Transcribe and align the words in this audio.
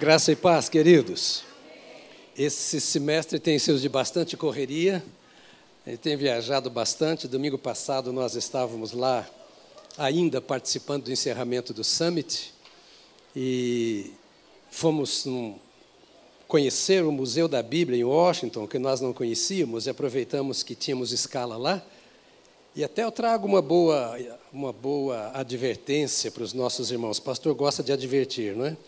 Graça 0.00 0.32
e 0.32 0.34
paz, 0.34 0.66
queridos. 0.66 1.42
Esse 2.34 2.80
semestre 2.80 3.38
tem 3.38 3.58
sido 3.58 3.78
de 3.78 3.86
bastante 3.86 4.34
correria. 4.34 5.04
Ele 5.86 5.98
tem 5.98 6.16
viajado 6.16 6.70
bastante. 6.70 7.28
Domingo 7.28 7.58
passado 7.58 8.10
nós 8.10 8.34
estávamos 8.34 8.92
lá 8.92 9.28
ainda 9.98 10.40
participando 10.40 11.04
do 11.04 11.12
encerramento 11.12 11.74
do 11.74 11.84
Summit 11.84 12.54
e 13.36 14.10
fomos 14.70 15.26
num, 15.26 15.56
conhecer 16.48 17.04
o 17.04 17.12
Museu 17.12 17.46
da 17.46 17.62
Bíblia 17.62 17.98
em 17.98 18.04
Washington, 18.04 18.66
que 18.66 18.78
nós 18.78 19.02
não 19.02 19.12
conhecíamos, 19.12 19.84
e 19.84 19.90
aproveitamos 19.90 20.62
que 20.62 20.74
tínhamos 20.74 21.12
escala 21.12 21.58
lá. 21.58 21.82
E 22.74 22.82
até 22.82 23.04
eu 23.04 23.12
trago 23.12 23.46
uma 23.46 23.60
boa, 23.60 24.16
uma 24.50 24.72
boa 24.72 25.30
advertência 25.34 26.30
para 26.30 26.42
os 26.42 26.54
nossos 26.54 26.90
irmãos. 26.90 27.18
O 27.18 27.22
pastor 27.22 27.54
gosta 27.54 27.82
de 27.82 27.92
advertir, 27.92 28.56
não 28.56 28.64
é? 28.64 28.78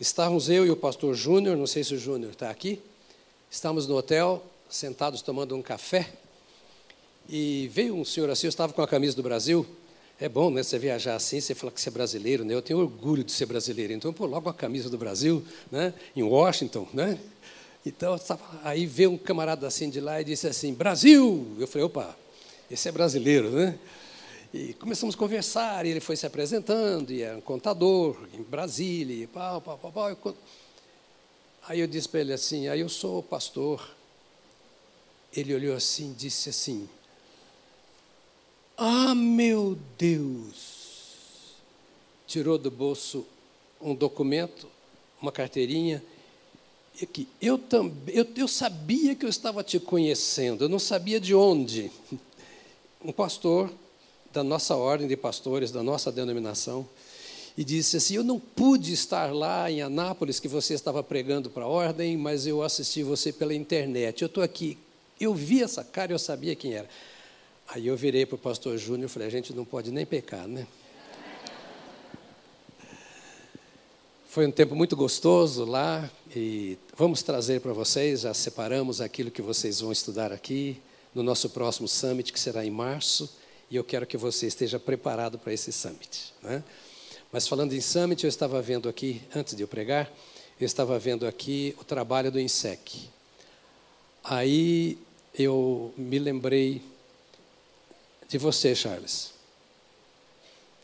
Estávamos 0.00 0.48
eu 0.48 0.66
e 0.66 0.70
o 0.70 0.76
pastor 0.76 1.14
Júnior, 1.14 1.56
não 1.56 1.68
sei 1.68 1.84
se 1.84 1.94
o 1.94 1.98
Júnior 1.98 2.32
está 2.32 2.50
aqui, 2.50 2.80
estávamos 3.48 3.86
no 3.86 3.96
hotel, 3.96 4.44
sentados 4.68 5.22
tomando 5.22 5.54
um 5.54 5.62
café, 5.62 6.10
e 7.28 7.70
veio 7.72 7.94
um 7.94 8.04
senhor 8.04 8.28
assim, 8.28 8.48
eu 8.48 8.50
estava 8.50 8.72
com 8.72 8.82
a 8.82 8.88
camisa 8.88 9.14
do 9.14 9.22
Brasil, 9.22 9.64
é 10.20 10.28
bom, 10.28 10.50
né, 10.50 10.64
você 10.64 10.80
viajar 10.80 11.14
assim, 11.14 11.40
você 11.40 11.54
fala 11.54 11.70
que 11.70 11.80
você 11.80 11.90
é 11.90 11.92
brasileiro, 11.92 12.44
né? 12.44 12.54
Eu 12.54 12.62
tenho 12.62 12.80
orgulho 12.80 13.22
de 13.22 13.30
ser 13.30 13.46
brasileiro, 13.46 13.92
então 13.92 14.12
pô, 14.12 14.26
logo 14.26 14.48
a 14.50 14.54
camisa 14.54 14.90
do 14.90 14.98
Brasil, 14.98 15.44
né, 15.70 15.94
em 16.16 16.24
Washington, 16.24 16.88
né? 16.92 17.16
Então, 17.86 18.18
aí 18.64 18.86
veio 18.86 19.12
um 19.12 19.18
camarada 19.18 19.64
assim 19.64 19.88
de 19.90 20.00
lá 20.00 20.20
e 20.20 20.24
disse 20.24 20.48
assim, 20.48 20.74
Brasil! 20.74 21.46
Eu 21.58 21.68
falei, 21.68 21.84
opa, 21.86 22.16
esse 22.68 22.88
é 22.88 22.92
brasileiro, 22.92 23.50
né? 23.50 23.78
E 24.56 24.72
começamos 24.74 25.16
a 25.16 25.18
conversar, 25.18 25.84
e 25.84 25.88
ele 25.88 25.98
foi 25.98 26.14
se 26.14 26.24
apresentando, 26.24 27.10
e 27.10 27.22
era 27.22 27.36
um 27.36 27.40
contador 27.40 28.16
em 28.32 28.40
Brasília, 28.40 29.24
e 29.24 29.26
pau, 29.26 29.60
pau, 29.60 29.76
pau, 29.76 29.90
pau. 29.90 30.34
Aí 31.66 31.80
eu 31.80 31.88
disse 31.88 32.08
para 32.08 32.20
ele 32.20 32.32
assim, 32.32 32.68
aí 32.68 32.78
eu 32.78 32.88
sou 32.88 33.20
pastor. 33.20 33.96
Ele 35.32 35.52
olhou 35.52 35.74
assim 35.74 36.12
e 36.12 36.14
disse 36.14 36.50
assim, 36.50 36.88
ah, 38.76 39.12
meu 39.12 39.76
Deus! 39.98 41.56
Tirou 42.24 42.56
do 42.56 42.70
bolso 42.70 43.26
um 43.80 43.92
documento, 43.92 44.68
uma 45.20 45.32
carteirinha, 45.32 46.00
e 47.00 47.02
aqui, 47.02 47.26
eu, 47.42 47.58
também, 47.58 48.14
eu, 48.14 48.24
eu 48.36 48.46
sabia 48.46 49.16
que 49.16 49.24
eu 49.24 49.30
estava 49.30 49.64
te 49.64 49.80
conhecendo, 49.80 50.66
eu 50.66 50.68
não 50.68 50.78
sabia 50.78 51.18
de 51.18 51.34
onde. 51.34 51.90
Um 53.06 53.12
pastor 53.12 53.70
da 54.34 54.42
nossa 54.42 54.74
ordem 54.74 55.06
de 55.06 55.16
pastores, 55.16 55.70
da 55.70 55.82
nossa 55.82 56.10
denominação, 56.10 56.86
e 57.56 57.64
disse 57.64 57.96
assim: 57.96 58.16
Eu 58.16 58.24
não 58.24 58.38
pude 58.40 58.92
estar 58.92 59.32
lá 59.32 59.70
em 59.70 59.80
Anápolis, 59.80 60.40
que 60.40 60.48
você 60.48 60.74
estava 60.74 61.02
pregando 61.04 61.48
para 61.48 61.64
a 61.64 61.68
ordem, 61.68 62.16
mas 62.18 62.46
eu 62.46 62.62
assisti 62.62 63.04
você 63.04 63.32
pela 63.32 63.54
internet. 63.54 64.20
Eu 64.20 64.26
estou 64.26 64.42
aqui. 64.42 64.76
Eu 65.20 65.32
vi 65.32 65.62
essa 65.62 65.84
cara 65.84 66.12
eu 66.12 66.18
sabia 66.18 66.56
quem 66.56 66.74
era. 66.74 66.88
Aí 67.68 67.86
eu 67.86 67.96
virei 67.96 68.26
para 68.26 68.34
o 68.34 68.38
pastor 68.38 68.76
Júnior 68.76 69.08
e 69.08 69.08
falei: 69.08 69.28
A 69.28 69.30
gente 69.30 69.54
não 69.54 69.64
pode 69.64 69.92
nem 69.92 70.04
pecar, 70.04 70.48
né? 70.48 70.66
Foi 74.26 74.48
um 74.48 74.50
tempo 74.50 74.74
muito 74.74 74.96
gostoso 74.96 75.64
lá 75.64 76.10
e 76.34 76.76
vamos 76.96 77.22
trazer 77.22 77.60
para 77.60 77.72
vocês, 77.72 78.22
já 78.22 78.34
separamos 78.34 79.00
aquilo 79.00 79.30
que 79.30 79.40
vocês 79.40 79.80
vão 79.80 79.92
estudar 79.92 80.32
aqui 80.32 80.82
no 81.14 81.22
nosso 81.22 81.50
próximo 81.50 81.86
summit, 81.86 82.32
que 82.32 82.40
será 82.40 82.66
em 82.66 82.70
março 82.70 83.30
e 83.70 83.76
eu 83.76 83.84
quero 83.84 84.06
que 84.06 84.16
você 84.16 84.46
esteja 84.46 84.78
preparado 84.78 85.38
para 85.38 85.52
esse 85.52 85.72
summit. 85.72 86.32
Né? 86.42 86.62
Mas 87.32 87.48
falando 87.48 87.72
em 87.72 87.80
summit, 87.80 88.22
eu 88.22 88.28
estava 88.28 88.60
vendo 88.62 88.88
aqui, 88.88 89.22
antes 89.34 89.56
de 89.56 89.62
eu 89.62 89.68
pregar, 89.68 90.12
eu 90.60 90.66
estava 90.66 90.98
vendo 90.98 91.26
aqui 91.26 91.74
o 91.80 91.84
trabalho 91.84 92.30
do 92.30 92.38
INSEC. 92.38 93.08
Aí 94.22 94.98
eu 95.36 95.92
me 95.96 96.18
lembrei 96.18 96.80
de 98.28 98.38
você, 98.38 98.74
Charles. 98.74 99.32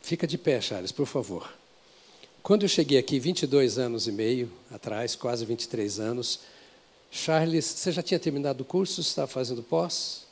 Fica 0.03 0.27
de 0.27 0.37
pé, 0.37 0.61
Charles, 0.61 0.93
por 0.93 1.07
favor. 1.07 1.53
Quando 2.43 2.63
eu 2.63 2.69
cheguei 2.69 2.99
aqui, 2.99 3.21
22 3.21 3.79
anos 3.79 4.09
e 4.09 4.13
meio 4.13 4.51
atrás, 4.71 5.15
quase 5.15 5.45
23 5.45 6.01
anos, 6.01 6.41
Charles, 7.11 7.65
você 7.65 7.93
já 7.93 8.03
tinha 8.03 8.19
terminado 8.19 8.63
o 8.63 8.65
curso, 8.65 9.01
estava 9.01 9.27
fazendo 9.29 9.63
pós? 9.63 10.27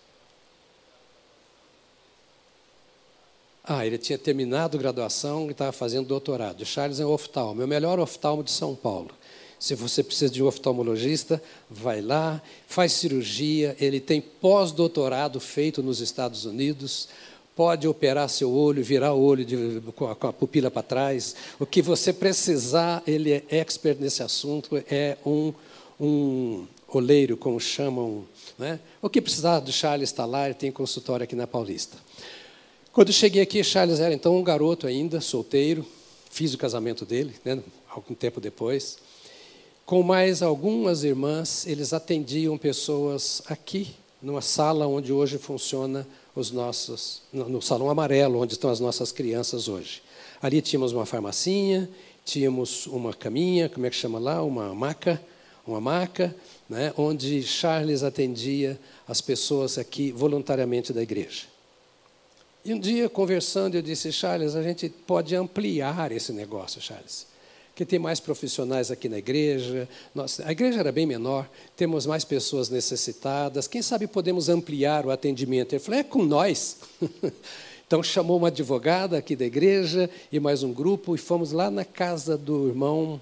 Ah, 3.71 3.85
ele 3.85 3.99
tinha 3.99 4.17
terminado 4.17 4.79
graduação 4.79 5.49
e 5.49 5.51
estava 5.51 5.73
fazendo 5.73 6.07
doutorado. 6.07 6.63
O 6.63 6.65
Charles 6.65 7.01
é 7.01 7.05
um 7.05 7.11
oftalmo, 7.11 7.61
é 7.61 7.67
o 7.67 7.69
melhor 7.69 8.01
oftalmo 8.01 8.43
de 8.43 8.51
São 8.51 8.75
Paulo. 8.75 9.11
Se 9.59 9.75
você 9.75 10.03
precisa 10.03 10.33
de 10.33 10.43
um 10.43 10.47
oftalmologista, 10.47 11.43
vai 11.69 12.01
lá, 12.01 12.41
faz 12.67 12.93
cirurgia. 12.93 13.77
Ele 13.79 14.01
tem 14.01 14.23
pós-doutorado 14.23 15.39
feito 15.39 15.83
nos 15.83 16.01
Estados 16.01 16.47
Unidos. 16.47 17.11
Pode 17.55 17.87
operar 17.87 18.31
seu 18.31 18.51
olho, 18.51 18.83
virar 18.83 19.13
o 19.13 19.21
olho 19.21 19.45
de, 19.45 19.83
com, 19.95 20.07
a, 20.07 20.17
com 20.17 20.29
a 20.29 20.33
pupila 20.33 20.71
para 20.71 20.83
trás. 20.83 21.37
O 21.61 21.67
que 21.67 21.83
você 21.83 22.11
precisar, 22.11 23.03
ele 23.07 23.33
é 23.33 23.43
expert 23.51 24.01
nesse 24.01 24.23
assunto. 24.23 24.83
É 24.91 25.19
um, 25.27 25.53
um 26.01 26.67
oleiro, 26.89 27.37
como 27.37 27.61
chamam. 27.61 28.25
Né? 28.59 28.81
O 29.03 29.11
que 29.11 29.21
precisar 29.21 29.61
do 29.61 29.71
Charles 29.73 30.09
está 30.09 30.25
lá, 30.25 30.47
ele 30.47 30.55
tem 30.55 30.73
consultório 30.73 31.25
aqui 31.25 31.37
na 31.37 31.47
Paulista. 31.47 31.99
Quando 32.99 33.13
cheguei 33.13 33.41
aqui, 33.41 33.63
Charles 33.63 34.01
era 34.01 34.13
então 34.13 34.37
um 34.37 34.43
garoto 34.43 34.85
ainda, 34.85 35.21
solteiro, 35.21 35.87
fiz 36.33 36.53
o 36.53 36.59
casamento 36.59 37.05
dele, 37.07 37.33
né, 37.45 37.63
algum 37.89 38.13
tempo 38.13 38.41
depois. 38.41 38.99
Com 39.87 40.03
mais 40.03 40.43
algumas 40.43 41.05
irmãs, 41.05 41.65
eles 41.65 41.93
atendiam 41.93 42.59
pessoas 42.59 43.41
aqui, 43.47 43.95
numa 44.21 44.41
sala 44.41 44.85
onde 44.89 45.13
hoje 45.13 45.39
funciona 45.39 46.05
os 46.35 46.51
nossos, 46.51 47.23
no 47.33 47.63
salão 47.63 47.89
amarelo, 47.89 48.41
onde 48.41 48.55
estão 48.55 48.69
as 48.69 48.81
nossas 48.81 49.13
crianças 49.13 49.69
hoje. 49.69 50.03
Ali 50.43 50.61
tínhamos 50.61 50.93
uma 50.93 51.07
farmacinha, 51.07 51.89
tínhamos 52.25 52.89
uma 52.89 53.15
caminha, 53.15 53.69
como 53.69 53.87
é 53.87 53.91
que 53.91 53.97
chama 53.97 54.19
lá? 54.19 54.43
Uma 54.43 54.75
maca, 54.75 55.23
uma 55.65 55.81
maca, 55.81 56.35
né, 56.69 56.93
onde 56.97 57.45
Charles 57.45 58.03
atendia 58.03 58.77
as 59.07 59.21
pessoas 59.21 59.79
aqui 59.79 60.11
voluntariamente 60.11 60.93
da 60.93 61.01
igreja. 61.01 61.58
E 62.69 62.75
um 62.75 62.79
dia, 62.79 63.09
conversando, 63.09 63.77
eu 63.77 63.81
disse, 63.81 64.13
Charles, 64.13 64.55
a 64.55 64.63
gente 64.63 64.91
pode 64.91 65.35
ampliar 65.35 66.13
esse 66.13 66.35
negócio, 66.35 66.83
Charles. 66.83 67.27
Que 67.75 67.83
tem 67.83 67.99
mais 67.99 68.21
profissionais 68.21 68.91
aqui 68.91 69.09
na 69.09 69.17
igreja. 69.17 69.89
Nossa, 70.15 70.47
a 70.47 70.53
igreja 70.53 70.81
era 70.81 70.93
bem 70.93 71.07
menor, 71.07 71.49
temos 71.75 72.05
mais 72.05 72.27
pessoas 72.27 72.69
necessitadas. 72.69 73.67
Quem 73.67 73.81
sabe 73.81 74.07
podemos 74.07 74.51
ampliar 74.51 75.07
o 75.07 75.11
atendimento? 75.11 75.73
Ele 75.73 75.81
falou, 75.81 75.99
é 75.99 76.05
com 76.05 76.23
nós. 76.23 76.77
então 77.87 78.03
chamou 78.03 78.37
uma 78.37 78.49
advogada 78.49 79.17
aqui 79.17 79.35
da 79.35 79.47
igreja 79.47 80.11
e 80.31 80.39
mais 80.39 80.63
um 80.63 80.71
grupo 80.71 81.15
e 81.15 81.19
fomos 81.19 81.53
lá 81.53 81.71
na 81.71 81.87
casa 81.87 82.37
do 82.37 82.69
irmão, 82.69 83.19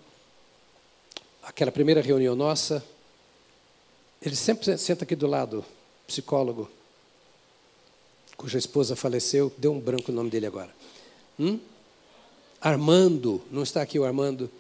aquela 1.41 1.71
primeira 1.71 2.01
reunião 2.01 2.35
nossa. 2.35 2.85
Ele 4.21 4.35
sempre 4.35 4.77
senta 4.77 5.05
aqui 5.05 5.15
do 5.15 5.29
lado, 5.29 5.65
psicólogo 6.05 6.69
cuja 8.37 8.59
esposa 8.59 8.95
faleceu, 8.95 9.53
deu 9.57 9.73
um 9.73 9.81
branco 9.81 10.13
o 10.13 10.15
nome 10.15 10.31
dele 10.31 10.47
agora. 10.47 10.71
Hum? 11.39 11.59
Armando, 12.61 13.43
não 13.51 13.63
está 13.63 13.83
aqui 13.83 13.99
o 13.99 14.05
Armando. 14.05 14.51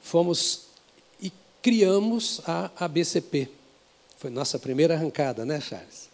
Fomos 0.00 0.66
e 1.20 1.32
criamos 1.62 2.40
a 2.46 2.70
ABCP. 2.76 3.48
Foi 4.18 4.30
nossa 4.30 4.58
primeira 4.58 4.94
arrancada, 4.94 5.44
né, 5.44 5.60
Charles? 5.60 6.08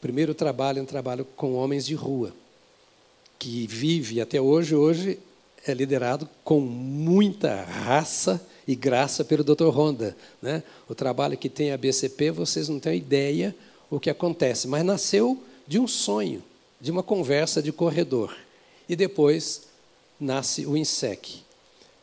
Primeiro 0.00 0.34
trabalho, 0.34 0.82
um 0.82 0.86
trabalho 0.86 1.24
com 1.36 1.54
homens 1.54 1.84
de 1.84 1.94
rua, 1.94 2.32
que 3.38 3.66
vive 3.66 4.20
até 4.20 4.40
hoje, 4.40 4.74
hoje 4.74 5.18
é 5.66 5.74
liderado 5.74 6.28
com 6.44 6.60
muita 6.60 7.64
raça 7.64 8.40
e 8.66 8.74
graça 8.74 9.24
pelo 9.24 9.42
Dr. 9.42 9.68
Honda. 9.68 10.16
Né? 10.40 10.62
O 10.88 10.94
trabalho 10.94 11.36
que 11.36 11.48
tem 11.48 11.72
a 11.72 11.74
ABCP, 11.74 12.30
vocês 12.30 12.68
não 12.68 12.78
têm 12.78 12.98
ideia 12.98 13.54
o 13.90 14.00
que 14.00 14.10
acontece, 14.10 14.68
mas 14.68 14.84
nasceu 14.84 15.42
de 15.66 15.78
um 15.78 15.86
sonho, 15.86 16.42
de 16.80 16.90
uma 16.90 17.02
conversa 17.02 17.62
de 17.62 17.72
corredor. 17.72 18.36
E 18.88 18.94
depois 18.94 19.68
nasce 20.18 20.66
o 20.66 20.76
INSEC. 20.76 21.44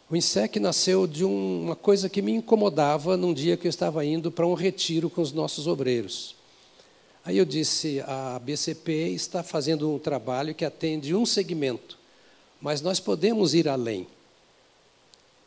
O 0.09 0.15
INSEC 0.15 0.59
nasceu 0.59 1.07
de 1.07 1.25
um, 1.25 1.63
uma 1.63 1.75
coisa 1.75 2.09
que 2.09 2.21
me 2.21 2.33
incomodava 2.33 3.17
num 3.17 3.33
dia 3.33 3.57
que 3.57 3.65
eu 3.65 3.69
estava 3.69 4.05
indo 4.05 4.31
para 4.31 4.45
um 4.45 4.53
retiro 4.53 5.09
com 5.09 5.21
os 5.21 5.31
nossos 5.31 5.65
obreiros. 5.65 6.35
Aí 7.25 7.37
eu 7.37 7.45
disse: 7.45 8.01
a 8.01 8.39
BCP 8.39 9.09
está 9.09 9.41
fazendo 9.41 9.91
um 9.91 9.97
trabalho 9.97 10.53
que 10.53 10.65
atende 10.65 11.15
um 11.15 11.25
segmento, 11.25 11.97
mas 12.61 12.81
nós 12.81 12.99
podemos 12.99 13.53
ir 13.53 13.67
além. 13.67 14.05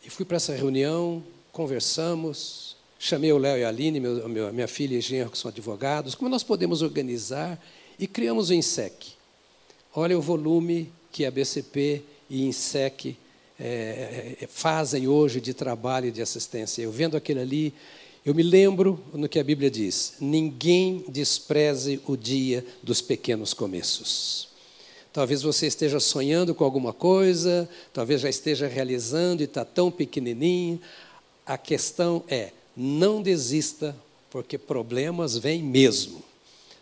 E 0.04 0.10
fui 0.10 0.24
para 0.24 0.36
essa 0.36 0.54
reunião, 0.54 1.22
conversamos, 1.52 2.76
chamei 2.98 3.32
o 3.32 3.38
Léo 3.38 3.58
e 3.58 3.64
a 3.64 3.68
Aline, 3.68 4.00
meu, 4.00 4.52
minha 4.52 4.68
filha 4.68 4.96
e 4.96 5.00
genro, 5.00 5.30
que 5.30 5.38
são 5.38 5.50
advogados, 5.50 6.14
como 6.14 6.30
nós 6.30 6.42
podemos 6.42 6.80
organizar 6.80 7.60
e 7.98 8.06
criamos 8.06 8.50
o 8.50 8.54
INSEC. 8.54 9.14
Olha 9.94 10.19
o 10.19 10.20
volume 10.20 10.93
que 11.10 11.25
a 11.25 11.31
BCP 11.31 12.02
e 12.28 12.44
INSEC 12.44 13.16
é, 13.58 14.46
fazem 14.48 15.08
hoje 15.08 15.40
de 15.40 15.54
trabalho 15.54 16.08
e 16.08 16.10
de 16.10 16.20
assistência. 16.20 16.82
Eu 16.82 16.93
vendo 16.93 17.16
aquele 17.16 17.40
ali, 17.40 17.75
eu 18.25 18.34
me 18.34 18.43
lembro 18.43 19.02
no 19.12 19.28
que 19.28 19.38
a 19.38 19.44
Bíblia 19.44 19.70
diz: 19.70 20.14
ninguém 20.20 21.04
despreze 21.08 22.00
o 22.06 22.16
dia 22.16 22.64
dos 22.82 23.00
pequenos 23.00 23.54
começos. 23.54 24.49
Talvez 25.12 25.40
você 25.40 25.66
esteja 25.66 25.99
sonhando 25.99 26.54
com 26.54 26.62
alguma 26.62 26.92
coisa, 26.92 27.66
talvez 27.90 28.20
já 28.20 28.28
esteja 28.28 28.69
realizando 28.69 29.40
e 29.40 29.44
está 29.44 29.64
tão 29.64 29.90
pequenininho. 29.90 30.78
A 31.46 31.56
questão 31.56 32.22
é: 32.28 32.52
não 32.76 33.22
desista, 33.22 33.96
porque 34.31 34.58
problemas 34.58 35.38
vêm 35.38 35.62
mesmo. 35.62 36.22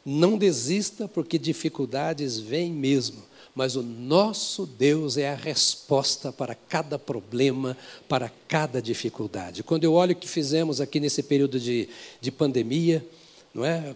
Não 0.05 0.37
desista, 0.37 1.09
porque 1.09 1.39
dificuldades 1.39 2.39
vêm 2.39 2.73
mesmo 2.73 3.23
mas 3.55 3.77
o 3.77 3.83
nosso 3.83 4.67
Deus 4.67 5.17
é 5.17 5.31
a 5.31 5.37
resposta 5.37 6.33
para 6.33 6.55
cada 6.55 6.99
problema, 6.99 7.77
para 8.09 8.31
cada 8.49 8.83
dificuldade. 8.83 9.63
Quando 9.63 9.85
eu 9.85 9.93
olho 9.93 10.13
o 10.13 10.17
que 10.17 10.29
fizemos 10.29 10.81
aqui 10.81 10.99
nesse 10.99 11.23
período 11.23 11.61
de, 11.61 11.89
de 12.21 12.33
pandemia, 12.33 13.07
não 13.55 13.65
é? 13.65 13.95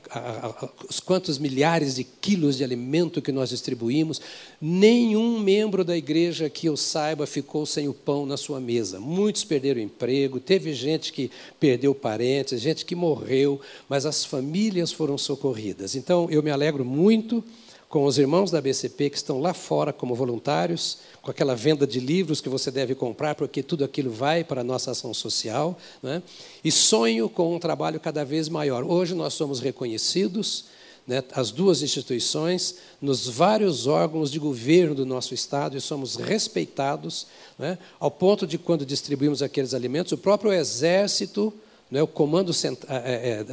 Os 0.89 1.01
quantos 1.01 1.37
milhares 1.37 1.97
de 1.97 2.05
quilos 2.05 2.57
de 2.57 2.63
alimento 2.63 3.21
que 3.21 3.33
nós 3.33 3.49
distribuímos, 3.51 4.21
nenhum 4.61 5.41
membro 5.41 5.85
da 5.85 5.97
igreja 5.97 6.49
que 6.49 6.69
eu 6.69 6.77
saiba 6.77 7.27
ficou 7.27 7.67
sem 7.67 7.89
o 7.89 7.93
pão 7.95 8.25
na 8.25 8.37
sua 8.37 8.61
mesa. 8.61 9.01
Muitos 9.01 9.43
perderam 9.43 9.81
emprego, 9.81 10.39
teve 10.39 10.73
gente 10.73 11.13
que 11.13 11.29
perdeu 11.59 11.93
parentes, 11.93 12.61
gente 12.61 12.85
que 12.85 12.95
morreu, 12.95 13.61
mas 13.89 14.07
as 14.07 14.25
famílias 14.25 14.93
foram 14.93 15.19
socorridas. 15.19 15.97
Então 15.97 16.29
eu 16.31 16.41
me 16.43 16.51
alegro 16.51 16.85
muito 16.85 17.43
com 17.89 18.05
os 18.05 18.19
irmãos 18.19 18.51
da 18.51 18.61
BCP 18.61 19.09
que 19.11 19.17
estão 19.17 19.41
lá 19.41 19.55
fora 19.55 19.93
como 19.93 20.15
voluntários, 20.15 20.99
com 21.23 21.31
aquela 21.31 21.57
venda 21.57 21.87
de 21.87 21.99
livros 21.99 22.41
que 22.41 22.49
você 22.49 22.71
deve 22.71 22.95
comprar, 22.95 23.35
porque 23.35 23.63
tudo 23.63 23.83
aquilo 23.83 24.11
vai 24.11 24.45
para 24.45 24.61
a 24.61 24.65
nossa 24.65 24.91
ação 24.91 25.15
social, 25.15 25.79
né? 26.03 26.23
e 26.63 26.71
sonho 26.71 27.31
com 27.31 27.55
um 27.55 27.59
trabalho 27.59 27.99
cada 27.99 28.25
vez 28.25 28.49
maior. 28.49 28.85
Hoje 28.85 29.15
nós 29.15 29.33
somos 29.33 29.59
reconhecidos, 29.61 30.67
né, 31.07 31.25
as 31.33 31.51
duas 31.51 31.81
instituições, 31.81 32.75
nos 33.01 33.27
vários 33.27 33.87
órgãos 33.87 34.31
de 34.31 34.39
governo 34.39 34.95
do 34.95 35.07
nosso 35.07 35.33
Estado, 35.33 35.75
e 35.75 35.81
somos 35.81 36.17
respeitados, 36.17 37.27
né, 37.59 37.79
ao 37.99 38.11
ponto 38.11 38.47
de, 38.47 38.59
quando 38.59 38.85
distribuímos 38.85 39.43
aqueles 39.43 39.73
alimentos, 39.73 40.13
o 40.13 40.19
próprio 40.19 40.53
Exército 40.53 41.55
né, 41.91 42.03
o 42.03 42.07
Comando 42.07 42.53
é, 42.89 43.45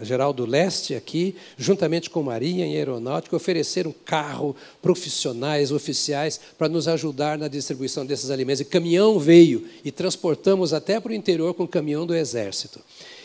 é, 0.00 0.04
Geral 0.04 0.32
do 0.32 0.46
Leste 0.46 0.94
aqui, 0.94 1.34
juntamente 1.56 2.08
com 2.08 2.22
Marinha 2.22 2.66
e 2.66 2.76
Aeronáutica, 2.76 3.34
ofereceram 3.34 3.92
carro, 4.04 4.54
profissionais, 4.80 5.72
oficiais, 5.72 6.38
para 6.56 6.68
nos 6.68 6.86
ajudar 6.86 7.36
na 7.36 7.48
distribuição 7.48 8.06
desses 8.06 8.30
alimentos. 8.30 8.60
E 8.60 8.64
caminhão 8.64 9.18
veio 9.18 9.66
e 9.84 9.90
transportamos 9.90 10.72
até 10.72 11.00
para 11.00 11.10
o 11.10 11.14
interior 11.14 11.54
com 11.54 11.64
o 11.64 11.68
caminhão 11.68 12.06
do 12.06 12.14
Exército. 12.14 12.80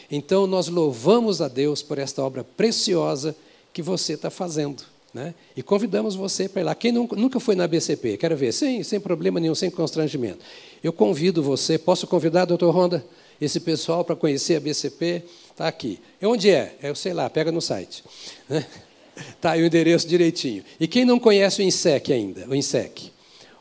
Então, 0.10 0.48
nós 0.48 0.68
louvamos 0.68 1.42
a 1.42 1.48
Deus 1.48 1.84
por 1.84 2.00
esta 2.00 2.24
obra 2.24 2.44
preciosa 2.44 3.36
que 3.74 3.82
você 3.82 4.14
está 4.14 4.30
fazendo. 4.30 4.84
Né? 5.14 5.34
E 5.56 5.62
convidamos 5.62 6.16
você 6.16 6.50
para 6.50 6.62
ir 6.62 6.66
lá. 6.66 6.76
Quem 6.76 6.92
nunca 6.92 7.40
foi 7.40 7.56
na 7.56 7.68
BCP, 7.68 8.18
quero 8.18 8.36
ver, 8.36 8.52
sem, 8.52 8.84
sem 8.84 9.00
problema 9.00 9.40
nenhum, 9.40 9.56
sem 9.56 9.70
constrangimento. 9.70 10.40
Eu 10.84 10.94
convido 10.94 11.44
você, 11.44 11.78
posso 11.78 12.08
convidar, 12.08 12.46
doutor 12.46 12.72
Ronda? 12.72 13.06
Esse 13.40 13.60
pessoal 13.60 14.04
para 14.04 14.16
conhecer 14.16 14.56
a 14.56 14.60
BCP, 14.60 15.24
está 15.52 15.68
aqui. 15.68 16.00
E 16.22 16.26
onde 16.26 16.50
é? 16.50 16.76
Eu 16.82 16.96
sei 16.96 17.14
lá, 17.14 17.30
pega 17.30 17.52
no 17.52 17.62
site. 17.62 18.04
Está 19.16 19.52
aí 19.54 19.62
o 19.62 19.66
endereço 19.66 20.08
direitinho. 20.08 20.64
E 20.80 20.88
quem 20.88 21.06
não 21.06 21.20
conhece 21.20 21.62
o 21.62 21.64
INSEC 21.64 22.12
ainda? 22.12 22.48
O 22.48 22.56
INSEC. 22.56 23.12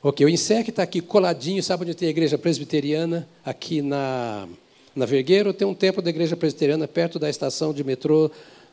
Ok, 0.03 0.25
o 0.25 0.29
INSEC 0.29 0.71
está 0.71 0.83
aqui 0.83 1.01
coladinho, 1.01 1.63
sabe 1.63 1.83
onde 1.83 1.95
tem 1.95 2.09
a 2.09 2.11
igreja 2.11 2.39
presbiteriana? 2.39 3.29
Aqui 3.45 3.83
na, 3.83 4.49
na 4.95 5.05
Vergueiro 5.05 5.53
tem 5.53 5.67
um 5.67 5.75
templo 5.75 6.01
da 6.01 6.11
igreja 6.11 6.37
presbiteriana 6.37 6.87
perto 6.87 7.19
da 7.19 7.29
estação 7.29 7.73
de 7.73 7.83
metrô 7.83 8.31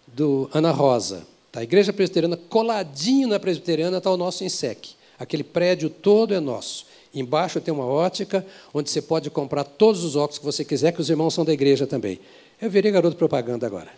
do 0.07 0.49
Ana 0.53 0.71
Rosa. 0.71 1.25
Tá, 1.51 1.59
a 1.59 1.63
igreja 1.63 1.91
presbiteriana, 1.93 2.37
coladinho 2.37 3.27
na 3.27 3.39
presbiteriana, 3.39 3.97
está 3.97 4.11
o 4.11 4.17
nosso 4.17 4.43
INSEC. 4.43 4.91
Aquele 5.17 5.43
prédio 5.43 5.89
todo 5.89 6.33
é 6.33 6.39
nosso. 6.39 6.85
Embaixo 7.13 7.61
tem 7.61 7.73
uma 7.73 7.85
ótica, 7.85 8.45
onde 8.73 8.89
você 8.89 9.01
pode 9.01 9.29
comprar 9.29 9.63
todos 9.63 10.03
os 10.03 10.15
óculos 10.15 10.39
que 10.39 10.45
você 10.45 10.65
quiser, 10.65 10.91
que 10.91 11.01
os 11.01 11.09
irmãos 11.09 11.33
são 11.33 11.45
da 11.45 11.53
igreja 11.53 11.85
também. 11.85 12.19
Eu 12.59 12.69
virei 12.69 12.91
garoto 12.91 13.15
propaganda 13.15 13.67
agora. 13.67 13.89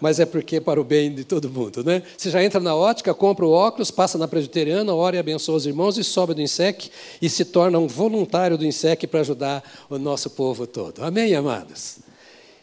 Mas 0.00 0.18
é 0.18 0.24
porque 0.24 0.56
é 0.56 0.60
para 0.60 0.80
o 0.80 0.84
bem 0.84 1.12
de 1.12 1.24
todo 1.24 1.50
mundo, 1.50 1.84
né? 1.84 2.02
Você 2.16 2.30
já 2.30 2.42
entra 2.42 2.58
na 2.58 2.74
ótica, 2.74 3.12
compra 3.12 3.44
o 3.44 3.50
óculos, 3.50 3.90
passa 3.90 4.16
na 4.16 4.26
presbiteriana, 4.26 4.94
ora 4.94 5.16
e 5.16 5.18
abençoa 5.18 5.56
os 5.56 5.66
irmãos 5.66 5.98
e 5.98 6.04
sobe 6.04 6.32
do 6.32 6.40
INSEC 6.40 6.90
e 7.20 7.28
se 7.28 7.44
torna 7.44 7.78
um 7.78 7.86
voluntário 7.86 8.56
do 8.56 8.64
INSEC 8.64 9.06
para 9.06 9.20
ajudar 9.20 9.62
o 9.90 9.98
nosso 9.98 10.30
povo 10.30 10.66
todo. 10.66 11.02
Amém, 11.02 11.34
amados? 11.34 11.98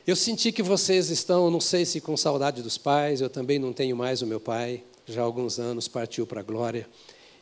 Eu 0.07 0.15
senti 0.15 0.51
que 0.51 0.63
vocês 0.63 1.09
estão, 1.09 1.51
não 1.51 1.59
sei 1.59 1.85
se 1.85 1.99
com 1.99 2.15
saudade 2.15 2.63
dos 2.63 2.77
pais, 2.77 3.19
eu 3.19 3.29
também 3.29 3.59
não 3.59 3.73
tenho 3.73 3.95
mais 3.95 4.21
o 4.21 4.25
meu 4.25 4.39
pai, 4.39 4.81
já 5.05 5.21
há 5.21 5.25
alguns 5.25 5.59
anos 5.59 5.87
partiu 5.87 6.25
para 6.25 6.39
a 6.39 6.43
glória. 6.43 6.87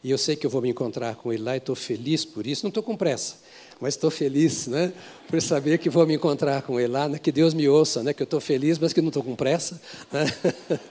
E 0.05 0.11
eu 0.11 0.19
sei 0.19 0.35
que 0.35 0.45
eu 0.45 0.51
vou 0.51 0.61
me 0.61 0.69
encontrar 0.69 1.15
com 1.15 1.33
ele 1.33 1.41
lá 1.41 1.55
e 1.55 1.57
estou 1.57 1.75
feliz 1.75 2.23
por 2.23 2.45
isso. 2.45 2.63
Não 2.63 2.69
estou 2.69 2.83
com 2.83 2.95
pressa, 2.95 3.37
mas 3.81 3.95
estou 3.95 4.11
feliz 4.11 4.67
né, 4.67 4.93
por 5.27 5.41
saber 5.41 5.79
que 5.79 5.89
vou 5.89 6.05
me 6.05 6.13
encontrar 6.13 6.61
com 6.61 6.79
ele 6.79 6.89
lá. 6.89 7.09
Né, 7.09 7.17
que 7.17 7.31
Deus 7.31 7.55
me 7.55 7.67
ouça, 7.67 8.03
né, 8.03 8.13
que 8.13 8.21
eu 8.21 8.25
estou 8.25 8.39
feliz, 8.39 8.77
mas 8.77 8.93
que 8.93 9.01
não 9.01 9.07
estou 9.07 9.23
com 9.23 9.35
pressa. 9.35 9.81
Né, 10.11 10.31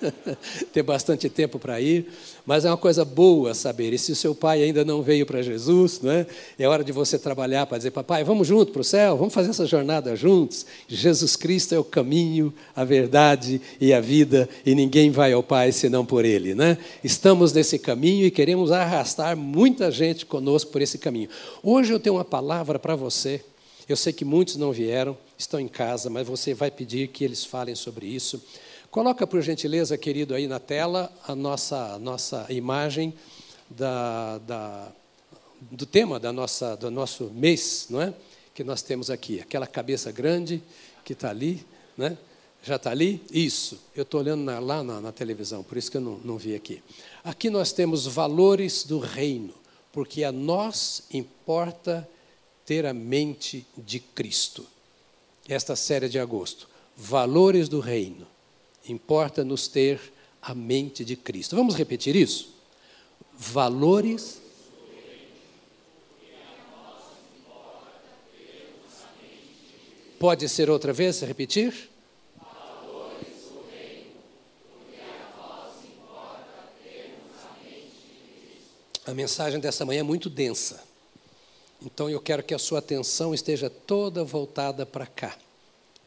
Tem 0.74 0.82
bastante 0.82 1.28
tempo 1.28 1.60
para 1.60 1.80
ir. 1.80 2.12
Mas 2.46 2.66
é 2.66 2.70
uma 2.70 2.76
coisa 2.76 3.06
boa 3.06 3.54
saber. 3.54 3.94
E 3.94 3.98
se 3.98 4.12
o 4.12 4.16
seu 4.16 4.34
pai 4.34 4.62
ainda 4.62 4.84
não 4.84 5.02
veio 5.02 5.24
para 5.24 5.40
Jesus, 5.40 6.00
né, 6.02 6.26
é 6.58 6.68
hora 6.68 6.84
de 6.84 6.92
você 6.92 7.18
trabalhar 7.18 7.64
para 7.64 7.78
dizer: 7.78 7.90
Papai, 7.90 8.22
vamos 8.22 8.46
junto 8.46 8.70
para 8.70 8.82
o 8.82 8.84
céu, 8.84 9.16
vamos 9.16 9.32
fazer 9.32 9.50
essa 9.50 9.64
jornada 9.64 10.14
juntos. 10.14 10.66
Jesus 10.86 11.36
Cristo 11.36 11.74
é 11.74 11.78
o 11.78 11.84
caminho, 11.84 12.52
a 12.76 12.84
verdade 12.84 13.60
e 13.80 13.94
a 13.94 14.00
vida, 14.00 14.46
e 14.64 14.74
ninguém 14.74 15.10
vai 15.10 15.32
ao 15.32 15.42
Pai 15.42 15.72
senão 15.72 16.04
por 16.04 16.24
Ele. 16.24 16.54
Né? 16.54 16.76
Estamos 17.02 17.52
nesse 17.52 17.78
caminho 17.78 18.26
e 18.26 18.30
queremos 18.30 18.70
arrastar 18.70 19.34
muita 19.36 19.90
gente 19.90 20.26
conosco 20.26 20.70
por 20.70 20.82
esse 20.82 20.98
caminho. 20.98 21.30
Hoje 21.62 21.92
eu 21.94 22.00
tenho 22.00 22.16
uma 22.16 22.24
palavra 22.24 22.78
para 22.78 22.94
você. 22.94 23.42
Eu 23.88 23.96
sei 23.96 24.12
que 24.12 24.24
muitos 24.24 24.56
não 24.56 24.72
vieram, 24.72 25.16
estão 25.36 25.60
em 25.60 25.68
casa, 25.68 26.08
mas 26.08 26.26
você 26.26 26.54
vai 26.54 26.70
pedir 26.70 27.08
que 27.08 27.22
eles 27.22 27.44
falem 27.44 27.74
sobre 27.74 28.06
isso. 28.06 28.42
Coloca, 28.94 29.26
por 29.26 29.42
gentileza, 29.42 29.98
querido, 29.98 30.36
aí 30.36 30.46
na 30.46 30.60
tela 30.60 31.12
a 31.26 31.34
nossa, 31.34 31.98
nossa 31.98 32.46
imagem 32.48 33.12
da, 33.68 34.38
da, 34.38 34.92
do 35.62 35.84
tema 35.84 36.20
da 36.20 36.32
nossa, 36.32 36.76
do 36.76 36.92
nosso 36.92 37.24
mês, 37.34 37.88
não 37.90 38.00
é? 38.00 38.14
Que 38.54 38.62
nós 38.62 38.82
temos 38.82 39.10
aqui. 39.10 39.40
Aquela 39.40 39.66
cabeça 39.66 40.12
grande 40.12 40.62
que 41.04 41.12
está 41.12 41.30
ali, 41.30 41.66
né? 41.98 42.16
Já 42.62 42.76
está 42.76 42.92
ali? 42.92 43.20
Isso. 43.32 43.80
Eu 43.96 44.04
estou 44.04 44.20
olhando 44.20 44.44
na, 44.44 44.60
lá 44.60 44.80
na, 44.84 45.00
na, 45.00 45.10
televisão, 45.10 45.64
por 45.64 45.76
isso 45.76 45.90
que 45.90 45.96
eu 45.96 46.00
não, 46.00 46.18
não 46.18 46.38
vi 46.38 46.54
aqui. 46.54 46.80
Aqui 47.24 47.50
nós 47.50 47.72
temos 47.72 48.06
valores 48.06 48.84
do 48.84 49.00
reino, 49.00 49.54
porque 49.90 50.22
a 50.22 50.30
nós 50.30 51.02
importa 51.12 52.08
ter 52.64 52.86
a 52.86 52.94
mente 52.94 53.66
de 53.76 53.98
Cristo. 53.98 54.64
Esta 55.48 55.74
série 55.74 56.08
de 56.08 56.20
agosto. 56.20 56.68
Valores 56.96 57.68
do 57.68 57.80
reino 57.80 58.32
importa 58.86 59.44
nos 59.44 59.68
ter 59.68 60.00
a 60.40 60.54
mente 60.54 61.04
de 61.04 61.16
Cristo. 61.16 61.56
Vamos 61.56 61.74
repetir 61.74 62.14
isso? 62.14 62.54
Valores. 63.32 64.42
Pode 70.18 70.48
ser 70.48 70.70
outra 70.70 70.92
vez, 70.92 71.20
repetir? 71.20 71.90
A 79.06 79.12
mensagem 79.12 79.60
dessa 79.60 79.84
manhã 79.84 80.00
é 80.00 80.02
muito 80.02 80.30
densa. 80.30 80.82
Então 81.82 82.08
eu 82.08 82.20
quero 82.20 82.42
que 82.42 82.54
a 82.54 82.58
sua 82.58 82.78
atenção 82.78 83.34
esteja 83.34 83.68
toda 83.68 84.24
voltada 84.24 84.86
para 84.86 85.06
cá 85.06 85.36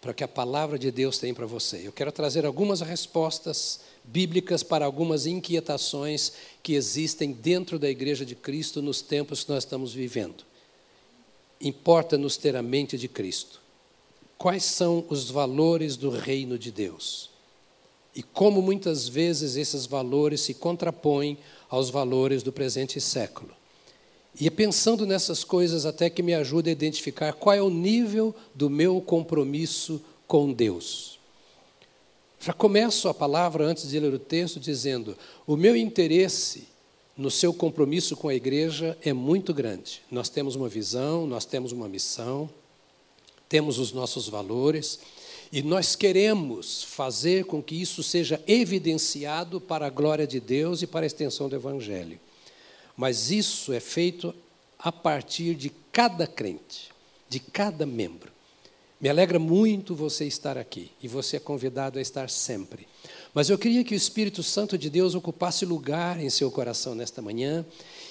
para 0.01 0.13
que 0.13 0.23
a 0.23 0.27
palavra 0.27 0.77
de 0.77 0.91
Deus 0.91 1.17
tem 1.17 1.33
para 1.33 1.45
você. 1.45 1.87
Eu 1.87 1.91
quero 1.91 2.11
trazer 2.11 2.45
algumas 2.45 2.81
respostas 2.81 3.81
bíblicas 4.03 4.63
para 4.63 4.85
algumas 4.85 5.25
inquietações 5.25 6.33
que 6.61 6.73
existem 6.73 7.31
dentro 7.31 7.79
da 7.79 7.89
igreja 7.89 8.25
de 8.25 8.35
Cristo 8.35 8.81
nos 8.81 9.01
tempos 9.01 9.43
que 9.43 9.51
nós 9.51 9.63
estamos 9.63 9.93
vivendo. 9.93 10.45
Importa-nos 11.59 12.37
ter 12.37 12.55
a 12.55 12.61
mente 12.61 12.97
de 12.97 13.07
Cristo. 13.07 13.59
Quais 14.37 14.63
são 14.63 15.03
os 15.09 15.31
valores 15.31 15.97
do 15.97 16.11
reino 16.11 16.59
de 16.59 16.71
Deus? 16.71 17.31
E 18.15 18.21
como 18.21 18.61
muitas 18.61 19.07
vezes 19.07 19.55
esses 19.55 19.85
valores 19.85 20.41
se 20.41 20.53
contrapõem 20.53 21.37
aos 21.69 21.89
valores 21.89 22.43
do 22.43 22.53
presente 22.53 23.01
século. 23.01 23.56
E 24.39 24.47
é 24.47 24.49
pensando 24.51 25.05
nessas 25.05 25.43
coisas 25.43 25.85
até 25.85 26.09
que 26.09 26.21
me 26.21 26.33
ajuda 26.33 26.69
a 26.69 26.71
identificar 26.71 27.33
qual 27.33 27.55
é 27.55 27.61
o 27.61 27.69
nível 27.69 28.35
do 28.53 28.69
meu 28.69 29.01
compromisso 29.01 30.01
com 30.27 30.53
Deus. 30.53 31.17
Já 32.39 32.53
começo 32.53 33.09
a 33.09 33.13
palavra 33.13 33.65
antes 33.65 33.89
de 33.89 33.99
ler 33.99 34.13
o 34.13 34.19
texto 34.19 34.59
dizendo: 34.59 35.17
o 35.47 35.55
meu 35.55 35.75
interesse 35.75 36.67
no 37.17 37.31
seu 37.31 37.51
compromisso 37.51 38.15
com 38.15 38.27
a 38.27 38.35
igreja 38.35 38.95
é 39.01 39.11
muito 39.11 39.53
grande. 39.53 40.03
Nós 40.11 40.29
temos 40.29 40.55
uma 40.55 40.69
visão, 40.69 41.25
nós 41.25 41.45
temos 41.45 41.71
uma 41.71 41.89
missão, 41.89 42.47
temos 43.49 43.79
os 43.79 43.91
nossos 43.91 44.29
valores 44.29 44.99
e 45.51 45.63
nós 45.63 45.95
queremos 45.95 46.83
fazer 46.83 47.45
com 47.45 47.63
que 47.63 47.81
isso 47.81 48.03
seja 48.03 48.39
evidenciado 48.47 49.59
para 49.59 49.87
a 49.87 49.89
glória 49.89 50.27
de 50.27 50.39
Deus 50.39 50.83
e 50.83 50.87
para 50.87 51.05
a 51.05 51.07
extensão 51.07 51.49
do 51.49 51.55
Evangelho. 51.55 52.19
Mas 52.97 53.29
isso 53.29 53.71
é 53.71 53.79
feito 53.79 54.33
a 54.79 54.91
partir 54.91 55.53
de 55.53 55.69
cada 55.91 56.25
crente, 56.25 56.91
de 57.29 57.39
cada 57.39 57.85
membro. 57.85 58.31
Me 58.99 59.07
alegra 59.07 59.37
muito 59.37 59.93
você 59.93 60.25
estar 60.25 60.57
aqui 60.57 60.89
e 61.01 61.07
você 61.07 61.37
é 61.37 61.39
convidado 61.39 61.99
a 61.99 62.01
estar 62.01 62.27
sempre. 62.31 62.87
Mas 63.31 63.47
eu 63.47 63.57
queria 63.57 63.83
que 63.83 63.93
o 63.93 63.95
Espírito 63.95 64.41
Santo 64.41 64.75
de 64.75 64.89
Deus 64.89 65.13
ocupasse 65.13 65.63
lugar 65.63 66.19
em 66.19 66.31
seu 66.31 66.49
coração 66.49 66.95
nesta 66.95 67.21
manhã 67.21 67.63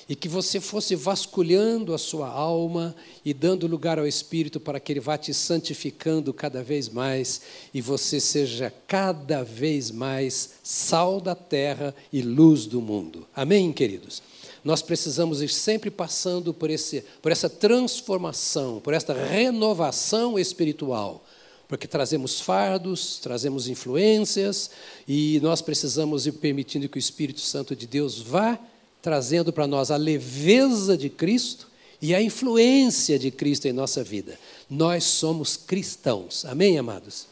e 0.09 0.15
que 0.15 0.29
você 0.29 0.61
fosse 0.61 0.95
vasculhando 0.95 1.93
a 1.93 1.99
sua 1.99 2.29
alma 2.29 2.95
e 3.25 3.35
dando 3.35 3.67
lugar 3.67 3.99
ao 3.99 4.07
Espírito 4.07 4.61
para 4.61 4.79
que 4.79 4.93
ele 4.93 5.01
vá 5.01 5.19
te 5.19 5.35
santificando 5.35 6.33
cada 6.33 6.63
vez 6.63 6.89
mais 6.89 7.41
e 7.75 7.81
você 7.81 8.21
seja 8.21 8.73
cada 8.87 9.43
vez 9.43 9.91
mais 9.91 10.51
sal 10.63 11.21
da 11.21 11.35
terra 11.35 11.93
e 12.13 12.23
luz 12.23 12.67
do 12.67 12.81
mundo. 12.81 13.27
Amém, 13.35 13.73
queridos? 13.73 14.23
Nós 14.67 14.83
precisamos 14.83 15.41
ir 15.41 15.49
sempre 15.49 15.93
passando 15.93 16.53
por, 16.53 16.71
esse, 16.71 17.05
por 17.23 17.31
essa 17.31 17.49
transformação, 17.49 18.81
por 18.81 18.93
esta 18.93 19.15
renovação 19.15 20.37
espiritual 20.37 21.25
porque 21.69 21.87
trazemos 21.89 22.41
fardos, 22.41 23.19
trazemos 23.19 23.69
influências 23.69 24.71
e 25.07 25.41
nós 25.41 25.61
precisamos 25.61 26.27
ir 26.27 26.33
permitindo 26.33 26.89
que 26.89 26.97
o 26.97 27.01
Espírito 27.01 27.41
Santo 27.41 27.75
de 27.75 27.87
Deus 27.87 28.21
vá 28.21 28.59
trazendo 29.03 29.53
para 29.53 29.69
nós 29.69 29.93
a 29.93 29.97
leveza 29.97 30.97
de 30.97 31.11
Cristo 31.11 31.69
e 32.03 32.13
a 32.13 32.21
influência 32.21 33.19
de 33.19 33.31
Cristo 33.31 33.67
em 33.67 33.73
nossa 33.73 34.03
vida. 34.03 34.39
Nós 34.69 35.05
somos 35.05 35.57
cristãos, 35.57 36.45
amém, 36.45 36.77
amados? 36.77 37.27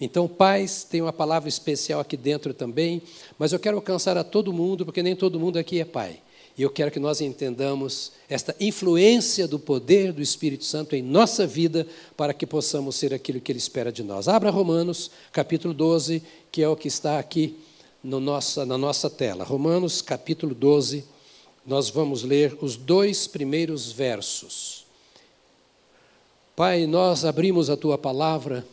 Então, 0.00 0.26
pais, 0.26 0.84
tem 0.84 1.02
uma 1.02 1.12
palavra 1.12 1.48
especial 1.48 2.00
aqui 2.00 2.16
dentro 2.16 2.52
também, 2.52 3.00
mas 3.38 3.52
eu 3.52 3.60
quero 3.60 3.76
alcançar 3.76 4.16
a 4.16 4.24
todo 4.24 4.52
mundo, 4.52 4.84
porque 4.84 5.02
nem 5.02 5.14
todo 5.14 5.38
mundo 5.38 5.56
aqui 5.58 5.80
é 5.80 5.84
pai. 5.84 6.20
E 6.60 6.62
eu 6.62 6.68
quero 6.68 6.90
que 6.90 7.00
nós 7.00 7.22
entendamos 7.22 8.12
esta 8.28 8.54
influência 8.60 9.48
do 9.48 9.58
poder 9.58 10.12
do 10.12 10.20
Espírito 10.20 10.62
Santo 10.62 10.94
em 10.94 11.00
nossa 11.00 11.46
vida, 11.46 11.86
para 12.14 12.34
que 12.34 12.46
possamos 12.46 12.96
ser 12.96 13.14
aquilo 13.14 13.40
que 13.40 13.50
Ele 13.50 13.58
espera 13.58 13.90
de 13.90 14.02
nós. 14.02 14.28
Abra 14.28 14.50
Romanos, 14.50 15.10
capítulo 15.32 15.72
12, 15.72 16.22
que 16.52 16.62
é 16.62 16.68
o 16.68 16.76
que 16.76 16.86
está 16.86 17.18
aqui 17.18 17.56
no 18.04 18.20
nossa, 18.20 18.66
na 18.66 18.76
nossa 18.76 19.08
tela. 19.08 19.42
Romanos, 19.42 20.02
capítulo 20.02 20.54
12 20.54 21.02
nós 21.64 21.88
vamos 21.88 22.24
ler 22.24 22.54
os 22.60 22.76
dois 22.76 23.26
primeiros 23.26 23.90
versos. 23.90 24.84
Pai, 26.54 26.86
nós 26.86 27.24
abrimos 27.24 27.70
a 27.70 27.76
tua 27.76 27.96
palavra 27.96 28.66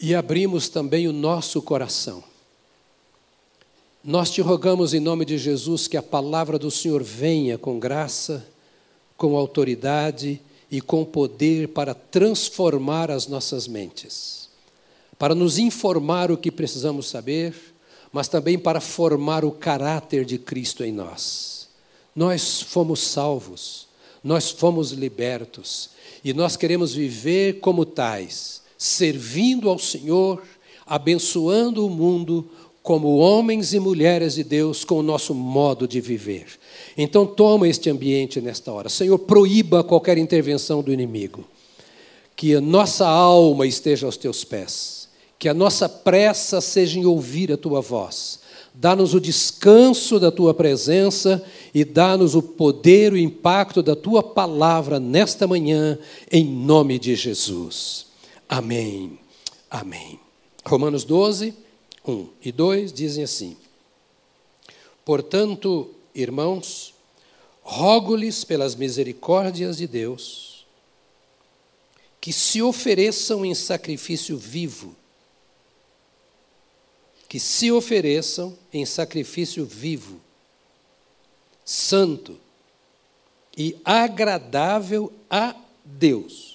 e 0.00 0.12
abrimos 0.12 0.68
também 0.68 1.06
o 1.06 1.12
nosso 1.12 1.62
coração. 1.62 2.24
Nós 4.06 4.30
te 4.30 4.40
rogamos 4.40 4.94
em 4.94 5.00
nome 5.00 5.26
de 5.26 5.36
Jesus 5.36 5.86
que 5.86 5.98
a 5.98 6.02
palavra 6.02 6.58
do 6.58 6.70
Senhor 6.70 7.02
venha 7.02 7.58
com 7.58 7.78
graça, 7.78 8.48
com 9.18 9.36
autoridade 9.36 10.40
e 10.70 10.80
com 10.80 11.04
poder 11.04 11.68
para 11.68 11.92
transformar 11.92 13.10
as 13.10 13.26
nossas 13.26 13.68
mentes, 13.68 14.48
para 15.18 15.34
nos 15.34 15.58
informar 15.58 16.30
o 16.30 16.38
que 16.38 16.50
precisamos 16.50 17.08
saber 17.08 17.54
mas 18.16 18.28
também 18.28 18.58
para 18.58 18.80
formar 18.80 19.44
o 19.44 19.50
caráter 19.50 20.24
de 20.24 20.38
Cristo 20.38 20.82
em 20.82 20.90
nós. 20.90 21.68
Nós 22.14 22.62
fomos 22.62 23.00
salvos, 23.00 23.88
nós 24.24 24.50
fomos 24.50 24.90
libertos 24.90 25.90
e 26.24 26.32
nós 26.32 26.56
queremos 26.56 26.94
viver 26.94 27.60
como 27.60 27.84
tais, 27.84 28.62
servindo 28.78 29.68
ao 29.68 29.78
Senhor, 29.78 30.42
abençoando 30.86 31.86
o 31.86 31.90
mundo 31.90 32.48
como 32.86 33.16
homens 33.16 33.74
e 33.74 33.80
mulheres 33.80 34.36
de 34.36 34.44
Deus 34.44 34.84
com 34.84 35.00
o 35.00 35.02
nosso 35.02 35.34
modo 35.34 35.88
de 35.88 36.00
viver. 36.00 36.46
Então 36.96 37.26
toma 37.26 37.66
este 37.66 37.90
ambiente 37.90 38.40
nesta 38.40 38.72
hora. 38.72 38.88
Senhor, 38.88 39.18
proíba 39.18 39.82
qualquer 39.82 40.16
intervenção 40.16 40.82
do 40.84 40.92
inimigo. 40.92 41.44
Que 42.36 42.54
a 42.54 42.60
nossa 42.60 43.04
alma 43.04 43.66
esteja 43.66 44.06
aos 44.06 44.16
teus 44.16 44.44
pés 44.44 45.06
que 45.38 45.48
a 45.48 45.54
nossa 45.54 45.88
pressa 45.88 46.60
seja 46.60 46.98
em 46.98 47.04
ouvir 47.04 47.52
a 47.52 47.56
tua 47.56 47.80
voz. 47.80 48.40
Dá-nos 48.74 49.14
o 49.14 49.20
descanso 49.20 50.20
da 50.20 50.30
tua 50.30 50.52
presença 50.52 51.42
e 51.74 51.84
dá-nos 51.84 52.34
o 52.34 52.42
poder, 52.42 53.12
o 53.12 53.18
impacto 53.18 53.82
da 53.82 53.96
tua 53.96 54.22
palavra 54.22 55.00
nesta 55.00 55.46
manhã, 55.46 55.98
em 56.30 56.44
nome 56.44 56.98
de 56.98 57.14
Jesus. 57.14 58.06
Amém. 58.48 59.18
Amém. 59.70 60.18
Romanos 60.64 61.04
12, 61.04 61.54
1 62.06 62.28
e 62.42 62.52
2 62.52 62.92
dizem 62.92 63.24
assim: 63.24 63.56
Portanto, 65.04 65.92
irmãos, 66.14 66.94
rogo-lhes 67.62 68.44
pelas 68.44 68.74
misericórdias 68.74 69.76
de 69.76 69.86
Deus, 69.86 70.64
que 72.20 72.32
se 72.32 72.62
ofereçam 72.62 73.44
em 73.44 73.54
sacrifício 73.54 74.38
vivo, 74.38 74.94
que 77.28 77.40
se 77.40 77.72
ofereçam 77.72 78.56
em 78.72 78.86
sacrifício 78.86 79.66
vivo, 79.66 80.20
santo 81.64 82.38
e 83.56 83.76
agradável 83.84 85.12
a 85.28 85.56
Deus. 85.84 86.45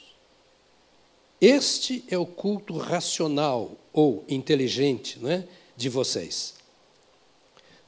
Este 1.41 2.03
é 2.07 2.17
o 2.17 2.25
culto 2.25 2.77
racional 2.77 3.71
ou 3.91 4.23
inteligente 4.29 5.17
né, 5.19 5.45
de 5.75 5.89
vocês. 5.89 6.53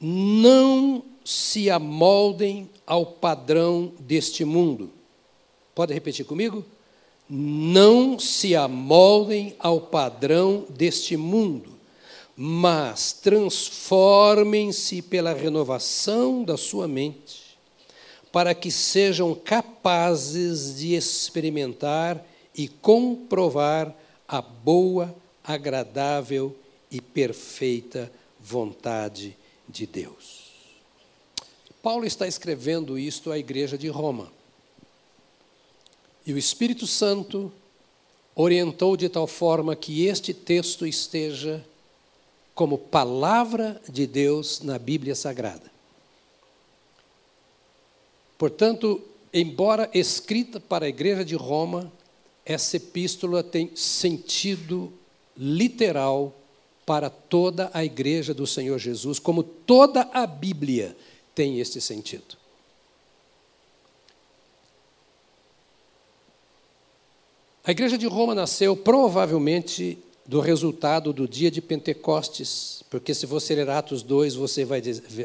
Não 0.00 1.04
se 1.24 1.70
amoldem 1.70 2.68
ao 2.84 3.06
padrão 3.06 3.92
deste 3.98 4.44
mundo. 4.44 4.90
Pode 5.74 5.94
repetir 5.94 6.26
comigo? 6.26 6.64
Não 7.30 8.18
se 8.18 8.56
amoldem 8.56 9.54
ao 9.58 9.80
padrão 9.80 10.66
deste 10.68 11.16
mundo 11.16 11.74
mas 12.36 13.12
transformem-se 13.12 15.00
pela 15.02 15.32
renovação 15.32 16.42
da 16.42 16.56
sua 16.56 16.88
mente, 16.88 17.56
para 18.32 18.54
que 18.54 18.70
sejam 18.70 19.34
capazes 19.34 20.76
de 20.76 20.94
experimentar 20.94 22.24
e 22.54 22.68
comprovar 22.68 23.94
a 24.28 24.40
boa, 24.40 25.14
agradável 25.42 26.56
e 26.90 27.00
perfeita 27.00 28.10
vontade 28.40 29.36
de 29.68 29.86
Deus. 29.86 30.44
Paulo 31.82 32.06
está 32.06 32.26
escrevendo 32.26 32.98
isto 32.98 33.30
à 33.30 33.38
igreja 33.38 33.76
de 33.76 33.88
Roma. 33.88 34.32
E 36.26 36.32
o 36.32 36.38
Espírito 36.38 36.86
Santo 36.86 37.52
orientou 38.34 38.96
de 38.96 39.08
tal 39.08 39.26
forma 39.26 39.76
que 39.76 40.06
este 40.06 40.32
texto 40.32 40.86
esteja 40.86 41.64
como 42.54 42.78
palavra 42.78 43.80
de 43.88 44.06
Deus 44.06 44.60
na 44.60 44.78
Bíblia 44.78 45.14
Sagrada. 45.14 45.70
Portanto, 48.38 49.02
embora 49.32 49.90
escrita 49.92 50.58
para 50.60 50.86
a 50.86 50.88
igreja 50.88 51.24
de 51.24 51.34
Roma, 51.34 51.92
essa 52.44 52.76
epístola 52.76 53.42
tem 53.42 53.74
sentido 53.74 54.92
literal 55.36 56.34
para 56.84 57.08
toda 57.08 57.70
a 57.72 57.84
igreja 57.84 58.34
do 58.34 58.46
Senhor 58.46 58.78
Jesus, 58.78 59.18
como 59.18 59.42
toda 59.42 60.02
a 60.12 60.26
Bíblia 60.26 60.96
tem 61.34 61.58
esse 61.58 61.80
sentido. 61.80 62.36
A 67.66 67.70
igreja 67.70 67.96
de 67.96 68.06
Roma 68.06 68.34
nasceu 68.34 68.76
provavelmente 68.76 69.98
do 70.26 70.40
resultado 70.40 71.14
do 71.14 71.26
dia 71.26 71.50
de 71.50 71.62
Pentecostes, 71.62 72.82
porque 72.90 73.14
se 73.14 73.24
você 73.24 73.54
ler 73.54 73.70
Atos 73.70 74.02
2, 74.02 74.34
você 74.34 74.66
vai, 74.66 74.82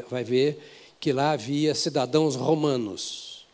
vai 0.08 0.24
ver 0.24 0.58
que 0.98 1.12
lá 1.12 1.32
havia 1.32 1.74
cidadãos 1.74 2.36
romanos, 2.36 3.46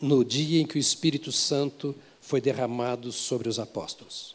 no 0.00 0.24
dia 0.24 0.60
em 0.60 0.66
que 0.66 0.76
o 0.76 0.78
Espírito 0.78 1.30
Santo 1.30 1.94
foi 2.26 2.40
derramado 2.40 3.12
sobre 3.12 3.48
os 3.48 3.60
apóstolos. 3.60 4.34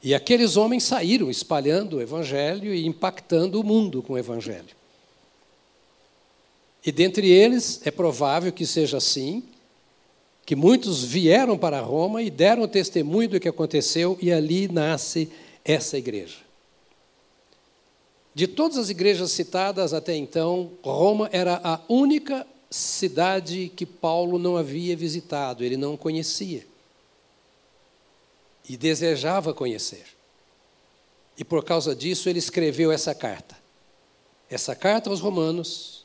E 0.00 0.14
aqueles 0.14 0.56
homens 0.56 0.84
saíram 0.84 1.28
espalhando 1.28 1.96
o 1.96 2.00
Evangelho 2.00 2.72
e 2.72 2.86
impactando 2.86 3.60
o 3.60 3.64
mundo 3.64 4.00
com 4.00 4.12
o 4.12 4.18
Evangelho. 4.18 4.76
E 6.86 6.92
dentre 6.92 7.28
eles, 7.28 7.80
é 7.84 7.90
provável 7.90 8.52
que 8.52 8.64
seja 8.64 8.98
assim, 8.98 9.42
que 10.46 10.54
muitos 10.54 11.02
vieram 11.02 11.58
para 11.58 11.80
Roma 11.80 12.22
e 12.22 12.30
deram 12.30 12.68
testemunho 12.68 13.30
do 13.30 13.40
que 13.40 13.48
aconteceu, 13.48 14.16
e 14.22 14.30
ali 14.30 14.68
nasce 14.68 15.28
essa 15.64 15.98
igreja. 15.98 16.36
De 18.32 18.46
todas 18.46 18.78
as 18.78 18.90
igrejas 18.90 19.32
citadas 19.32 19.92
até 19.92 20.14
então, 20.14 20.70
Roma 20.84 21.28
era 21.32 21.60
a 21.64 21.80
única 21.88 22.46
cidade 22.74 23.70
que 23.74 23.86
Paulo 23.86 24.36
não 24.36 24.56
havia 24.56 24.96
visitado, 24.96 25.62
ele 25.62 25.76
não 25.76 25.96
conhecia. 25.96 26.66
E 28.68 28.76
desejava 28.76 29.54
conhecer. 29.54 30.06
E 31.38 31.44
por 31.44 31.64
causa 31.64 31.94
disso 31.94 32.28
ele 32.28 32.40
escreveu 32.40 32.90
essa 32.90 33.14
carta. 33.14 33.56
Essa 34.50 34.74
carta 34.74 35.08
aos 35.08 35.20
Romanos 35.20 36.04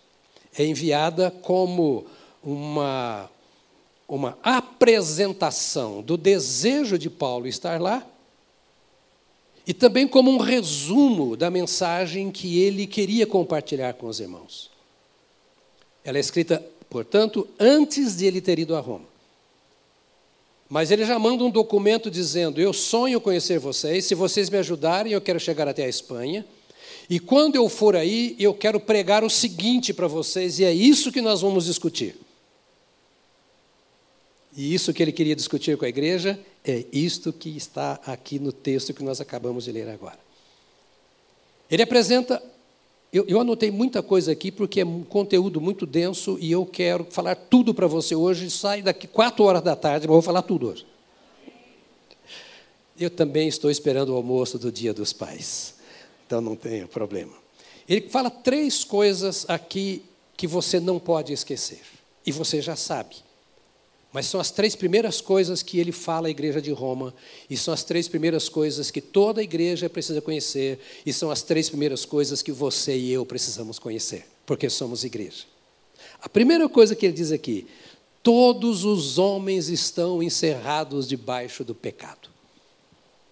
é 0.55 0.63
enviada 0.63 1.31
como 1.31 2.05
uma, 2.43 3.31
uma 4.07 4.37
apresentação 4.43 6.03
do 6.03 6.15
desejo 6.15 6.99
de 6.99 7.09
Paulo 7.09 7.47
estar 7.47 7.81
lá 7.81 8.05
e 9.65 9.73
também 9.73 10.07
como 10.07 10.29
um 10.29 10.37
resumo 10.37 11.35
da 11.35 11.49
mensagem 11.49 12.29
que 12.29 12.59
ele 12.59 12.85
queria 12.85 13.25
compartilhar 13.25 13.93
com 13.93 14.05
os 14.05 14.19
irmãos. 14.19 14.69
Ela 16.03 16.17
é 16.17 16.21
escrita, 16.21 16.63
portanto, 16.89 17.47
antes 17.59 18.17
de 18.17 18.25
ele 18.25 18.41
ter 18.41 18.59
ido 18.59 18.75
a 18.75 18.79
Roma. 18.79 19.07
Mas 20.69 20.91
ele 20.91 21.03
já 21.03 21.17
manda 21.17 21.43
um 21.43 21.49
documento 21.49 22.11
dizendo: 22.11 22.61
Eu 22.61 22.71
sonho 22.71 23.19
conhecer 23.19 23.59
vocês, 23.59 24.05
se 24.05 24.13
vocês 24.13 24.49
me 24.49 24.57
ajudarem, 24.57 25.13
eu 25.13 25.21
quero 25.21 25.39
chegar 25.39 25.67
até 25.67 25.83
a 25.83 25.89
Espanha. 25.89 26.45
E 27.09 27.19
quando 27.19 27.55
eu 27.55 27.67
for 27.67 27.95
aí, 27.95 28.35
eu 28.37 28.53
quero 28.53 28.79
pregar 28.79 29.23
o 29.23 29.29
seguinte 29.29 29.91
para 29.91 30.07
vocês, 30.07 30.59
e 30.59 30.63
é 30.63 30.71
isso 30.71 31.11
que 31.11 31.21
nós 31.21 31.41
vamos 31.41 31.65
discutir. 31.65 32.15
E 34.55 34.73
isso 34.73 34.93
que 34.93 35.01
ele 35.01 35.11
queria 35.11 35.35
discutir 35.35 35.75
com 35.75 35.85
a 35.85 35.89
igreja 35.89 36.39
é 36.63 36.85
isto 36.91 37.33
que 37.33 37.49
está 37.49 37.99
aqui 38.05 38.37
no 38.37 38.51
texto 38.51 38.93
que 38.93 39.03
nós 39.03 39.19
acabamos 39.19 39.63
de 39.65 39.71
ler 39.71 39.89
agora. 39.89 40.19
Ele 41.69 41.81
apresenta. 41.81 42.41
Eu, 43.11 43.25
eu 43.27 43.39
anotei 43.39 43.71
muita 43.71 44.03
coisa 44.03 44.31
aqui 44.31 44.51
porque 44.51 44.81
é 44.81 44.85
um 44.85 45.03
conteúdo 45.03 45.59
muito 45.59 45.85
denso 45.85 46.37
e 46.39 46.51
eu 46.51 46.65
quero 46.65 47.07
falar 47.09 47.35
tudo 47.35 47.73
para 47.73 47.87
você 47.87 48.15
hoje. 48.15 48.49
Sai 48.51 48.83
daqui 48.83 49.07
quatro 49.07 49.43
horas 49.45 49.63
da 49.63 49.75
tarde, 49.75 50.07
mas 50.07 50.13
vou 50.13 50.21
falar 50.21 50.43
tudo 50.43 50.67
hoje. 50.67 50.85
Eu 52.99 53.09
também 53.09 53.47
estou 53.47 53.71
esperando 53.71 54.09
o 54.09 54.15
almoço 54.15 54.59
do 54.59 54.71
Dia 54.71 54.93
dos 54.93 55.13
Pais, 55.13 55.75
então 56.27 56.41
não 56.41 56.55
tenho 56.55 56.87
problema. 56.87 57.33
Ele 57.87 58.09
fala 58.09 58.29
três 58.29 58.83
coisas 58.83 59.45
aqui 59.47 60.03
que 60.35 60.45
você 60.45 60.79
não 60.79 60.99
pode 60.99 61.33
esquecer, 61.33 61.81
e 62.25 62.31
você 62.31 62.61
já 62.61 62.75
sabe. 62.75 63.15
Mas 64.11 64.25
são 64.25 64.39
as 64.39 64.49
três 64.49 64.75
primeiras 64.75 65.21
coisas 65.21 65.61
que 65.61 65.79
ele 65.79 65.91
fala 65.91 66.27
à 66.27 66.31
igreja 66.31 66.61
de 66.61 66.71
Roma, 66.71 67.13
e 67.49 67.55
são 67.55 67.73
as 67.73 67.83
três 67.83 68.07
primeiras 68.07 68.49
coisas 68.49 68.89
que 68.89 69.01
toda 69.01 69.43
igreja 69.43 69.89
precisa 69.89 70.19
conhecer, 70.19 70.79
e 71.05 71.13
são 71.13 71.29
as 71.29 71.43
três 71.43 71.69
primeiras 71.69 72.05
coisas 72.05 72.41
que 72.41 72.51
você 72.51 72.97
e 72.97 73.11
eu 73.11 73.25
precisamos 73.25 73.77
conhecer, 73.77 74.25
porque 74.45 74.69
somos 74.69 75.03
igreja. 75.03 75.45
A 76.21 76.27
primeira 76.27 76.67
coisa 76.67 76.95
que 76.95 77.05
ele 77.05 77.13
diz 77.13 77.31
aqui: 77.31 77.67
todos 78.23 78.83
os 78.83 79.17
homens 79.19 79.69
estão 79.69 80.23
encerrados 80.23 81.07
debaixo 81.07 81.63
do 81.63 81.75
pecado. 81.75 82.29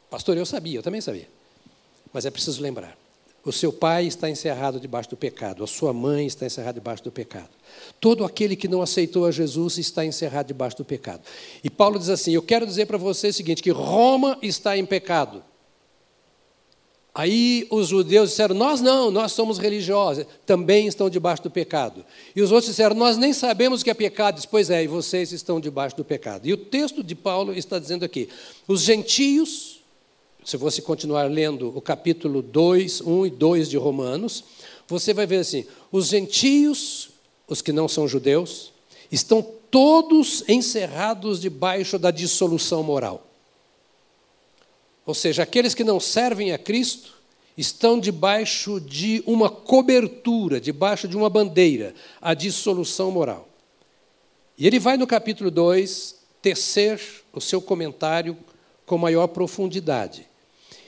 Pastor, 0.10 0.38
eu 0.38 0.46
sabia, 0.46 0.80
eu 0.80 0.84
também 0.84 1.02
sabia, 1.02 1.28
mas 2.14 2.26
é 2.26 2.32
preciso 2.32 2.62
lembrar. 2.62 3.07
O 3.48 3.52
seu 3.54 3.72
pai 3.72 4.06
está 4.06 4.30
encerrado 4.30 4.78
debaixo 4.78 5.10
do 5.10 5.16
pecado, 5.16 5.64
a 5.64 5.68
sua 5.68 5.94
mãe 5.94 6.28
está 6.28 6.46
encerrada 6.46 6.74
debaixo 6.74 7.02
do 7.02 7.10
pecado. 7.10 7.48
Todo 7.98 8.26
aquele 8.26 8.58
que 8.58 8.68
não 8.68 8.82
aceitou 8.82 9.26
a 9.26 9.32
Jesus 9.32 9.78
está 9.78 10.04
encerrado 10.04 10.48
debaixo 10.48 10.76
do 10.76 10.84
pecado. 10.84 11.22
E 11.64 11.70
Paulo 11.70 11.98
diz 11.98 12.10
assim: 12.10 12.34
Eu 12.34 12.42
quero 12.42 12.66
dizer 12.66 12.88
para 12.88 12.98
você 12.98 13.30
o 13.30 13.34
seguinte: 13.34 13.64
que 13.64 13.70
Roma 13.72 14.38
está 14.42 14.78
em 14.78 14.86
pecado. 14.86 15.42
Aí 17.16 17.66
os 17.70 17.88
judeus 17.88 18.32
disseram: 18.32 18.54
Nós 18.54 18.82
não, 18.82 19.10
nós 19.10 19.32
somos 19.32 19.60
religiosos, 19.60 20.26
também 20.46 20.86
estão 20.86 21.10
debaixo 21.10 21.44
do 21.44 21.50
pecado. 21.50 22.04
E 22.36 22.42
os 22.42 22.52
outros 22.52 22.72
disseram: 22.72 22.98
Nós 22.98 23.16
nem 23.16 23.32
sabemos 23.32 23.80
o 23.80 23.84
que 23.86 23.90
é 23.90 23.94
pecado. 23.94 24.36
Diz, 24.36 24.46
pois 24.46 24.70
é, 24.70 24.84
e 24.84 24.88
vocês 24.88 25.32
estão 25.32 25.62
debaixo 25.62 25.96
do 25.96 26.04
pecado. 26.04 26.46
E 26.46 26.52
o 26.52 26.58
texto 26.58 27.02
de 27.02 27.16
Paulo 27.16 27.54
está 27.54 27.80
dizendo 27.80 28.04
aqui: 28.04 28.28
Os 28.68 28.82
gentios 28.82 29.77
se 30.48 30.56
você 30.56 30.82
continuar 30.82 31.30
lendo 31.30 31.76
o 31.76 31.82
capítulo 31.82 32.42
2, 32.42 33.02
1 33.02 33.26
e 33.26 33.30
2 33.30 33.70
de 33.70 33.76
Romanos, 33.76 34.46
você 34.88 35.14
vai 35.14 35.28
ver 35.28 35.40
assim: 35.40 35.66
os 35.92 36.08
gentios, 36.08 37.10
os 37.50 37.62
que 37.62 37.74
não 37.74 37.86
são 37.86 38.08
judeus, 38.08 38.72
estão 39.12 39.42
todos 39.70 40.48
encerrados 40.48 41.42
debaixo 41.42 42.00
da 42.00 42.12
dissolução 42.12 42.82
moral. 42.82 43.28
Ou 45.06 45.14
seja, 45.14 45.44
aqueles 45.44 45.76
que 45.76 45.84
não 45.84 46.00
servem 46.00 46.54
a 46.54 46.58
Cristo 46.58 47.16
estão 47.58 48.00
debaixo 48.00 48.80
de 48.80 49.22
uma 49.28 49.50
cobertura, 49.50 50.62
debaixo 50.62 51.10
de 51.10 51.18
uma 51.18 51.30
bandeira, 51.30 51.94
a 52.22 52.34
dissolução 52.34 53.12
moral. 53.12 53.50
E 54.58 54.66
ele 54.66 54.80
vai 54.80 54.96
no 54.96 55.06
capítulo 55.06 55.52
2 55.52 56.16
tecer 56.42 57.02
o 57.34 57.42
seu 57.42 57.62
comentário 57.62 58.38
com 58.86 58.98
maior 58.98 59.28
profundidade. 59.28 60.26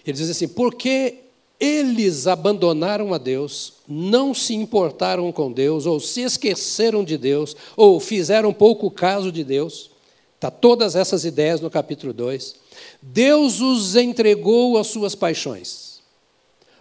Ele 0.10 0.18
diz 0.18 0.30
assim: 0.30 0.48
porque 0.48 1.20
eles 1.60 2.26
abandonaram 2.26 3.14
a 3.14 3.18
Deus, 3.18 3.74
não 3.88 4.34
se 4.34 4.56
importaram 4.56 5.32
com 5.32 5.52
Deus, 5.52 5.86
ou 5.86 6.00
se 6.00 6.22
esqueceram 6.22 7.04
de 7.04 7.18
Deus, 7.18 7.56
ou 7.76 8.00
fizeram 8.00 8.54
pouco 8.54 8.90
caso 8.90 9.32
de 9.32 9.44
Deus. 9.44 9.92
Está 10.36 10.50
todas 10.50 10.96
essas 10.96 11.26
ideias 11.26 11.60
no 11.60 11.70
capítulo 11.70 12.14
2. 12.14 12.56
Deus 13.02 13.60
os 13.60 13.98
entregou 13.98 14.78
às 14.78 14.88
suas 14.88 15.14
paixões. 15.14 16.00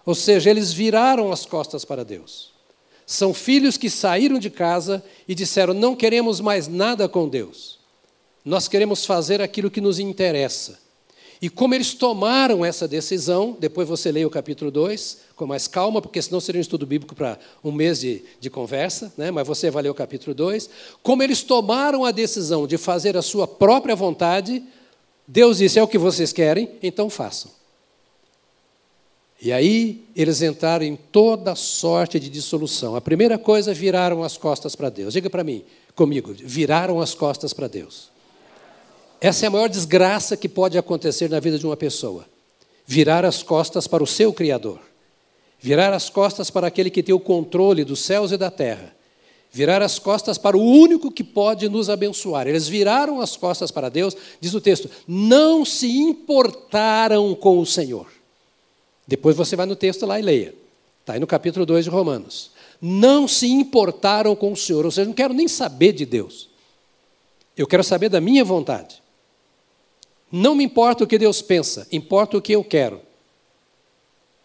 Ou 0.06 0.14
seja, 0.14 0.48
eles 0.48 0.72
viraram 0.72 1.32
as 1.32 1.44
costas 1.44 1.84
para 1.84 2.04
Deus. 2.04 2.52
São 3.04 3.34
filhos 3.34 3.76
que 3.76 3.90
saíram 3.90 4.38
de 4.38 4.48
casa 4.48 5.04
e 5.26 5.34
disseram: 5.34 5.74
não 5.74 5.96
queremos 5.96 6.40
mais 6.40 6.68
nada 6.68 7.08
com 7.08 7.28
Deus. 7.28 7.78
Nós 8.44 8.68
queremos 8.68 9.04
fazer 9.04 9.42
aquilo 9.42 9.70
que 9.70 9.80
nos 9.80 9.98
interessa. 9.98 10.87
E 11.40 11.48
como 11.48 11.74
eles 11.74 11.94
tomaram 11.94 12.64
essa 12.64 12.88
decisão, 12.88 13.56
depois 13.60 13.88
você 13.88 14.10
leia 14.10 14.26
o 14.26 14.30
capítulo 14.30 14.70
2 14.70 15.18
com 15.36 15.46
mais 15.46 15.68
calma, 15.68 16.02
porque 16.02 16.20
senão 16.20 16.40
seria 16.40 16.58
um 16.58 16.62
estudo 16.62 16.84
bíblico 16.84 17.14
para 17.14 17.38
um 17.62 17.70
mês 17.70 18.00
de, 18.00 18.24
de 18.40 18.50
conversa, 18.50 19.12
né? 19.16 19.30
mas 19.30 19.46
você 19.46 19.70
vai 19.70 19.84
ler 19.84 19.90
o 19.90 19.94
capítulo 19.94 20.34
2. 20.34 20.68
Como 21.00 21.22
eles 21.22 21.42
tomaram 21.42 22.04
a 22.04 22.10
decisão 22.10 22.66
de 22.66 22.76
fazer 22.76 23.16
a 23.16 23.22
sua 23.22 23.46
própria 23.46 23.94
vontade, 23.94 24.62
Deus 25.28 25.58
disse: 25.58 25.78
é 25.78 25.82
o 25.82 25.86
que 25.86 25.98
vocês 25.98 26.32
querem, 26.32 26.70
então 26.82 27.08
façam. 27.08 27.52
E 29.40 29.52
aí 29.52 30.04
eles 30.16 30.42
entraram 30.42 30.84
em 30.84 30.96
toda 30.96 31.54
sorte 31.54 32.18
de 32.18 32.28
dissolução. 32.28 32.96
A 32.96 33.00
primeira 33.00 33.38
coisa, 33.38 33.72
viraram 33.72 34.24
as 34.24 34.36
costas 34.36 34.74
para 34.74 34.90
Deus. 34.90 35.12
Diga 35.14 35.30
para 35.30 35.44
mim, 35.44 35.62
comigo, 35.94 36.34
viraram 36.36 37.00
as 37.00 37.14
costas 37.14 37.52
para 37.52 37.68
Deus. 37.68 38.10
Essa 39.20 39.46
é 39.46 39.48
a 39.48 39.50
maior 39.50 39.68
desgraça 39.68 40.36
que 40.36 40.48
pode 40.48 40.78
acontecer 40.78 41.28
na 41.28 41.40
vida 41.40 41.58
de 41.58 41.66
uma 41.66 41.76
pessoa. 41.76 42.24
Virar 42.86 43.24
as 43.24 43.42
costas 43.42 43.86
para 43.86 44.02
o 44.02 44.06
seu 44.06 44.32
Criador. 44.32 44.80
Virar 45.60 45.92
as 45.92 46.08
costas 46.08 46.50
para 46.50 46.68
aquele 46.68 46.88
que 46.88 47.02
tem 47.02 47.14
o 47.14 47.20
controle 47.20 47.84
dos 47.84 48.00
céus 48.00 48.30
e 48.30 48.36
da 48.36 48.50
terra. 48.50 48.94
Virar 49.50 49.82
as 49.82 49.98
costas 49.98 50.38
para 50.38 50.56
o 50.56 50.62
único 50.62 51.10
que 51.10 51.24
pode 51.24 51.68
nos 51.68 51.90
abençoar. 51.90 52.46
Eles 52.46 52.68
viraram 52.68 53.20
as 53.20 53.36
costas 53.36 53.70
para 53.70 53.88
Deus, 53.88 54.16
diz 54.40 54.54
o 54.54 54.60
texto, 54.60 54.88
não 55.06 55.64
se 55.64 55.90
importaram 55.90 57.34
com 57.34 57.58
o 57.58 57.66
Senhor. 57.66 58.06
Depois 59.06 59.34
você 59.34 59.56
vai 59.56 59.66
no 59.66 59.74
texto 59.74 60.06
lá 60.06 60.20
e 60.20 60.22
leia. 60.22 60.54
Está 61.00 61.14
aí 61.14 61.20
no 61.20 61.26
capítulo 61.26 61.66
2 61.66 61.86
de 61.86 61.90
Romanos. 61.90 62.50
Não 62.80 63.26
se 63.26 63.48
importaram 63.48 64.36
com 64.36 64.52
o 64.52 64.56
Senhor, 64.56 64.84
ou 64.84 64.90
seja, 64.90 65.06
não 65.06 65.14
quero 65.14 65.34
nem 65.34 65.48
saber 65.48 65.92
de 65.92 66.06
Deus. 66.06 66.48
Eu 67.56 67.66
quero 67.66 67.82
saber 67.82 68.08
da 68.08 68.20
minha 68.20 68.44
vontade. 68.44 69.02
Não 70.30 70.54
me 70.54 70.64
importa 70.64 71.04
o 71.04 71.06
que 71.06 71.18
Deus 71.18 71.40
pensa, 71.40 71.86
importa 71.90 72.36
o 72.36 72.42
que 72.42 72.52
eu 72.52 72.62
quero. 72.62 73.00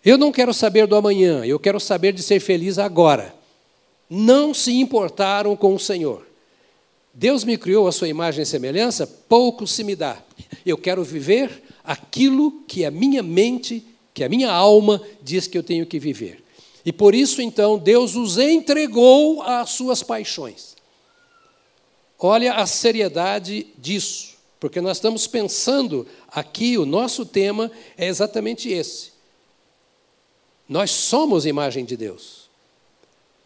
Eu 0.03 0.17
não 0.17 0.31
quero 0.31 0.53
saber 0.53 0.87
do 0.87 0.95
amanhã, 0.95 1.45
eu 1.45 1.59
quero 1.59 1.79
saber 1.79 2.13
de 2.13 2.21
ser 2.21 2.39
feliz 2.39 2.77
agora. 2.77 3.33
Não 4.09 4.53
se 4.53 4.73
importaram 4.73 5.55
com 5.55 5.73
o 5.73 5.79
Senhor. 5.79 6.25
Deus 7.13 7.43
me 7.43 7.57
criou 7.57 7.87
a 7.87 7.91
sua 7.91 8.07
imagem 8.07 8.43
e 8.43 8.45
semelhança, 8.45 9.05
pouco 9.05 9.67
se 9.67 9.83
me 9.83 9.95
dá. 9.95 10.21
Eu 10.65 10.77
quero 10.77 11.03
viver 11.03 11.63
aquilo 11.83 12.63
que 12.67 12.85
a 12.85 12.91
minha 12.91 13.21
mente, 13.21 13.85
que 14.13 14.23
a 14.23 14.29
minha 14.29 14.51
alma 14.51 15.01
diz 15.21 15.47
que 15.47 15.57
eu 15.57 15.63
tenho 15.63 15.85
que 15.85 15.99
viver. 15.99 16.43
E 16.85 16.91
por 16.91 17.15
isso, 17.15 17.41
então, 17.41 17.77
Deus 17.77 18.15
os 18.15 18.37
entregou 18.37 19.41
às 19.41 19.69
suas 19.69 20.03
paixões. 20.03 20.75
Olha 22.19 22.53
a 22.55 22.65
seriedade 22.65 23.67
disso. 23.77 24.32
Porque 24.63 24.79
nós 24.79 24.95
estamos 24.95 25.27
pensando 25.27 26.07
aqui, 26.31 26.77
o 26.77 26.85
nosso 26.85 27.25
tema 27.25 27.69
é 27.97 28.07
exatamente 28.07 28.69
esse. 28.69 29.11
Nós 30.69 30.89
somos 30.89 31.45
imagem 31.45 31.83
de 31.83 31.97
Deus. 31.97 32.43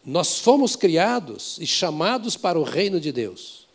Nós 0.06 0.38
fomos 0.38 0.76
criados 0.76 1.58
e 1.60 1.66
chamados 1.66 2.36
para 2.36 2.56
o 2.56 2.62
reino 2.62 3.00
de 3.00 3.10
Deus. 3.10 3.66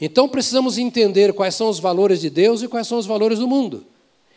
Então 0.00 0.28
precisamos 0.28 0.78
entender 0.78 1.32
quais 1.32 1.56
são 1.56 1.68
os 1.68 1.80
valores 1.80 2.20
de 2.20 2.30
Deus 2.30 2.62
e 2.62 2.68
quais 2.68 2.86
são 2.86 2.96
os 2.96 3.06
valores 3.06 3.40
do 3.40 3.48
mundo. 3.48 3.84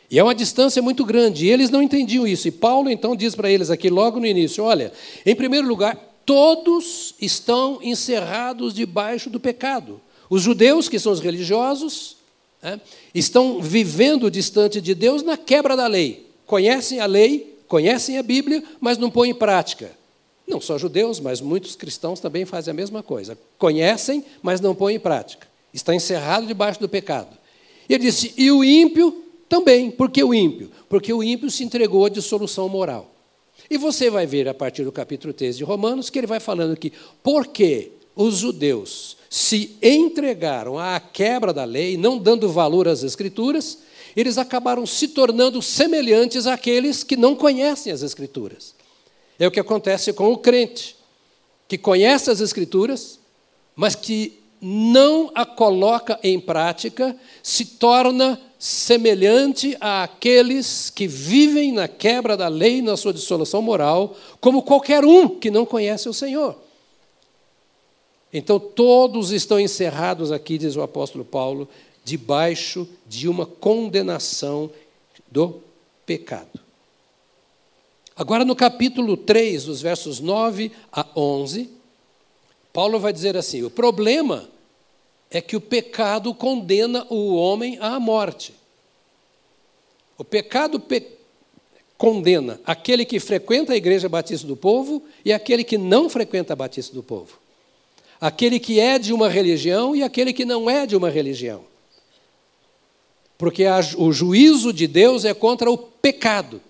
E 0.10 0.18
é 0.18 0.24
uma 0.24 0.34
distância 0.34 0.82
muito 0.82 1.06
grande. 1.06 1.46
E 1.46 1.52
eles 1.52 1.70
não 1.70 1.84
entendiam 1.84 2.26
isso. 2.26 2.48
E 2.48 2.52
Paulo 2.52 2.90
então 2.90 3.16
diz 3.16 3.36
para 3.36 3.52
eles 3.52 3.70
aqui 3.70 3.88
logo 3.88 4.20
no 4.20 4.26
início: 4.26 4.64
olha, 4.64 4.92
em 5.24 5.36
primeiro 5.36 5.68
lugar, 5.68 5.96
todos 6.26 7.14
estão 7.22 7.78
encerrados 7.84 8.74
debaixo 8.74 9.30
do 9.30 9.40
pecado. 9.40 10.02
Os 10.28 10.42
judeus, 10.42 10.90
que 10.90 10.98
são 10.98 11.12
os 11.12 11.20
religiosos, 11.20 12.17
né, 12.68 12.82
estão 13.14 13.62
vivendo 13.62 14.30
distante 14.30 14.82
de 14.82 14.94
Deus 14.94 15.24
na 15.24 15.38
quebra 15.38 15.76
da 15.76 15.88
lei. 15.88 16.28
Conhecem 16.46 17.00
a 17.00 17.06
lei, 17.06 17.58
conhecem 17.68 18.18
a 18.18 18.24
Bíblia, 18.24 18.64
mas 18.80 18.98
não 18.98 19.10
põem 19.10 19.30
em 19.30 19.36
prática. 19.36 19.92
Não 20.46 20.60
só 20.60 20.78
judeus, 20.78 21.20
mas 21.20 21.42
muitos 21.42 21.76
cristãos 21.76 22.20
também 22.20 22.46
fazem 22.46 22.72
a 22.72 22.76
mesma 22.76 23.02
coisa. 23.02 23.38
Conhecem, 23.58 24.24
mas 24.42 24.62
não 24.62 24.76
põem 24.76 24.96
em 24.96 25.00
prática. 25.00 25.48
Está 25.74 25.94
encerrado 25.94 26.46
debaixo 26.46 26.80
do 26.80 26.88
pecado. 26.88 27.38
E 27.88 27.94
ele 27.94 28.04
disse: 28.04 28.34
e 28.38 28.50
o 28.50 28.64
ímpio 28.64 29.24
também. 29.50 29.92
Por 29.92 30.10
que 30.10 30.24
o 30.24 30.34
ímpio? 30.34 30.72
Porque 30.88 31.12
o 31.12 31.22
ímpio 31.22 31.52
se 31.52 31.64
entregou 31.64 32.06
à 32.06 32.10
dissolução 32.10 32.70
moral. 32.70 33.14
E 33.70 33.78
você 33.78 34.10
vai 34.10 34.26
ver 34.26 34.48
a 34.48 34.54
partir 34.54 34.86
do 34.86 34.92
capítulo 34.92 35.34
13 35.34 35.58
de 35.58 35.64
Romanos 35.66 36.10
que 36.10 36.18
ele 36.18 36.28
vai 36.28 36.40
falando 36.40 36.78
que 36.78 36.94
porque 37.22 37.92
os 38.16 38.38
judeus 38.38 39.17
se 39.30 39.78
entregaram 39.82 40.78
à 40.78 41.00
quebra 41.00 41.54
da 41.54 41.66
lei, 41.66 41.98
não 41.98 42.18
dando 42.18 42.50
valor 42.50 42.88
às 42.88 43.04
escrituras, 43.04 43.80
eles 44.16 44.38
acabaram 44.38 44.86
se 44.86 45.10
tornando 45.10 45.62
semelhantes 45.62 46.48
àqueles 46.48 47.04
que 47.04 47.16
não 47.16 47.36
conhecem 47.36 47.92
as 47.92 48.02
escrituras. 48.02 48.74
É 49.38 49.46
o 49.46 49.52
que 49.52 49.60
acontece 49.60 50.12
com 50.14 50.32
o 50.32 50.38
crente, 50.38 50.96
que 51.68 51.78
conhece 51.78 52.32
as 52.32 52.40
escrituras, 52.40 53.20
mas 53.76 53.94
que 53.94 54.40
não 54.60 55.30
a 55.36 55.46
coloca 55.46 56.20
em 56.24 56.40
prática, 56.40 57.16
se 57.44 57.64
torna 57.64 58.42
semelhante 58.58 59.78
àqueles 59.80 60.90
que 60.90 61.08
vivem 61.08 61.72
na 61.72 61.88
quebra 61.88 62.36
da 62.36 62.48
lei, 62.48 62.82
na 62.82 62.98
sua 62.98 63.14
dissolução 63.14 63.62
moral, 63.62 64.16
como 64.42 64.64
qualquer 64.64 65.06
um 65.06 65.30
que 65.30 65.52
não 65.52 65.66
conhece 65.66 66.10
o 66.10 66.14
Senhor. 66.14 66.67
Então, 68.34 68.60
todos 68.60 69.32
estão 69.32 69.60
encerrados 69.60 70.32
aqui, 70.32 70.58
diz 70.58 70.76
o 70.76 70.82
apóstolo 70.82 71.24
Paulo, 71.24 71.68
debaixo 72.04 72.88
de 73.06 73.28
uma 73.28 73.46
condenação 73.46 74.70
do 75.32 75.62
pecado. 76.06 76.60
Agora, 78.16 78.44
no 78.44 78.56
capítulo 78.56 79.16
3, 79.16 79.66
dos 79.66 79.82
versos 79.82 80.20
9 80.20 80.72
a 80.92 81.06
11, 81.16 81.70
Paulo 82.74 83.00
vai 83.00 83.14
dizer 83.14 83.38
assim: 83.38 83.64
o 83.64 83.70
problema 83.70 84.50
é 85.30 85.42
que 85.42 85.56
o 85.56 85.62
pecado 85.62 86.34
condena 86.34 87.06
o 87.10 87.36
homem 87.36 87.78
à 87.80 88.00
morte. 88.00 88.54
O 90.18 90.24
pecado 90.24 90.80
pe 90.80 91.16
condena 91.98 92.62
aquele 92.64 93.04
que 93.04 93.20
frequenta 93.20 93.74
a 93.74 93.76
igreja 93.76 94.08
batista 94.08 94.46
do 94.46 94.56
povo 94.56 95.04
e 95.26 95.34
aquele 95.34 95.64
que 95.64 95.80
não 95.80 96.08
frequenta 96.08 96.54
a 96.54 96.56
batista 96.56 96.94
do 96.94 97.02
povo. 97.02 97.40
Aquele 98.20 98.60
que 98.60 98.80
é 98.80 98.98
de 98.98 99.14
uma 99.14 99.30
religião 99.30 99.96
e 99.96 100.04
aquele 100.04 100.34
que 100.34 100.46
não 100.46 100.70
é 100.70 100.86
de 100.86 100.96
uma 100.96 101.10
religião. 101.10 101.64
Porque 103.38 103.66
a, 103.66 103.80
o 103.98 104.12
juízo 104.12 104.74
de 104.74 104.88
Deus 104.88 105.24
é 105.24 105.34
contra 105.34 105.70
o 105.70 105.78
pecado. 105.78 106.62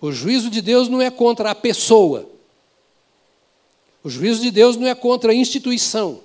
O 0.00 0.10
juízo 0.10 0.50
de 0.50 0.60
Deus 0.60 0.88
não 0.88 1.00
é 1.00 1.10
contra 1.10 1.50
a 1.50 1.54
pessoa. 1.54 2.28
O 4.02 4.10
juízo 4.10 4.42
de 4.42 4.50
Deus 4.50 4.76
não 4.76 4.86
é 4.86 4.94
contra 4.94 5.32
a 5.32 5.34
instituição. 5.34 6.20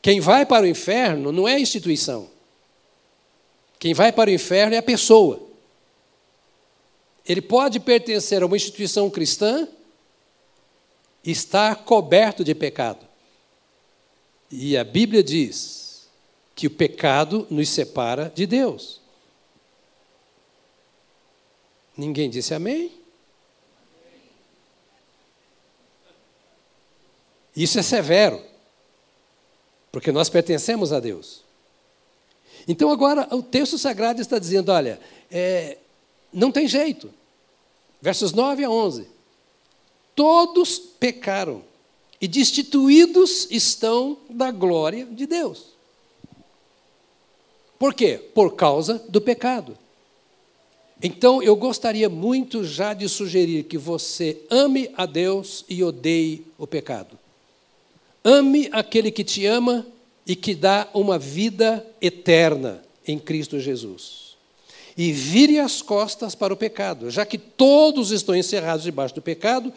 Quem 0.00 0.20
vai 0.20 0.44
para 0.44 0.64
o 0.64 0.68
inferno 0.68 1.32
não 1.32 1.48
é 1.48 1.54
a 1.54 1.60
instituição. 1.60 2.28
Quem 3.78 3.94
vai 3.94 4.12
para 4.12 4.30
o 4.30 4.32
inferno 4.32 4.74
é 4.74 4.78
a 4.78 4.82
pessoa. 4.82 5.40
Ele 7.26 7.40
pode 7.40 7.80
pertencer 7.80 8.42
a 8.42 8.46
uma 8.46 8.56
instituição 8.56 9.08
cristã 9.08 9.66
e 11.24 11.30
estar 11.30 11.84
coberto 11.84 12.44
de 12.44 12.54
pecado. 12.54 13.06
E 14.50 14.76
a 14.76 14.84
Bíblia 14.84 15.22
diz 15.22 16.08
que 16.54 16.66
o 16.66 16.70
pecado 16.70 17.46
nos 17.50 17.68
separa 17.68 18.30
de 18.34 18.46
Deus. 18.46 19.00
Ninguém 21.96 22.28
disse 22.28 22.52
amém? 22.54 22.92
Isso 27.56 27.78
é 27.78 27.82
severo 27.82 28.42
porque 29.94 30.10
nós 30.10 30.28
pertencemos 30.28 30.92
a 30.92 30.98
Deus. 30.98 31.44
Então, 32.66 32.90
agora, 32.90 33.28
o 33.32 33.40
texto 33.40 33.78
sagrado 33.78 34.20
está 34.20 34.40
dizendo: 34.40 34.72
olha, 34.72 34.98
é, 35.30 35.78
não 36.32 36.50
tem 36.50 36.66
jeito. 36.66 37.14
Versos 38.02 38.32
9 38.32 38.64
a 38.64 38.70
11. 38.70 39.13
Todos 40.14 40.78
pecaram 40.78 41.62
e 42.20 42.28
destituídos 42.28 43.48
estão 43.50 44.16
da 44.30 44.50
glória 44.50 45.06
de 45.06 45.26
Deus. 45.26 45.74
Por 47.78 47.92
quê? 47.92 48.18
Por 48.34 48.54
causa 48.54 49.02
do 49.08 49.20
pecado. 49.20 49.76
Então, 51.02 51.42
eu 51.42 51.54
gostaria 51.54 52.08
muito 52.08 52.64
já 52.64 52.94
de 52.94 53.08
sugerir 53.08 53.64
que 53.64 53.76
você 53.76 54.40
ame 54.48 54.90
a 54.96 55.04
Deus 55.04 55.64
e 55.68 55.82
odeie 55.82 56.46
o 56.56 56.66
pecado. 56.66 57.18
Ame 58.22 58.70
aquele 58.72 59.10
que 59.10 59.22
te 59.22 59.44
ama 59.44 59.86
e 60.26 60.34
que 60.34 60.54
dá 60.54 60.88
uma 60.94 61.18
vida 61.18 61.86
eterna 62.00 62.82
em 63.06 63.18
Cristo 63.18 63.60
Jesus. 63.60 64.34
E 64.96 65.12
vire 65.12 65.58
as 65.58 65.82
costas 65.82 66.34
para 66.34 66.54
o 66.54 66.56
pecado, 66.56 67.10
já 67.10 67.26
que 67.26 67.36
todos 67.36 68.12
estão 68.12 68.34
encerrados 68.34 68.84
debaixo 68.84 69.14
do 69.14 69.20
pecado, 69.20 69.72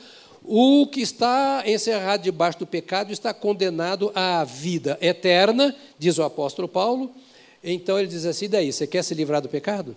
o 0.48 0.88
que 0.88 1.02
está 1.02 1.62
encerrado 1.66 2.24
debaixo 2.24 2.60
do 2.60 2.66
pecado 2.66 3.12
está 3.12 3.34
condenado 3.34 4.12
à 4.16 4.46
vida 4.46 4.98
eterna, 5.02 5.76
diz 6.00 6.18
o 6.18 6.24
apóstolo 6.24 6.70
Paulo. 6.70 7.12
Então 7.62 8.00
ele 8.00 8.08
diz 8.08 8.26
assim: 8.26 8.48
daí, 8.48 8.72
você 8.72 8.88
quer 8.88 9.04
se 9.04 9.14
livrar 9.14 9.42
do 9.42 9.50
pecado? 9.50 9.96